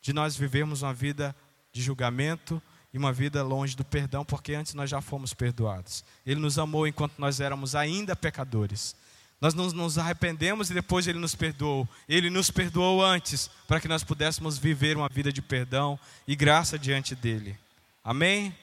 de 0.00 0.12
nós 0.12 0.36
vivermos 0.36 0.82
uma 0.82 0.94
vida 0.94 1.34
de 1.72 1.82
julgamento 1.82 2.62
e 2.94 2.98
uma 2.98 3.12
vida 3.12 3.42
longe 3.42 3.74
do 3.74 3.84
perdão, 3.84 4.24
porque 4.24 4.54
antes 4.54 4.74
nós 4.74 4.88
já 4.88 5.00
fomos 5.00 5.34
perdoados. 5.34 6.04
Ele 6.24 6.38
nos 6.38 6.56
amou 6.56 6.86
enquanto 6.86 7.18
nós 7.18 7.40
éramos 7.40 7.74
ainda 7.74 8.14
pecadores. 8.14 8.94
Nós 9.42 9.54
não 9.54 9.66
nos 9.72 9.98
arrependemos 9.98 10.70
e 10.70 10.74
depois 10.74 11.08
Ele 11.08 11.18
nos 11.18 11.34
perdoou. 11.34 11.88
Ele 12.08 12.30
nos 12.30 12.48
perdoou 12.48 13.04
antes, 13.04 13.50
para 13.66 13.80
que 13.80 13.88
nós 13.88 14.04
pudéssemos 14.04 14.56
viver 14.56 14.96
uma 14.96 15.08
vida 15.08 15.32
de 15.32 15.42
perdão 15.42 15.98
e 16.28 16.36
graça 16.36 16.78
diante 16.78 17.16
dEle. 17.16 17.58
Amém? 18.04 18.56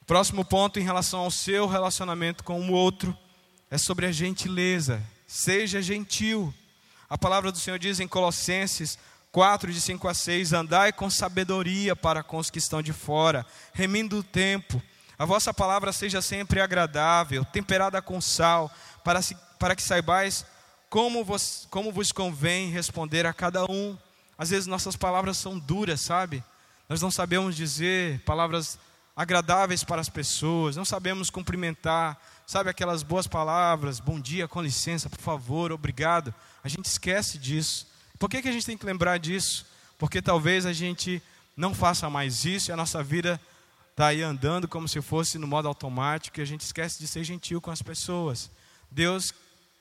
O 0.00 0.06
próximo 0.06 0.42
ponto 0.42 0.80
em 0.80 0.82
relação 0.82 1.20
ao 1.20 1.30
seu 1.30 1.66
relacionamento 1.66 2.42
com 2.42 2.58
o 2.62 2.72
outro 2.72 3.14
é 3.70 3.76
sobre 3.76 4.06
a 4.06 4.12
gentileza. 4.12 5.02
Seja 5.26 5.82
gentil. 5.82 6.54
A 7.10 7.18
palavra 7.18 7.52
do 7.52 7.58
Senhor 7.58 7.78
diz 7.78 8.00
em 8.00 8.08
Colossenses 8.08 8.98
4, 9.30 9.70
de 9.70 9.82
5 9.82 10.08
a 10.08 10.14
6: 10.14 10.54
Andai 10.54 10.94
com 10.94 11.10
sabedoria 11.10 11.94
para 11.94 12.22
com 12.22 12.38
os 12.38 12.48
que 12.48 12.58
estão 12.58 12.80
de 12.80 12.94
fora, 12.94 13.44
remindo 13.74 14.20
o 14.20 14.22
tempo. 14.22 14.82
A 15.18 15.26
vossa 15.26 15.52
palavra 15.52 15.92
seja 15.92 16.22
sempre 16.22 16.58
agradável, 16.58 17.44
temperada 17.44 18.00
com 18.00 18.18
sal, 18.18 18.70
para 19.04 19.20
se 19.20 19.36
para 19.58 19.76
que 19.76 19.82
saibais 19.82 20.44
como 20.88 21.24
vos, 21.24 21.66
como 21.70 21.92
vos 21.92 22.12
convém 22.12 22.70
responder 22.70 23.26
a 23.26 23.32
cada 23.32 23.64
um. 23.70 23.96
Às 24.38 24.50
vezes 24.50 24.66
nossas 24.66 24.96
palavras 24.96 25.36
são 25.36 25.58
duras, 25.58 26.00
sabe? 26.00 26.42
Nós 26.88 27.00
não 27.00 27.10
sabemos 27.10 27.56
dizer 27.56 28.20
palavras 28.20 28.78
agradáveis 29.16 29.82
para 29.82 30.00
as 30.00 30.10
pessoas, 30.10 30.76
não 30.76 30.84
sabemos 30.84 31.30
cumprimentar, 31.30 32.20
sabe 32.46 32.68
aquelas 32.68 33.02
boas 33.02 33.26
palavras, 33.26 33.98
bom 33.98 34.20
dia, 34.20 34.46
com 34.46 34.62
licença, 34.62 35.08
por 35.08 35.20
favor, 35.20 35.72
obrigado. 35.72 36.34
A 36.62 36.68
gente 36.68 36.84
esquece 36.84 37.38
disso. 37.38 37.86
Por 38.18 38.28
que, 38.28 38.42
que 38.42 38.48
a 38.48 38.52
gente 38.52 38.66
tem 38.66 38.76
que 38.76 38.86
lembrar 38.86 39.18
disso? 39.18 39.66
Porque 39.98 40.20
talvez 40.20 40.66
a 40.66 40.72
gente 40.72 41.22
não 41.56 41.74
faça 41.74 42.10
mais 42.10 42.44
isso 42.44 42.70
e 42.70 42.72
a 42.72 42.76
nossa 42.76 43.02
vida 43.02 43.40
está 43.90 44.08
aí 44.08 44.22
andando 44.22 44.68
como 44.68 44.86
se 44.86 45.00
fosse 45.00 45.38
no 45.38 45.46
modo 45.46 45.66
automático 45.66 46.38
e 46.38 46.42
a 46.42 46.46
gente 46.46 46.60
esquece 46.60 46.98
de 46.98 47.08
ser 47.08 47.24
gentil 47.24 47.60
com 47.60 47.70
as 47.70 47.80
pessoas. 47.80 48.50
Deus 48.90 49.32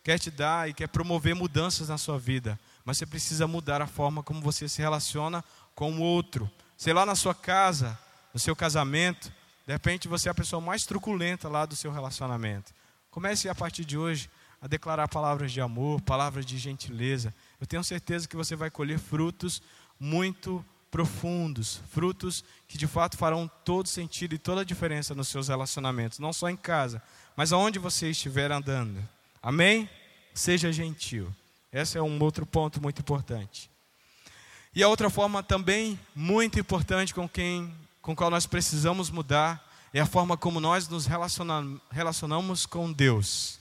quer 0.06 0.20
te 0.20 0.30
dar 0.30 0.70
e 0.70 0.74
quer 0.74 0.88
promover 0.88 1.34
mudanças 1.34 1.90
na 1.90 1.98
sua 1.98 2.20
vida, 2.20 2.60
mas 2.86 3.00
você 3.00 3.08
precisa 3.08 3.48
mudar 3.48 3.82
a 3.82 3.88
forma 3.88 4.22
como 4.22 4.40
você 4.40 4.70
se 4.70 4.80
relaciona 4.80 5.44
com 5.74 5.94
o 5.94 6.00
outro. 6.00 6.48
Sei 6.78 6.94
lá 6.94 7.08
na 7.08 7.16
sua 7.16 7.34
casa, 7.34 7.98
no 8.32 8.40
seu 8.40 8.56
casamento, 8.56 9.34
de 9.66 9.74
repente 9.74 10.08
você 10.08 10.30
é 10.30 10.32
a 10.32 10.36
pessoa 10.36 10.62
mais 10.62 10.86
truculenta 10.86 11.50
lá 11.50 11.66
do 11.66 11.76
seu 11.76 11.92
relacionamento. 11.92 12.72
Comece 13.10 13.50
a 13.50 13.56
partir 13.56 13.84
de 13.84 13.98
hoje 13.98 14.30
a 14.62 14.68
declarar 14.68 15.08
palavras 15.08 15.52
de 15.52 15.60
amor, 15.60 16.00
palavras 16.02 16.46
de 16.46 16.60
gentileza. 16.60 17.34
Eu 17.60 17.66
tenho 17.66 17.84
certeza 17.84 18.28
que 18.28 18.36
você 18.36 18.56
vai 18.56 18.70
colher 18.70 19.00
frutos 19.00 19.60
muito 20.00 20.64
profundos, 20.92 21.82
frutos 21.90 22.46
que 22.68 22.78
de 22.78 22.86
fato 22.86 23.18
farão 23.18 23.50
todo 23.64 23.90
sentido 23.90 24.36
e 24.36 24.38
toda 24.38 24.62
a 24.62 24.66
diferença 24.66 25.16
nos 25.16 25.30
seus 25.30 25.48
relacionamentos, 25.48 26.20
não 26.20 26.32
só 26.32 26.48
em 26.48 26.56
casa, 26.56 27.02
mas 27.36 27.52
aonde 27.52 27.80
você 27.80 28.12
estiver 28.12 28.52
andando. 28.52 29.15
Amém? 29.46 29.88
Seja 30.34 30.74
gentil. 30.74 31.32
Esse 31.72 32.00
é 32.00 32.02
um 32.02 32.20
outro 32.20 32.48
ponto 32.48 32.82
muito 32.82 33.00
importante. 33.00 33.70
E 34.74 34.82
a 34.82 34.88
outra 34.88 35.08
forma 35.08 35.44
também 35.44 36.00
muito 36.16 36.60
importante 36.60 37.14
com 37.14 37.30
quem 37.30 37.72
com 38.02 38.16
qual 38.16 38.32
nós 38.32 38.48
precisamos 38.48 39.12
mudar 39.12 39.64
é 39.94 40.00
a 40.00 40.06
forma 40.08 40.36
como 40.36 40.60
nós 40.60 40.88
nos 40.88 41.08
relacionamos 41.92 42.66
com 42.66 42.92
Deus. 42.92 43.60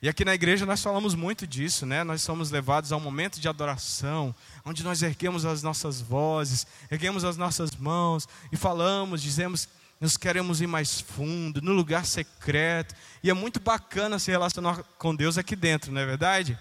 E 0.00 0.08
aqui 0.08 0.24
na 0.24 0.34
igreja 0.34 0.64
nós 0.64 0.82
falamos 0.82 1.14
muito 1.14 1.46
disso, 1.46 1.84
né? 1.84 2.02
Nós 2.02 2.22
somos 2.22 2.50
levados 2.50 2.90
a 2.90 2.96
um 2.96 3.00
momento 3.00 3.38
de 3.38 3.48
adoração, 3.48 4.34
onde 4.64 4.82
nós 4.82 5.02
erguemos 5.02 5.44
as 5.44 5.62
nossas 5.62 6.00
vozes, 6.00 6.66
erguemos 6.90 7.22
as 7.22 7.36
nossas 7.36 7.76
mãos 7.76 8.26
e 8.50 8.56
falamos, 8.56 9.22
dizemos 9.22 9.68
nós 10.02 10.16
queremos 10.16 10.60
ir 10.60 10.66
mais 10.66 11.00
fundo, 11.00 11.62
no 11.62 11.70
lugar 11.72 12.04
secreto. 12.04 12.92
E 13.22 13.30
é 13.30 13.32
muito 13.32 13.60
bacana 13.60 14.18
se 14.18 14.32
relacionar 14.32 14.82
com 14.98 15.14
Deus 15.14 15.38
aqui 15.38 15.54
dentro, 15.54 15.92
não 15.92 16.00
é 16.00 16.04
verdade? 16.04 16.58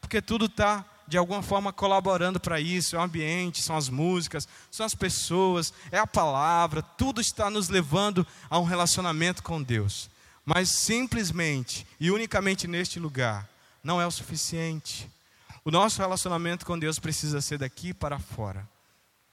Porque 0.00 0.22
tudo 0.22 0.44
está, 0.44 0.84
de 1.08 1.18
alguma 1.18 1.42
forma, 1.42 1.72
colaborando 1.72 2.38
para 2.38 2.60
isso. 2.60 2.94
É 2.94 2.98
o 3.00 3.02
ambiente, 3.02 3.64
são 3.64 3.76
as 3.76 3.88
músicas, 3.88 4.46
são 4.70 4.86
as 4.86 4.94
pessoas, 4.94 5.74
é 5.90 5.98
a 5.98 6.06
palavra. 6.06 6.82
Tudo 6.82 7.20
está 7.20 7.50
nos 7.50 7.68
levando 7.68 8.24
a 8.48 8.60
um 8.60 8.64
relacionamento 8.64 9.42
com 9.42 9.60
Deus. 9.60 10.08
Mas 10.46 10.68
simplesmente 10.68 11.84
e 11.98 12.12
unicamente 12.12 12.68
neste 12.68 13.00
lugar 13.00 13.48
não 13.82 14.00
é 14.00 14.06
o 14.06 14.10
suficiente. 14.12 15.10
O 15.64 15.70
nosso 15.72 16.00
relacionamento 16.00 16.64
com 16.64 16.78
Deus 16.78 17.00
precisa 17.00 17.40
ser 17.40 17.58
daqui 17.58 17.92
para 17.92 18.20
fora. 18.20 18.64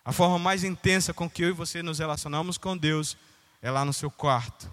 A 0.04 0.12
forma 0.12 0.40
mais 0.40 0.64
intensa 0.64 1.14
com 1.14 1.30
que 1.30 1.44
eu 1.44 1.50
e 1.50 1.52
você 1.54 1.84
nos 1.84 2.00
relacionamos 2.00 2.58
com 2.58 2.76
Deus 2.76 3.16
é 3.62 3.70
lá 3.70 3.86
no 3.86 3.94
seu 3.94 4.10
quarto. 4.10 4.70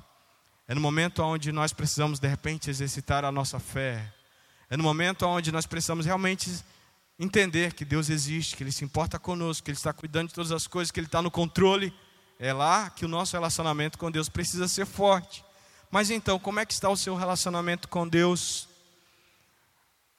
É 0.67 0.75
no 0.75 0.81
momento 0.81 1.23
onde 1.23 1.53
nós 1.53 1.73
precisamos, 1.73 2.19
de 2.19 2.29
repente, 2.29 2.71
exercitar 2.71 3.25
a 3.25 3.33
nossa 3.33 3.59
fé. 3.59 4.13
É 4.71 4.77
no 4.77 4.83
momento 4.83 5.27
onde 5.27 5.53
nós 5.53 5.67
precisamos 5.67 6.07
realmente 6.07 6.51
entender 7.19 7.73
que 7.73 7.85
Deus 7.85 8.11
existe, 8.11 8.57
que 8.57 8.63
Ele 8.63 8.73
se 8.73 8.85
importa 8.85 9.19
conosco, 9.19 9.65
que 9.65 9.71
Ele 9.71 9.79
está 9.79 9.93
cuidando 9.93 10.29
de 10.29 10.35
todas 10.35 10.53
as 10.53 10.67
coisas, 10.67 10.91
que 10.91 11.01
Ele 11.01 11.07
está 11.07 11.21
no 11.21 11.31
controle. 11.31 11.93
É 12.39 12.53
lá 12.53 12.91
que 12.91 13.05
o 13.05 13.09
nosso 13.09 13.35
relacionamento 13.35 13.99
com 13.99 14.11
Deus 14.11 14.29
precisa 14.29 14.69
ser 14.69 14.87
forte. 14.87 15.45
Mas 15.91 16.11
então, 16.11 16.39
como 16.39 16.61
é 16.61 16.67
que 16.67 16.73
está 16.73 16.89
o 16.89 16.97
seu 16.97 17.17
relacionamento 17.17 17.89
com 17.89 18.07
Deus? 18.07 18.69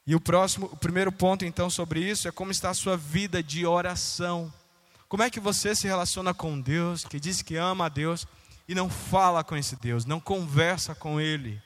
E 0.05 0.15
o 0.15 0.20
próximo, 0.20 0.65
o 0.72 0.78
primeiro 0.78 1.11
ponto 1.11 1.45
então 1.45 1.70
sobre 1.70 2.01
isso 2.01 2.28
é 2.28 2.32
como 2.32 2.51
está 2.51 2.72
a 2.72 2.74
sua 2.74 2.97
vida 2.97 3.41
de 3.43 3.65
oração. 3.65 4.51
Como 5.07 5.22
é 5.22 5.30
que 5.30 5.39
você 5.39 5.76
se 5.76 5.88
relaciona 5.88 6.34
com 6.34 6.59
Deus, 6.59 7.05
que 7.05 7.20
diz 7.20 7.43
que 7.43 7.55
ama 7.55 7.86
a 7.86 7.89
Deus 7.89 8.28
e 8.70 8.76
não 8.76 8.88
fala 8.88 9.43
com 9.43 9.57
esse 9.57 9.76
Deus, 9.76 10.05
não 10.05 10.20
conversa 10.20 10.93
com 10.93 11.20
Ele? 11.20 11.59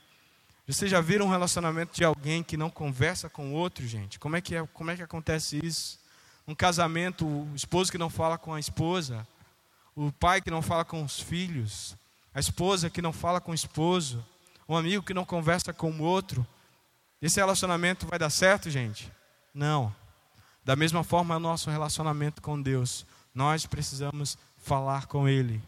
Você 0.65 0.87
já 0.87 1.01
viram 1.01 1.25
um 1.25 1.29
relacionamento 1.29 1.93
de 1.93 2.01
alguém 2.01 2.41
que 2.41 2.55
não 2.55 2.69
conversa 2.69 3.29
com 3.29 3.51
outro, 3.53 3.85
gente? 3.85 4.17
Como 4.17 4.37
é 4.37 4.41
que, 4.41 4.55
é, 4.55 4.65
como 4.67 4.89
é 4.89 4.95
que 4.95 5.03
acontece 5.03 5.59
isso? 5.61 5.99
Um 6.47 6.55
casamento, 6.55 7.27
o 7.27 7.53
esposo 7.53 7.91
que 7.91 7.97
não 7.97 8.09
fala 8.09 8.37
com 8.37 8.53
a 8.53 8.59
esposa, 8.59 9.27
o 9.93 10.13
pai 10.13 10.41
que 10.41 10.49
não 10.49 10.61
fala 10.61 10.85
com 10.85 11.03
os 11.03 11.19
filhos, 11.19 11.93
a 12.33 12.39
esposa 12.39 12.89
que 12.89 13.01
não 13.01 13.11
fala 13.11 13.41
com 13.41 13.51
o 13.51 13.55
esposo, 13.55 14.25
um 14.67 14.77
amigo 14.77 15.03
que 15.03 15.13
não 15.13 15.25
conversa 15.25 15.73
com 15.73 15.91
o 15.91 16.01
outro. 16.03 16.47
Esse 17.21 17.35
relacionamento 17.35 18.07
vai 18.07 18.17
dar 18.17 18.29
certo, 18.29 18.69
gente? 18.69 19.11
Não. 19.53 19.93
Da 20.63 20.73
mesma 20.73 21.03
forma, 21.03 21.33
é 21.33 21.37
o 21.37 21.41
nosso 21.41 21.69
relacionamento 21.69 22.41
com 22.41 22.61
Deus. 22.61 23.05
Nós 23.35 23.65
precisamos 23.65 24.37
falar 24.57 25.05
com 25.07 25.27
Ele. 25.27 25.61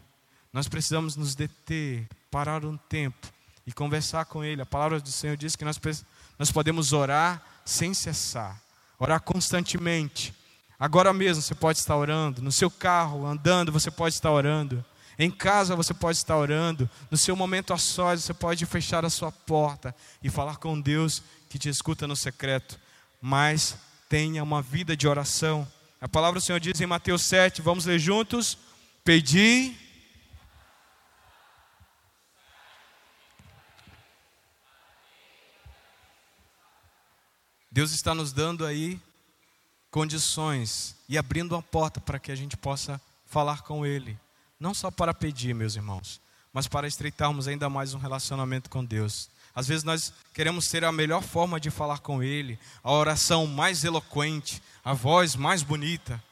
Nós 0.56 0.68
precisamos 0.68 1.16
nos 1.16 1.34
deter, 1.34 2.08
parar 2.30 2.64
um 2.64 2.78
tempo 2.78 3.30
e 3.66 3.72
conversar 3.74 4.24
com 4.24 4.42
Ele. 4.42 4.62
A 4.62 4.64
palavra 4.64 4.98
do 4.98 5.10
Senhor 5.10 5.36
diz 5.36 5.54
que 5.54 5.66
nós, 5.66 5.78
nós 6.38 6.50
podemos 6.50 6.94
orar 6.94 7.42
sem 7.62 7.92
cessar, 7.92 8.58
orar 8.98 9.20
constantemente. 9.20 10.34
Agora 10.80 11.12
mesmo 11.12 11.42
você 11.42 11.54
pode 11.54 11.78
estar 11.78 11.94
orando, 11.94 12.40
no 12.40 12.50
seu 12.50 12.70
carro, 12.70 13.26
andando, 13.26 13.70
você 13.70 13.90
pode 13.90 14.14
estar 14.14 14.30
orando. 14.30 14.82
Em 15.18 15.30
casa 15.30 15.76
você 15.76 15.92
pode 15.92 16.16
estar 16.16 16.38
orando, 16.38 16.88
no 17.10 17.18
seu 17.18 17.36
momento 17.36 17.74
a 17.74 17.76
sós 17.76 18.24
você 18.24 18.32
pode 18.32 18.64
fechar 18.64 19.04
a 19.04 19.10
sua 19.10 19.30
porta 19.30 19.94
e 20.22 20.30
falar 20.30 20.56
com 20.56 20.80
Deus 20.80 21.22
que 21.50 21.58
te 21.58 21.68
escuta 21.68 22.06
no 22.06 22.16
secreto, 22.16 22.80
mas 23.20 23.76
tenha 24.08 24.42
uma 24.42 24.62
vida 24.62 24.96
de 24.96 25.06
oração. 25.06 25.68
A 26.00 26.08
palavra 26.08 26.40
do 26.40 26.42
Senhor 26.42 26.58
diz 26.60 26.80
em 26.80 26.86
Mateus 26.86 27.26
7, 27.26 27.60
vamos 27.60 27.84
ler 27.84 27.98
juntos: 27.98 28.56
Pedi 29.04 29.84
Deus 37.76 37.92
está 37.92 38.14
nos 38.14 38.32
dando 38.32 38.64
aí 38.64 38.98
condições 39.90 40.96
e 41.06 41.18
abrindo 41.18 41.52
uma 41.52 41.62
porta 41.62 42.00
para 42.00 42.18
que 42.18 42.32
a 42.32 42.34
gente 42.34 42.56
possa 42.56 42.98
falar 43.26 43.60
com 43.64 43.84
Ele. 43.84 44.18
Não 44.58 44.72
só 44.72 44.90
para 44.90 45.12
pedir, 45.12 45.54
meus 45.54 45.76
irmãos, 45.76 46.18
mas 46.54 46.66
para 46.66 46.88
estreitarmos 46.88 47.46
ainda 47.46 47.68
mais 47.68 47.92
um 47.92 47.98
relacionamento 47.98 48.70
com 48.70 48.82
Deus. 48.82 49.28
Às 49.54 49.68
vezes 49.68 49.84
nós 49.84 50.10
queremos 50.32 50.68
ter 50.68 50.84
a 50.84 50.90
melhor 50.90 51.22
forma 51.22 51.60
de 51.60 51.70
falar 51.70 51.98
com 51.98 52.22
Ele, 52.22 52.58
a 52.82 52.90
oração 52.90 53.46
mais 53.46 53.84
eloquente, 53.84 54.62
a 54.82 54.94
voz 54.94 55.36
mais 55.36 55.62
bonita. 55.62 56.24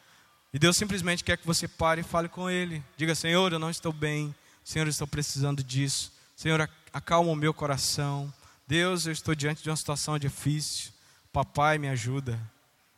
E 0.51 0.59
Deus 0.59 0.79
simplesmente 0.79 1.23
quer 1.23 1.37
que 1.37 1.47
você 1.47 1.69
pare 1.69 2.01
e 2.01 2.05
fale 2.05 2.31
com 2.31 2.49
Ele. 2.49 2.83
Diga: 2.97 3.15
Senhor, 3.15 3.53
eu 3.53 3.59
não 3.59 3.69
estou 3.69 3.93
bem. 3.93 4.35
Senhor, 4.65 4.87
eu 4.87 4.91
estou 4.91 5.07
precisando 5.07 5.63
disso. 5.63 6.11
Senhor, 6.35 6.67
acalma 6.91 7.31
o 7.31 7.37
meu 7.37 7.53
coração. 7.53 8.33
Deus, 8.67 9.05
eu 9.05 9.13
estou 9.13 9.35
diante 9.35 9.63
de 9.63 9.69
uma 9.69 9.77
situação 9.77 10.19
difícil. 10.19 10.94
Papai, 11.35 11.79
me 11.79 11.89
ajuda. 11.89 12.41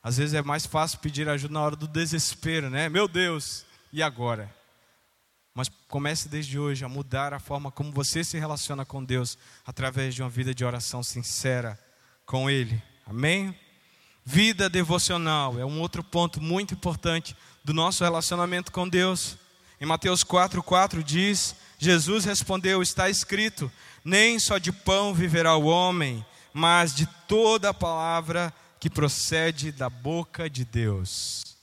Às 0.03 0.18
vezes 0.18 0.34
é 0.34 0.43
mais 0.43 0.66
fácil 0.66 0.99
pedir 0.99 1.26
ajuda 1.26 1.55
na 1.55 1.62
hora 1.62 1.74
do 1.74 1.89
desespero, 1.89 2.68
né? 2.68 2.87
Meu 2.87 3.09
Deus, 3.09 3.64
e 3.91 4.03
agora? 4.03 4.55
Mas 5.55 5.70
comece 5.89 6.28
desde 6.28 6.59
hoje 6.59 6.84
a 6.84 6.89
mudar 6.89 7.32
a 7.32 7.39
forma 7.39 7.72
como 7.72 7.91
você 7.91 8.22
se 8.22 8.39
relaciona 8.39 8.84
com 8.84 9.03
Deus 9.03 9.39
através 9.64 10.14
de 10.14 10.22
uma 10.22 10.28
vida 10.28 10.55
de 10.55 10.66
oração 10.66 11.03
sincera 11.03 11.82
com 12.26 12.51
Ele. 12.51 12.80
Amém? 13.07 13.59
Vida 14.22 14.68
devocional 14.68 15.59
é 15.59 15.64
um 15.64 15.80
outro 15.80 16.05
ponto 16.05 16.39
muito 16.39 16.74
importante 16.74 17.34
do 17.64 17.72
nosso 17.72 18.05
relacionamento 18.05 18.70
com 18.70 18.87
Deus. 18.87 19.39
Em 19.80 19.87
Mateus 19.87 20.22
4,4 20.22 21.03
diz: 21.03 21.57
Jesus 21.78 22.26
respondeu: 22.26 22.82
Está 22.82 23.09
escrito, 23.09 23.72
nem 24.05 24.39
só 24.39 24.59
de 24.59 24.72
pão 24.72 25.14
viverá 25.14 25.57
o 25.57 25.64
homem, 25.64 26.22
mas 26.57 26.94
de 26.94 27.04
toda 27.28 27.68
a 27.68 27.74
palavra 27.74 28.50
que 28.80 28.88
procede 28.88 29.70
da 29.70 29.90
boca 29.90 30.48
de 30.48 30.64
Deus. 30.64 31.54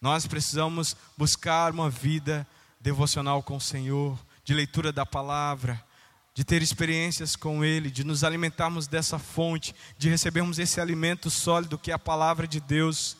Nós 0.00 0.24
precisamos 0.24 0.94
buscar 1.18 1.72
uma 1.72 1.90
vida 1.90 2.46
devocional 2.80 3.42
com 3.42 3.56
o 3.56 3.60
Senhor, 3.60 4.16
de 4.44 4.54
leitura 4.54 4.92
da 4.92 5.04
palavra, 5.04 5.84
de 6.32 6.44
ter 6.44 6.62
experiências 6.62 7.34
com 7.34 7.64
Ele, 7.64 7.90
de 7.90 8.04
nos 8.04 8.22
alimentarmos 8.22 8.86
dessa 8.86 9.18
fonte, 9.18 9.74
de 9.98 10.08
recebermos 10.08 10.60
esse 10.60 10.80
alimento 10.80 11.28
sólido 11.28 11.76
que 11.76 11.90
é 11.90 11.94
a 11.94 11.98
palavra 11.98 12.46
de 12.46 12.60
Deus. 12.60 13.16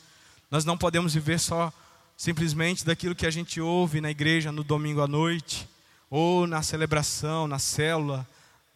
Nós 0.49 0.63
não 0.63 0.77
podemos 0.77 1.13
viver 1.13 1.41
só 1.41 1.73
simplesmente 2.15 2.85
daquilo 2.85 3.13
que 3.13 3.25
a 3.25 3.31
gente 3.31 3.59
ouve 3.59 3.99
na 3.99 4.09
igreja 4.09 4.49
no 4.49 4.63
domingo 4.63 5.01
à 5.01 5.07
noite, 5.09 5.67
ou 6.09 6.47
na 6.47 6.63
celebração, 6.63 7.49
na 7.49 7.59
célula, 7.59 8.25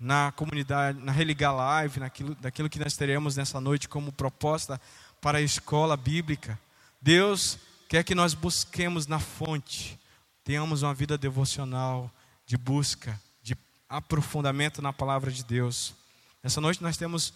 na 0.01 0.31
comunidade, 0.31 0.99
na 0.99 1.11
Religar 1.11 1.55
Live, 1.55 1.99
naquilo, 1.99 2.33
daquilo 2.33 2.67
que 2.67 2.79
nós 2.79 2.97
teremos 2.97 3.35
nessa 3.35 3.61
noite 3.61 3.87
como 3.87 4.11
proposta 4.11 4.81
para 5.21 5.37
a 5.37 5.41
escola 5.41 5.95
bíblica. 5.95 6.59
Deus 6.99 7.59
quer 7.87 8.03
que 8.03 8.15
nós 8.15 8.33
busquemos 8.33 9.05
na 9.05 9.19
fonte, 9.19 9.99
tenhamos 10.43 10.81
uma 10.81 10.91
vida 10.91 11.19
devocional, 11.19 12.11
de 12.47 12.57
busca, 12.57 13.19
de 13.43 13.55
aprofundamento 13.87 14.81
na 14.81 14.91
palavra 14.91 15.29
de 15.29 15.43
Deus. 15.45 15.93
Essa 16.41 16.59
noite 16.59 16.81
nós 16.81 16.97
temos, 16.97 17.31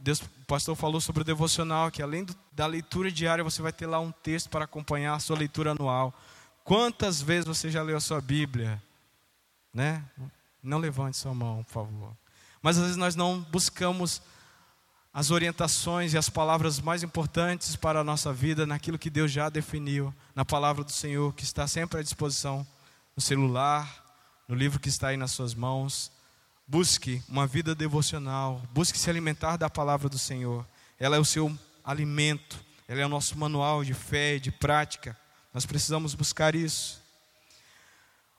Deus, 0.00 0.20
o 0.20 0.44
pastor 0.48 0.74
falou 0.74 1.00
sobre 1.00 1.22
o 1.22 1.24
devocional, 1.24 1.92
que 1.92 2.02
além 2.02 2.24
do, 2.24 2.34
da 2.50 2.66
leitura 2.66 3.08
diária, 3.08 3.44
você 3.44 3.62
vai 3.62 3.72
ter 3.72 3.86
lá 3.86 4.00
um 4.00 4.10
texto 4.10 4.50
para 4.50 4.64
acompanhar 4.64 5.14
a 5.14 5.20
sua 5.20 5.38
leitura 5.38 5.70
anual. 5.70 6.12
Quantas 6.64 7.22
vezes 7.22 7.46
você 7.46 7.70
já 7.70 7.82
leu 7.82 7.96
a 7.96 8.00
sua 8.00 8.20
Bíblia? 8.20 8.82
Né? 9.72 10.02
Não 10.62 10.78
levante 10.78 11.16
sua 11.16 11.34
mão, 11.34 11.62
por 11.64 11.72
favor. 11.72 12.16
Mas 12.62 12.76
às 12.76 12.82
vezes 12.82 12.96
nós 12.96 13.14
não 13.14 13.40
buscamos 13.40 14.20
as 15.12 15.30
orientações 15.30 16.12
e 16.12 16.18
as 16.18 16.28
palavras 16.28 16.80
mais 16.80 17.02
importantes 17.02 17.74
para 17.74 18.00
a 18.00 18.04
nossa 18.04 18.32
vida 18.32 18.66
naquilo 18.66 18.98
que 18.98 19.10
Deus 19.10 19.32
já 19.32 19.48
definiu, 19.48 20.14
na 20.34 20.44
palavra 20.44 20.84
do 20.84 20.92
Senhor, 20.92 21.32
que 21.34 21.44
está 21.44 21.66
sempre 21.66 21.98
à 21.98 22.02
disposição 22.02 22.66
no 23.16 23.22
celular, 23.22 24.04
no 24.46 24.54
livro 24.54 24.78
que 24.78 24.88
está 24.88 25.08
aí 25.08 25.16
nas 25.16 25.32
suas 25.32 25.54
mãos. 25.54 26.12
Busque 26.66 27.22
uma 27.28 27.46
vida 27.46 27.74
devocional, 27.74 28.62
busque 28.72 28.98
se 28.98 29.08
alimentar 29.08 29.56
da 29.56 29.70
palavra 29.70 30.08
do 30.08 30.18
Senhor. 30.18 30.66
Ela 30.98 31.16
é 31.16 31.18
o 31.18 31.24
seu 31.24 31.56
alimento, 31.84 32.62
ela 32.86 33.00
é 33.00 33.06
o 33.06 33.08
nosso 33.08 33.36
manual 33.38 33.82
de 33.82 33.94
fé, 33.94 34.38
de 34.38 34.50
prática. 34.50 35.16
Nós 35.52 35.64
precisamos 35.64 36.14
buscar 36.14 36.54
isso. 36.54 36.97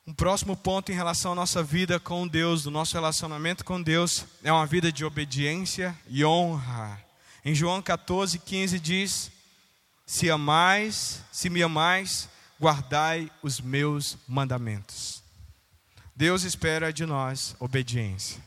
Um 0.10 0.14
próximo 0.14 0.58
ponto 0.58 0.92
em 0.92 0.96
relação 0.96 1.34
à 1.34 1.36
nossa 1.36 1.62
vida 1.62 2.00
com 2.00 2.28
Deus, 2.28 2.64
do 2.64 2.72
nosso 2.72 2.96
relacionamento 2.96 3.64
com 3.64 3.80
Deus, 3.80 4.26
é 4.44 4.52
uma 4.52 4.66
vida 4.66 4.92
de 4.92 5.06
obediência 5.06 5.96
e 6.08 6.26
honra. 6.26 7.00
Em 7.46 7.54
João 7.54 7.80
14, 7.80 8.40
15 8.40 8.80
diz: 8.80 9.32
Se 10.08 10.28
amais, 10.32 11.22
se 11.32 11.48
me 11.48 11.62
amais, 11.62 12.28
guardai 12.60 13.32
os 13.44 13.62
meus 13.62 14.18
mandamentos. 14.28 15.22
Deus 16.16 16.42
espera 16.42 16.92
de 16.92 17.06
nós 17.06 17.56
obediência. 17.60 18.44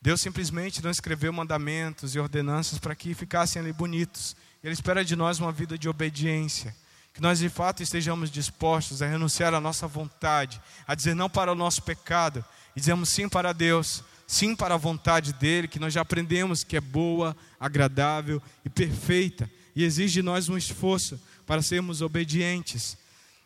Deus 0.00 0.22
simplesmente 0.22 0.82
não 0.82 0.90
escreveu 0.90 1.30
mandamentos 1.30 2.14
e 2.14 2.18
ordenanças 2.18 2.78
para 2.78 2.94
que 2.94 3.12
ficassem 3.12 3.60
ali 3.60 3.70
bonitos. 3.74 4.34
Ele 4.62 4.72
espera 4.72 5.04
de 5.04 5.14
nós 5.14 5.38
uma 5.38 5.52
vida 5.52 5.76
de 5.76 5.90
obediência 5.90 6.74
que 7.14 7.20
nós 7.20 7.38
de 7.38 7.48
fato 7.48 7.80
estejamos 7.80 8.28
dispostos 8.28 9.00
a 9.00 9.06
renunciar 9.06 9.54
à 9.54 9.60
nossa 9.60 9.86
vontade, 9.86 10.60
a 10.86 10.96
dizer 10.96 11.14
não 11.14 11.30
para 11.30 11.52
o 11.52 11.54
nosso 11.54 11.80
pecado 11.82 12.44
e 12.74 12.80
dizemos 12.80 13.08
sim 13.08 13.28
para 13.28 13.52
Deus, 13.52 14.02
sim 14.26 14.56
para 14.56 14.74
a 14.74 14.78
vontade 14.78 15.32
dele, 15.32 15.68
que 15.68 15.78
nós 15.78 15.94
já 15.94 16.00
aprendemos 16.00 16.64
que 16.64 16.76
é 16.76 16.80
boa, 16.80 17.36
agradável 17.58 18.42
e 18.64 18.68
perfeita 18.68 19.48
e 19.76 19.84
exige 19.84 20.14
de 20.14 20.22
nós 20.22 20.48
um 20.48 20.56
esforço 20.56 21.20
para 21.46 21.62
sermos 21.62 22.02
obedientes. 22.02 22.96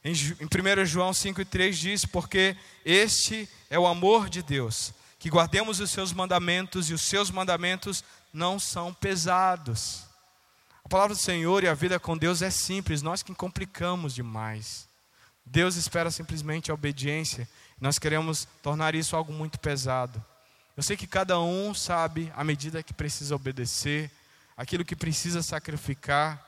Em 0.02 0.12
1 0.12 0.86
João 0.86 1.10
5,3 1.10 1.72
diz: 1.72 2.04
Porque 2.06 2.56
este 2.86 3.46
é 3.68 3.78
o 3.78 3.86
amor 3.86 4.30
de 4.30 4.42
Deus, 4.42 4.94
que 5.18 5.28
guardemos 5.28 5.78
os 5.78 5.90
seus 5.90 6.12
mandamentos 6.12 6.88
e 6.88 6.94
os 6.94 7.02
seus 7.02 7.30
mandamentos 7.30 8.02
não 8.32 8.58
são 8.58 8.94
pesados. 8.94 10.07
A 10.88 10.96
palavra 10.96 11.14
do 11.14 11.20
Senhor 11.20 11.62
e 11.62 11.68
a 11.68 11.74
vida 11.74 12.00
com 12.00 12.16
Deus 12.16 12.40
é 12.40 12.48
simples, 12.48 13.02
nós 13.02 13.22
que 13.22 13.34
complicamos 13.34 14.14
demais. 14.14 14.88
Deus 15.44 15.76
espera 15.76 16.10
simplesmente 16.10 16.70
a 16.70 16.74
obediência, 16.74 17.46
nós 17.78 17.98
queremos 17.98 18.48
tornar 18.62 18.94
isso 18.94 19.14
algo 19.14 19.30
muito 19.30 19.60
pesado. 19.60 20.24
Eu 20.74 20.82
sei 20.82 20.96
que 20.96 21.06
cada 21.06 21.38
um 21.38 21.74
sabe 21.74 22.32
a 22.34 22.42
medida 22.42 22.82
que 22.82 22.94
precisa 22.94 23.36
obedecer, 23.36 24.10
aquilo 24.56 24.82
que 24.82 24.96
precisa 24.96 25.42
sacrificar, 25.42 26.42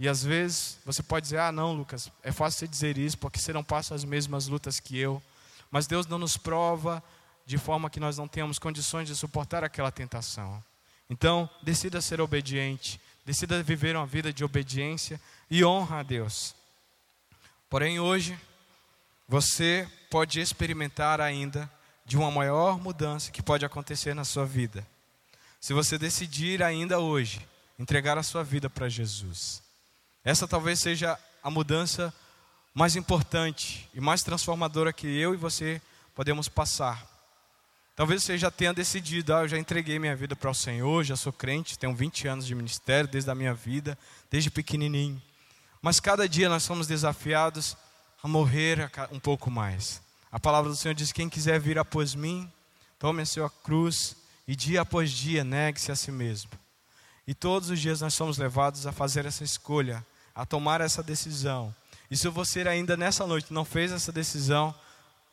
e 0.00 0.08
às 0.08 0.24
vezes 0.24 0.76
você 0.84 1.00
pode 1.00 1.26
dizer: 1.26 1.38
ah, 1.38 1.52
não, 1.52 1.72
Lucas, 1.72 2.10
é 2.24 2.32
fácil 2.32 2.58
você 2.58 2.66
dizer 2.66 2.98
isso, 2.98 3.16
porque 3.16 3.38
você 3.38 3.52
não 3.52 3.62
passa 3.62 3.94
as 3.94 4.02
mesmas 4.02 4.48
lutas 4.48 4.80
que 4.80 4.98
eu. 4.98 5.22
Mas 5.70 5.86
Deus 5.86 6.04
não 6.04 6.18
nos 6.18 6.36
prova 6.36 7.00
de 7.46 7.58
forma 7.58 7.88
que 7.88 8.00
nós 8.00 8.18
não 8.18 8.26
tenhamos 8.26 8.58
condições 8.58 9.06
de 9.06 9.14
suportar 9.14 9.62
aquela 9.62 9.92
tentação. 9.92 10.60
Então, 11.08 11.48
decida 11.62 12.00
ser 12.00 12.20
obediente, 12.20 13.00
Decida 13.24 13.62
viver 13.62 13.96
uma 13.96 14.06
vida 14.06 14.32
de 14.32 14.44
obediência 14.44 15.20
e 15.50 15.64
honra 15.64 16.00
a 16.00 16.02
Deus. 16.02 16.54
Porém, 17.70 17.98
hoje, 17.98 18.38
você 19.26 19.88
pode 20.10 20.40
experimentar 20.40 21.20
ainda 21.20 21.70
de 22.04 22.16
uma 22.16 22.30
maior 22.30 22.78
mudança 22.78 23.32
que 23.32 23.42
pode 23.42 23.64
acontecer 23.64 24.14
na 24.14 24.24
sua 24.24 24.44
vida. 24.44 24.86
Se 25.60 25.72
você 25.72 25.96
decidir 25.96 26.62
ainda 26.62 26.98
hoje 26.98 27.40
entregar 27.78 28.18
a 28.18 28.22
sua 28.22 28.44
vida 28.44 28.68
para 28.68 28.88
Jesus. 28.88 29.62
Essa 30.22 30.46
talvez 30.46 30.78
seja 30.78 31.18
a 31.42 31.50
mudança 31.50 32.14
mais 32.72 32.96
importante 32.96 33.88
e 33.94 34.00
mais 34.00 34.22
transformadora 34.22 34.92
que 34.92 35.06
eu 35.06 35.34
e 35.34 35.36
você 35.36 35.80
podemos 36.14 36.48
passar. 36.48 37.13
Talvez 37.96 38.22
você 38.22 38.36
já 38.36 38.50
tenha 38.50 38.74
decidido, 38.74 39.34
ah, 39.34 39.42
eu 39.42 39.48
já 39.48 39.58
entreguei 39.58 39.98
minha 39.98 40.16
vida 40.16 40.34
para 40.34 40.50
o 40.50 40.54
Senhor, 40.54 41.04
já 41.04 41.14
sou 41.16 41.32
crente, 41.32 41.78
tenho 41.78 41.94
20 41.94 42.26
anos 42.26 42.46
de 42.46 42.54
ministério 42.54 43.08
desde 43.08 43.30
a 43.30 43.34
minha 43.34 43.54
vida, 43.54 43.96
desde 44.30 44.50
pequenininho. 44.50 45.22
Mas 45.80 46.00
cada 46.00 46.28
dia 46.28 46.48
nós 46.48 46.62
somos 46.62 46.86
desafiados 46.86 47.76
a 48.22 48.26
morrer 48.26 48.90
um 49.12 49.20
pouco 49.20 49.50
mais. 49.50 50.02
A 50.32 50.40
palavra 50.40 50.70
do 50.70 50.76
Senhor 50.76 50.94
diz: 50.94 51.12
quem 51.12 51.28
quiser 51.28 51.60
vir 51.60 51.78
após 51.78 52.14
mim, 52.14 52.50
tome 52.98 53.22
a 53.22 53.26
sua 53.26 53.48
cruz 53.48 54.16
e 54.48 54.56
dia 54.56 54.80
após 54.80 55.10
dia 55.10 55.44
negue-se 55.44 55.92
a 55.92 55.96
si 55.96 56.10
mesmo. 56.10 56.50
E 57.26 57.34
todos 57.34 57.70
os 57.70 57.80
dias 57.80 58.00
nós 58.00 58.14
somos 58.14 58.38
levados 58.38 58.86
a 58.86 58.92
fazer 58.92 59.24
essa 59.24 59.44
escolha, 59.44 60.04
a 60.34 60.44
tomar 60.44 60.80
essa 60.80 61.02
decisão 61.02 61.74
e 62.10 62.16
se 62.16 62.28
você 62.28 62.60
ainda 62.60 62.96
nessa 62.96 63.26
noite 63.26 63.52
não 63.52 63.64
fez 63.64 63.90
essa 63.90 64.12
decisão, 64.12 64.74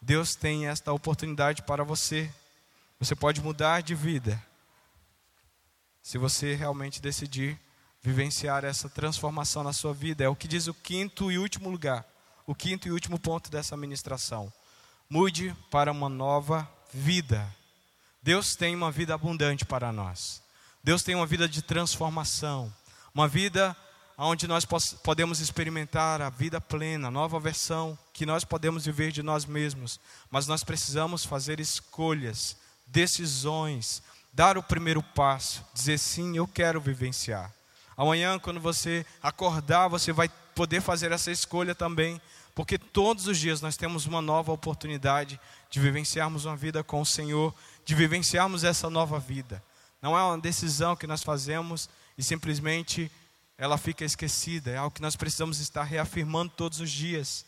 Deus 0.02 0.36
tem 0.36 0.68
esta 0.68 0.92
oportunidade 0.92 1.62
para 1.62 1.84
você. 1.84 2.28
Você 3.02 3.16
pode 3.16 3.42
mudar 3.42 3.82
de 3.82 3.96
vida. 3.96 4.40
Se 6.04 6.20
você 6.20 6.54
realmente 6.54 7.02
decidir 7.02 7.60
vivenciar 8.00 8.64
essa 8.64 8.88
transformação 8.88 9.64
na 9.64 9.74
sua 9.74 9.92
vida, 9.92 10.24
é 10.24 10.30
o 10.30 10.36
que 10.36 10.48
diz 10.48 10.68
o 10.68 10.74
quinto 10.74 11.32
e 11.32 11.40
último 11.40 11.68
lugar, 11.72 12.06
o 12.46 12.54
quinto 12.54 12.88
e 12.88 12.92
último 12.92 13.18
ponto 13.18 13.50
dessa 13.50 13.76
ministração. 13.76 14.54
Mude 15.10 15.56
para 15.72 15.92
uma 15.92 16.08
nova 16.08 16.72
vida. 16.94 17.44
Deus 18.22 18.56
tem 18.56 18.76
uma 18.76 18.92
vida 18.92 19.16
abundante 19.16 19.66
para 19.66 19.92
nós. 19.92 20.44
Deus 20.84 21.02
tem 21.02 21.16
uma 21.16 21.26
vida 21.26 21.50
de 21.50 21.64
transformação, 21.64 22.72
uma 23.16 23.28
vida 23.28 23.76
onde 24.16 24.48
nós 24.48 24.64
podemos 25.04 25.40
experimentar 25.40 26.22
a 26.22 26.30
vida 26.30 26.62
plena, 26.62 27.08
a 27.08 27.12
nova 27.12 27.40
versão 27.40 27.98
que 28.14 28.28
nós 28.28 28.44
podemos 28.44 28.86
viver 28.86 29.12
de 29.12 29.24
nós 29.24 29.44
mesmos, 29.44 30.00
mas 30.30 30.46
nós 30.46 30.64
precisamos 30.64 31.26
fazer 31.26 31.60
escolhas, 31.60 32.61
decisões, 32.92 34.04
dar 34.34 34.58
o 34.58 34.64
primeiro 34.64 35.02
passo, 35.02 35.66
dizer 35.74 35.98
sim, 35.98 36.38
eu 36.38 36.48
quero 36.48 36.80
vivenciar. 36.82 37.52
Amanhã, 37.96 38.38
quando 38.38 38.60
você 38.60 39.06
acordar, 39.22 39.88
você 39.88 40.12
vai 40.12 40.30
poder 40.54 40.82
fazer 40.82 41.12
essa 41.12 41.32
escolha 41.32 41.74
também, 41.74 42.22
porque 42.54 42.78
todos 42.78 43.28
os 43.28 43.38
dias 43.38 43.62
nós 43.62 43.78
temos 43.78 44.06
uma 44.06 44.22
nova 44.22 44.52
oportunidade 44.52 45.40
de 45.70 45.80
vivenciarmos 45.80 46.46
uma 46.46 46.56
vida 46.56 46.84
com 46.84 47.02
o 47.02 47.06
Senhor, 47.06 47.54
de 47.86 47.96
vivenciarmos 47.96 48.64
essa 48.64 48.90
nova 48.90 49.20
vida. 49.20 49.64
Não 50.02 50.18
é 50.18 50.24
uma 50.24 50.38
decisão 50.38 50.96
que 50.96 51.08
nós 51.08 51.24
fazemos 51.24 51.90
e 52.18 52.24
simplesmente 52.24 53.10
ela 53.58 53.78
fica 53.78 54.04
esquecida. 54.04 54.72
É 54.72 54.78
algo 54.78 54.96
que 54.96 55.02
nós 55.02 55.16
precisamos 55.16 55.60
estar 55.60 55.84
reafirmando 55.84 56.52
todos 56.58 56.80
os 56.80 56.92
dias. 56.92 57.46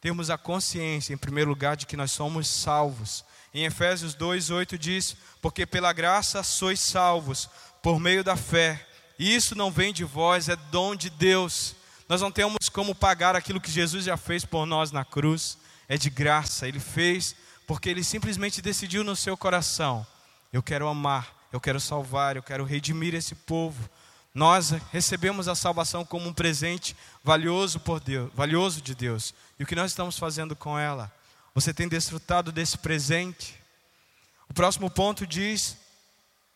Termos 0.00 0.30
a 0.30 0.38
consciência, 0.38 1.12
em 1.12 1.18
primeiro 1.18 1.50
lugar, 1.50 1.76
de 1.76 1.84
que 1.84 1.96
nós 1.96 2.12
somos 2.12 2.46
salvos. 2.48 3.24
Em 3.52 3.64
Efésios 3.64 4.14
2:8 4.14 4.76
diz: 4.78 5.16
Porque 5.40 5.66
pela 5.66 5.92
graça 5.92 6.42
sois 6.42 6.80
salvos, 6.80 7.48
por 7.82 7.98
meio 7.98 8.22
da 8.22 8.36
fé. 8.36 8.86
E 9.18 9.34
isso 9.34 9.54
não 9.54 9.70
vem 9.70 9.92
de 9.92 10.04
vós, 10.04 10.48
é 10.48 10.56
dom 10.56 10.94
de 10.94 11.10
Deus. 11.10 11.74
Nós 12.08 12.20
não 12.20 12.30
temos 12.30 12.68
como 12.68 12.94
pagar 12.94 13.34
aquilo 13.34 13.60
que 13.60 13.70
Jesus 13.70 14.04
já 14.04 14.16
fez 14.16 14.44
por 14.44 14.64
nós 14.64 14.92
na 14.92 15.04
cruz. 15.04 15.58
É 15.88 15.96
de 15.96 16.10
graça. 16.10 16.68
Ele 16.68 16.80
fez 16.80 17.34
porque 17.66 17.90
ele 17.90 18.02
simplesmente 18.02 18.62
decidiu 18.62 19.04
no 19.04 19.14
seu 19.14 19.36
coração: 19.36 20.06
Eu 20.52 20.62
quero 20.62 20.88
amar, 20.88 21.48
eu 21.52 21.60
quero 21.60 21.78
salvar, 21.78 22.36
eu 22.36 22.42
quero 22.42 22.64
redimir 22.64 23.14
esse 23.14 23.34
povo. 23.34 23.88
Nós 24.34 24.70
recebemos 24.92 25.48
a 25.48 25.54
salvação 25.54 26.04
como 26.04 26.28
um 26.28 26.32
presente 26.32 26.96
valioso 27.24 27.80
por 27.80 27.98
Deus, 28.00 28.30
valioso 28.34 28.80
de 28.80 28.94
Deus. 28.94 29.34
E 29.58 29.64
o 29.64 29.66
que 29.66 29.74
nós 29.74 29.90
estamos 29.90 30.18
fazendo 30.18 30.54
com 30.54 30.78
ela? 30.78 31.12
Você 31.58 31.74
tem 31.74 31.88
desfrutado 31.88 32.52
desse 32.52 32.78
presente? 32.78 33.60
O 34.48 34.54
próximo 34.54 34.88
ponto 34.88 35.26
diz 35.26 35.76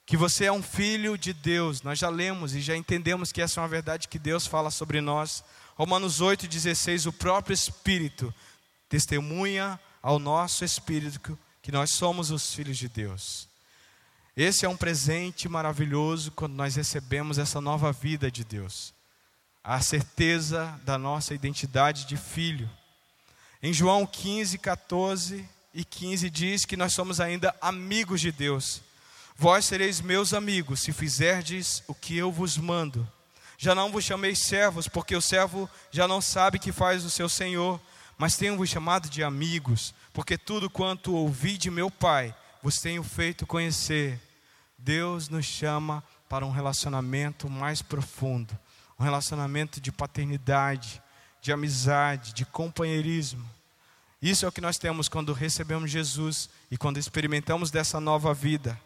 que 0.06 0.16
você 0.16 0.44
é 0.44 0.52
um 0.52 0.62
filho 0.62 1.18
de 1.18 1.32
Deus. 1.32 1.82
Nós 1.82 1.98
já 1.98 2.08
lemos 2.08 2.54
e 2.54 2.60
já 2.60 2.76
entendemos 2.76 3.32
que 3.32 3.42
essa 3.42 3.58
é 3.58 3.62
uma 3.62 3.68
verdade 3.68 4.06
que 4.06 4.16
Deus 4.16 4.46
fala 4.46 4.70
sobre 4.70 5.00
nós. 5.00 5.42
Romanos 5.74 6.20
8,16, 6.20 7.08
o 7.08 7.12
próprio 7.12 7.52
Espírito 7.52 8.32
testemunha 8.88 9.80
ao 10.00 10.20
nosso 10.20 10.64
espírito 10.64 11.36
que 11.60 11.72
nós 11.72 11.90
somos 11.90 12.30
os 12.30 12.54
filhos 12.54 12.78
de 12.78 12.88
Deus. 12.88 13.48
Esse 14.36 14.64
é 14.64 14.68
um 14.68 14.76
presente 14.76 15.48
maravilhoso 15.48 16.30
quando 16.30 16.54
nós 16.54 16.76
recebemos 16.76 17.38
essa 17.38 17.60
nova 17.60 17.90
vida 17.90 18.30
de 18.30 18.44
Deus. 18.44 18.94
A 19.64 19.80
certeza 19.80 20.80
da 20.84 20.96
nossa 20.96 21.34
identidade 21.34 22.04
de 22.04 22.16
filho. 22.16 22.70
Em 23.64 23.72
João 23.72 24.04
15, 24.04 24.58
14 24.58 25.48
e 25.72 25.84
15 25.84 26.28
diz 26.28 26.64
que 26.64 26.76
nós 26.76 26.92
somos 26.92 27.20
ainda 27.20 27.54
amigos 27.60 28.20
de 28.20 28.32
Deus. 28.32 28.82
Vós 29.36 29.66
sereis 29.66 30.00
meus 30.00 30.34
amigos 30.34 30.80
se 30.80 30.92
fizerdes 30.92 31.80
o 31.86 31.94
que 31.94 32.16
eu 32.16 32.32
vos 32.32 32.58
mando. 32.58 33.08
Já 33.56 33.72
não 33.72 33.92
vos 33.92 34.02
chamei 34.02 34.34
servos, 34.34 34.88
porque 34.88 35.14
o 35.14 35.20
servo 35.20 35.70
já 35.92 36.08
não 36.08 36.20
sabe 36.20 36.58
que 36.58 36.72
faz 36.72 37.04
o 37.04 37.10
seu 37.10 37.28
senhor, 37.28 37.80
mas 38.18 38.36
tenho-vos 38.36 38.68
chamado 38.68 39.08
de 39.08 39.22
amigos, 39.22 39.94
porque 40.12 40.36
tudo 40.36 40.68
quanto 40.68 41.14
ouvi 41.14 41.56
de 41.56 41.70
meu 41.70 41.88
Pai 41.88 42.34
vos 42.60 42.80
tenho 42.80 43.04
feito 43.04 43.46
conhecer. 43.46 44.20
Deus 44.76 45.28
nos 45.28 45.46
chama 45.46 46.02
para 46.28 46.44
um 46.44 46.50
relacionamento 46.50 47.48
mais 47.48 47.80
profundo, 47.80 48.58
um 48.98 49.04
relacionamento 49.04 49.80
de 49.80 49.92
paternidade, 49.92 51.00
de 51.42 51.52
amizade, 51.52 52.32
de 52.32 52.46
companheirismo. 52.46 53.44
Isso 54.22 54.46
é 54.46 54.48
o 54.48 54.52
que 54.52 54.60
nós 54.60 54.78
temos 54.78 55.08
quando 55.08 55.32
recebemos 55.32 55.90
Jesus 55.90 56.48
e 56.70 56.78
quando 56.78 56.98
experimentamos 56.98 57.72
dessa 57.72 58.00
nova 58.00 58.32
vida. 58.32 58.80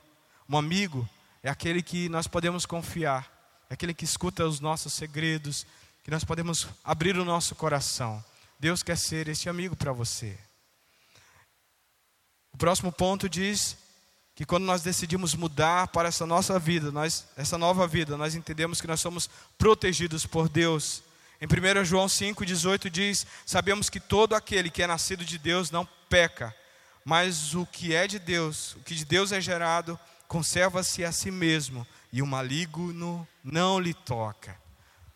Um 0.49 0.57
amigo 0.57 1.07
é 1.43 1.51
aquele 1.51 1.83
que 1.83 2.09
nós 2.09 2.27
podemos 2.27 2.65
confiar, 2.65 3.31
é 3.69 3.75
aquele 3.75 3.93
que 3.93 4.07
escuta 4.07 4.47
os 4.47 4.59
nossos 4.59 4.95
segredos, 4.95 5.67
que 6.03 6.11
nós 6.11 6.25
podemos 6.25 6.67
abrir 6.83 7.19
o 7.19 7.25
nosso 7.25 7.55
coração. 7.55 8.25
Deus 8.59 8.83
quer 8.83 8.97
ser 8.97 9.29
esse 9.29 9.51
amigo 9.51 9.77
para 9.77 9.93
você. 9.93 10.39
O 12.55 12.57
próximo 12.57 12.91
ponto 12.91 13.29
diz 13.29 13.77
que 14.35 14.47
quando 14.47 14.65
nós 14.65 14.81
decidimos 14.81 15.35
mudar 15.35 15.89
para 15.89 16.09
essa 16.09 16.25
nossa 16.25 16.59
vida, 16.59 16.91
nós, 16.91 17.27
essa 17.37 17.59
nova 17.59 17.87
vida, 17.87 18.17
nós 18.17 18.35
entendemos 18.35 18.81
que 18.81 18.87
nós 18.87 19.01
somos 19.01 19.29
protegidos 19.59 20.25
por 20.25 20.49
Deus. 20.49 21.03
Em 21.41 21.47
1 21.47 21.85
João 21.85 22.07
5,18 22.07 22.91
diz: 22.91 23.27
Sabemos 23.45 23.91
que 23.91 24.01
todo 24.01 24.35
aquele 24.35 24.71
que 24.71 24.83
é 24.83 24.87
nascido 24.87 25.25
de 25.25 25.39
Deus 25.39 25.71
não 25.71 25.89
peca, 26.09 26.55
mas 27.05 27.55
o 27.55 27.67
que 27.67 27.95
é 27.95 28.07
de 28.07 28.19
Deus, 28.19 28.75
o 28.77 28.81
que 28.81 28.95
de 28.95 29.05
Deus 29.05 29.33
é 29.33 29.41
gerado, 29.41 29.99
conserva-se 30.27 31.05
a 31.05 31.13
si 31.13 31.31
mesmo, 31.31 31.87
e 32.13 32.23
o 32.23 32.27
maligno 32.27 33.27
não 33.45 33.79
lhe 33.79 33.95
toca. 33.95 34.57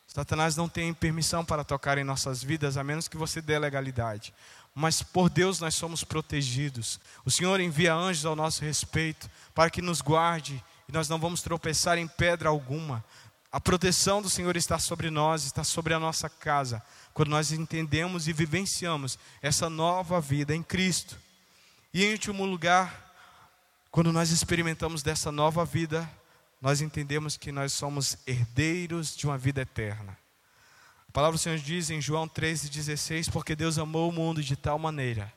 Satanás 0.06 0.56
não 0.56 0.68
tem 0.68 0.92
permissão 0.92 1.44
para 1.44 1.62
tocar 1.62 1.96
em 1.96 2.04
nossas 2.04 2.42
vidas, 2.42 2.76
a 2.76 2.82
menos 2.82 3.06
que 3.06 3.16
você 3.16 3.40
dê 3.40 3.58
legalidade 3.58 4.34
mas 4.74 5.02
por 5.02 5.28
Deus 5.28 5.60
nós 5.60 5.74
somos 5.74 6.04
protegidos. 6.04 7.00
O 7.24 7.30
Senhor 7.30 7.60
envia 7.60 7.94
anjos 7.94 8.24
ao 8.24 8.36
nosso 8.36 8.64
respeito 8.64 9.28
para 9.54 9.70
que 9.70 9.82
nos 9.82 10.00
guarde 10.00 10.62
e 10.88 10.92
nós 10.92 11.08
não 11.08 11.18
vamos 11.18 11.42
tropeçar 11.42 11.98
em 11.98 12.06
pedra 12.06 12.48
alguma. 12.48 13.04
A 13.52 13.60
proteção 13.60 14.22
do 14.22 14.30
Senhor 14.30 14.56
está 14.56 14.78
sobre 14.78 15.10
nós, 15.10 15.44
está 15.44 15.64
sobre 15.64 15.92
a 15.92 15.98
nossa 15.98 16.28
casa, 16.28 16.82
quando 17.12 17.30
nós 17.30 17.50
entendemos 17.50 18.28
e 18.28 18.32
vivenciamos 18.32 19.18
essa 19.42 19.68
nova 19.68 20.20
vida 20.20 20.54
em 20.54 20.62
Cristo. 20.62 21.18
E 21.92 22.04
em 22.04 22.12
último 22.12 22.46
lugar, 22.46 23.12
quando 23.90 24.12
nós 24.12 24.30
experimentamos 24.30 25.02
dessa 25.02 25.32
nova 25.32 25.64
vida, 25.64 26.08
nós 26.62 26.80
entendemos 26.80 27.36
que 27.36 27.50
nós 27.50 27.72
somos 27.72 28.16
herdeiros 28.24 29.16
de 29.16 29.26
uma 29.26 29.36
vida 29.36 29.62
eterna. 29.62 30.16
A 31.08 31.12
palavra 31.12 31.36
do 31.36 31.40
Senhor 31.40 31.58
diz 31.58 31.90
em 31.90 32.00
João 32.00 32.28
13,16: 32.28 33.32
Porque 33.32 33.56
Deus 33.56 33.78
amou 33.78 34.08
o 34.08 34.12
mundo 34.12 34.42
de 34.42 34.54
tal 34.54 34.78
maneira 34.78 35.32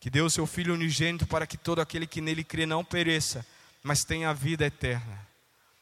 que 0.00 0.10
deu 0.10 0.26
o 0.26 0.30
seu 0.30 0.46
Filho 0.46 0.74
unigênito 0.74 1.26
para 1.26 1.46
que 1.46 1.56
todo 1.56 1.80
aquele 1.80 2.06
que 2.06 2.20
nele 2.20 2.44
crê 2.44 2.66
não 2.66 2.84
pereça, 2.84 3.44
mas 3.82 4.04
tenha 4.04 4.28
a 4.28 4.34
vida 4.34 4.66
eterna. 4.66 5.26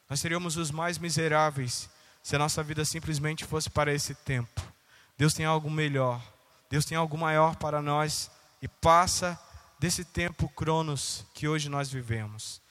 Nós 0.08 0.20
seríamos 0.20 0.56
os 0.56 0.70
mais 0.70 0.98
miseráveis 0.98 1.88
se 2.22 2.36
a 2.36 2.38
nossa 2.38 2.62
vida 2.62 2.84
simplesmente 2.84 3.44
fosse 3.44 3.68
para 3.68 3.92
esse 3.92 4.14
tempo. 4.14 4.62
Deus 5.18 5.34
tem 5.34 5.44
algo 5.44 5.70
melhor, 5.70 6.22
Deus 6.70 6.84
tem 6.84 6.96
algo 6.96 7.18
maior 7.18 7.56
para 7.56 7.82
nós 7.82 8.30
e 8.60 8.68
passa 8.68 9.38
desse 9.78 10.04
tempo 10.04 10.48
cronos 10.48 11.26
que 11.34 11.48
hoje 11.48 11.68
nós 11.68 11.90
vivemos. 11.90 12.62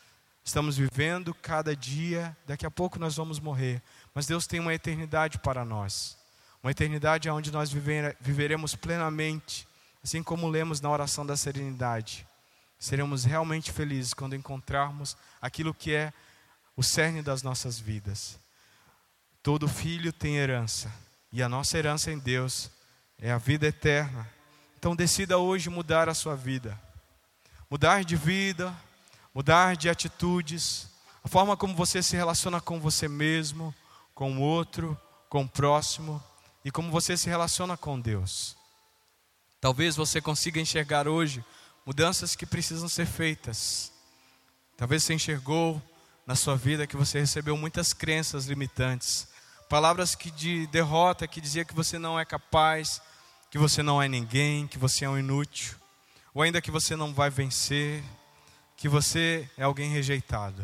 Estamos 0.44 0.78
vivendo 0.78 1.34
cada 1.36 1.76
dia, 1.76 2.36
daqui 2.48 2.66
a 2.66 2.72
pouco 2.72 2.98
nós 2.98 3.16
vamos 3.16 3.40
morrer, 3.40 3.82
mas 4.14 4.26
Deus 4.26 4.48
tem 4.48 4.60
uma 4.60 4.74
eternidade 4.74 5.38
para 5.38 5.64
nós 5.64 6.18
Uma 6.64 6.72
eternidade 6.72 7.30
onde 7.30 7.52
nós 7.52 7.72
viver, 7.72 8.18
viveremos 8.20 8.76
plenamente, 8.76 9.68
assim 10.04 10.24
como 10.24 10.48
lemos 10.48 10.82
na 10.82 10.90
oração 10.90 11.26
da 11.26 11.36
serenidade. 11.38 12.26
Seremos 12.80 13.24
realmente 13.24 13.72
felizes 13.72 14.14
quando 14.14 14.36
encontrarmos 14.36 15.16
aquilo 15.42 15.74
que 15.74 15.94
é 15.94 16.14
o 16.82 16.84
cerne 16.84 17.22
das 17.22 17.44
nossas 17.44 17.80
vidas. 17.80 18.40
Todo 19.44 19.68
filho 19.68 20.12
tem 20.12 20.38
herança, 20.38 20.92
e 21.32 21.44
a 21.44 21.48
nossa 21.48 21.78
herança 21.78 22.12
em 22.12 22.18
Deus 22.18 22.72
é 23.20 23.32
a 23.32 23.38
vida 23.38 23.68
eterna. 23.68 24.28
Então 24.80 24.96
decida 24.96 25.38
hoje 25.38 25.70
mudar 25.70 26.10
a 26.10 26.16
sua 26.16 26.36
vida. 26.36 26.76
Mudar 27.70 28.04
de 28.04 28.16
vida, 28.16 28.76
mudar 29.32 29.76
de 29.76 29.90
atitudes, 29.90 30.88
a 31.24 31.28
forma 31.28 31.56
como 31.56 31.76
você 31.76 32.02
se 32.02 32.16
relaciona 32.16 32.60
com 32.60 32.80
você 32.80 33.08
mesmo, 33.08 33.76
com 34.16 34.38
o 34.38 34.42
outro, 34.42 35.00
com 35.30 35.44
o 35.44 35.50
próximo 35.50 36.22
e 36.66 36.72
como 36.72 36.90
você 36.90 37.16
se 37.16 37.30
relaciona 37.30 37.78
com 37.78 38.00
Deus. 38.00 38.58
Talvez 39.60 39.96
você 39.96 40.20
consiga 40.20 40.60
enxergar 40.60 41.08
hoje 41.08 41.46
mudanças 41.86 42.36
que 42.36 42.48
precisam 42.48 42.90
ser 42.90 43.06
feitas. 43.06 43.92
Talvez 44.76 45.04
você 45.04 45.14
enxergou 45.14 45.80
na 46.32 46.36
sua 46.36 46.56
vida 46.56 46.88
que 46.88 46.96
você 46.96 47.20
recebeu 47.20 47.58
muitas 47.58 47.92
crenças 47.92 48.46
limitantes, 48.46 49.28
palavras 49.68 50.16
que 50.16 50.32
de 50.32 50.66
derrota, 50.68 51.28
que 51.28 51.42
dizia 51.42 51.66
que 51.66 51.76
você 51.76 52.00
não 52.00 52.18
é 52.18 52.24
capaz, 52.24 53.02
que 53.50 53.58
você 53.58 53.84
não 53.84 54.02
é 54.02 54.08
ninguém, 54.08 54.66
que 54.66 54.78
você 54.78 55.04
é 55.04 55.10
um 55.10 55.20
inútil, 55.20 55.76
ou 56.34 56.42
ainda 56.42 56.62
que 56.62 56.72
você 56.72 56.96
não 56.96 57.14
vai 57.14 57.30
vencer, 57.30 58.02
que 58.78 58.88
você 58.88 59.46
é 59.58 59.64
alguém 59.64 59.92
rejeitado. 59.92 60.64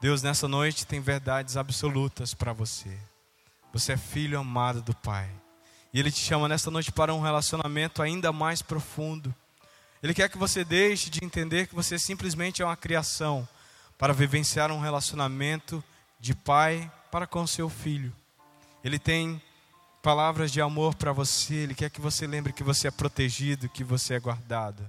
Deus 0.00 0.22
nessa 0.22 0.48
noite 0.48 0.86
tem 0.86 1.00
verdades 1.00 1.58
absolutas 1.58 2.32
para 2.32 2.54
você. 2.54 2.98
Você 3.74 3.92
é 3.92 3.98
filho 3.98 4.38
amado 4.38 4.80
do 4.80 4.94
Pai. 4.94 5.28
E 5.92 6.00
Ele 6.00 6.10
te 6.10 6.20
chama 6.20 6.48
nesta 6.48 6.70
noite 6.70 6.90
para 6.90 7.12
um 7.12 7.20
relacionamento 7.20 8.00
ainda 8.00 8.32
mais 8.32 8.62
profundo. 8.62 9.34
Ele 10.02 10.14
quer 10.14 10.30
que 10.30 10.38
você 10.38 10.64
deixe 10.64 11.10
de 11.10 11.22
entender 11.22 11.66
que 11.66 11.74
você 11.74 11.98
simplesmente 11.98 12.62
é 12.62 12.64
uma 12.64 12.74
criação 12.74 13.46
para 14.04 14.12
vivenciar 14.12 14.70
um 14.70 14.80
relacionamento 14.80 15.82
de 16.20 16.34
pai 16.34 16.92
para 17.10 17.26
com 17.26 17.46
seu 17.46 17.70
filho. 17.70 18.14
Ele 18.84 18.98
tem 18.98 19.40
palavras 20.02 20.52
de 20.52 20.60
amor 20.60 20.94
para 20.94 21.10
você, 21.10 21.54
ele 21.54 21.74
quer 21.74 21.88
que 21.88 22.02
você 22.02 22.26
lembre 22.26 22.52
que 22.52 22.62
você 22.62 22.86
é 22.86 22.90
protegido, 22.90 23.66
que 23.66 23.82
você 23.82 24.12
é 24.12 24.20
guardado. 24.20 24.86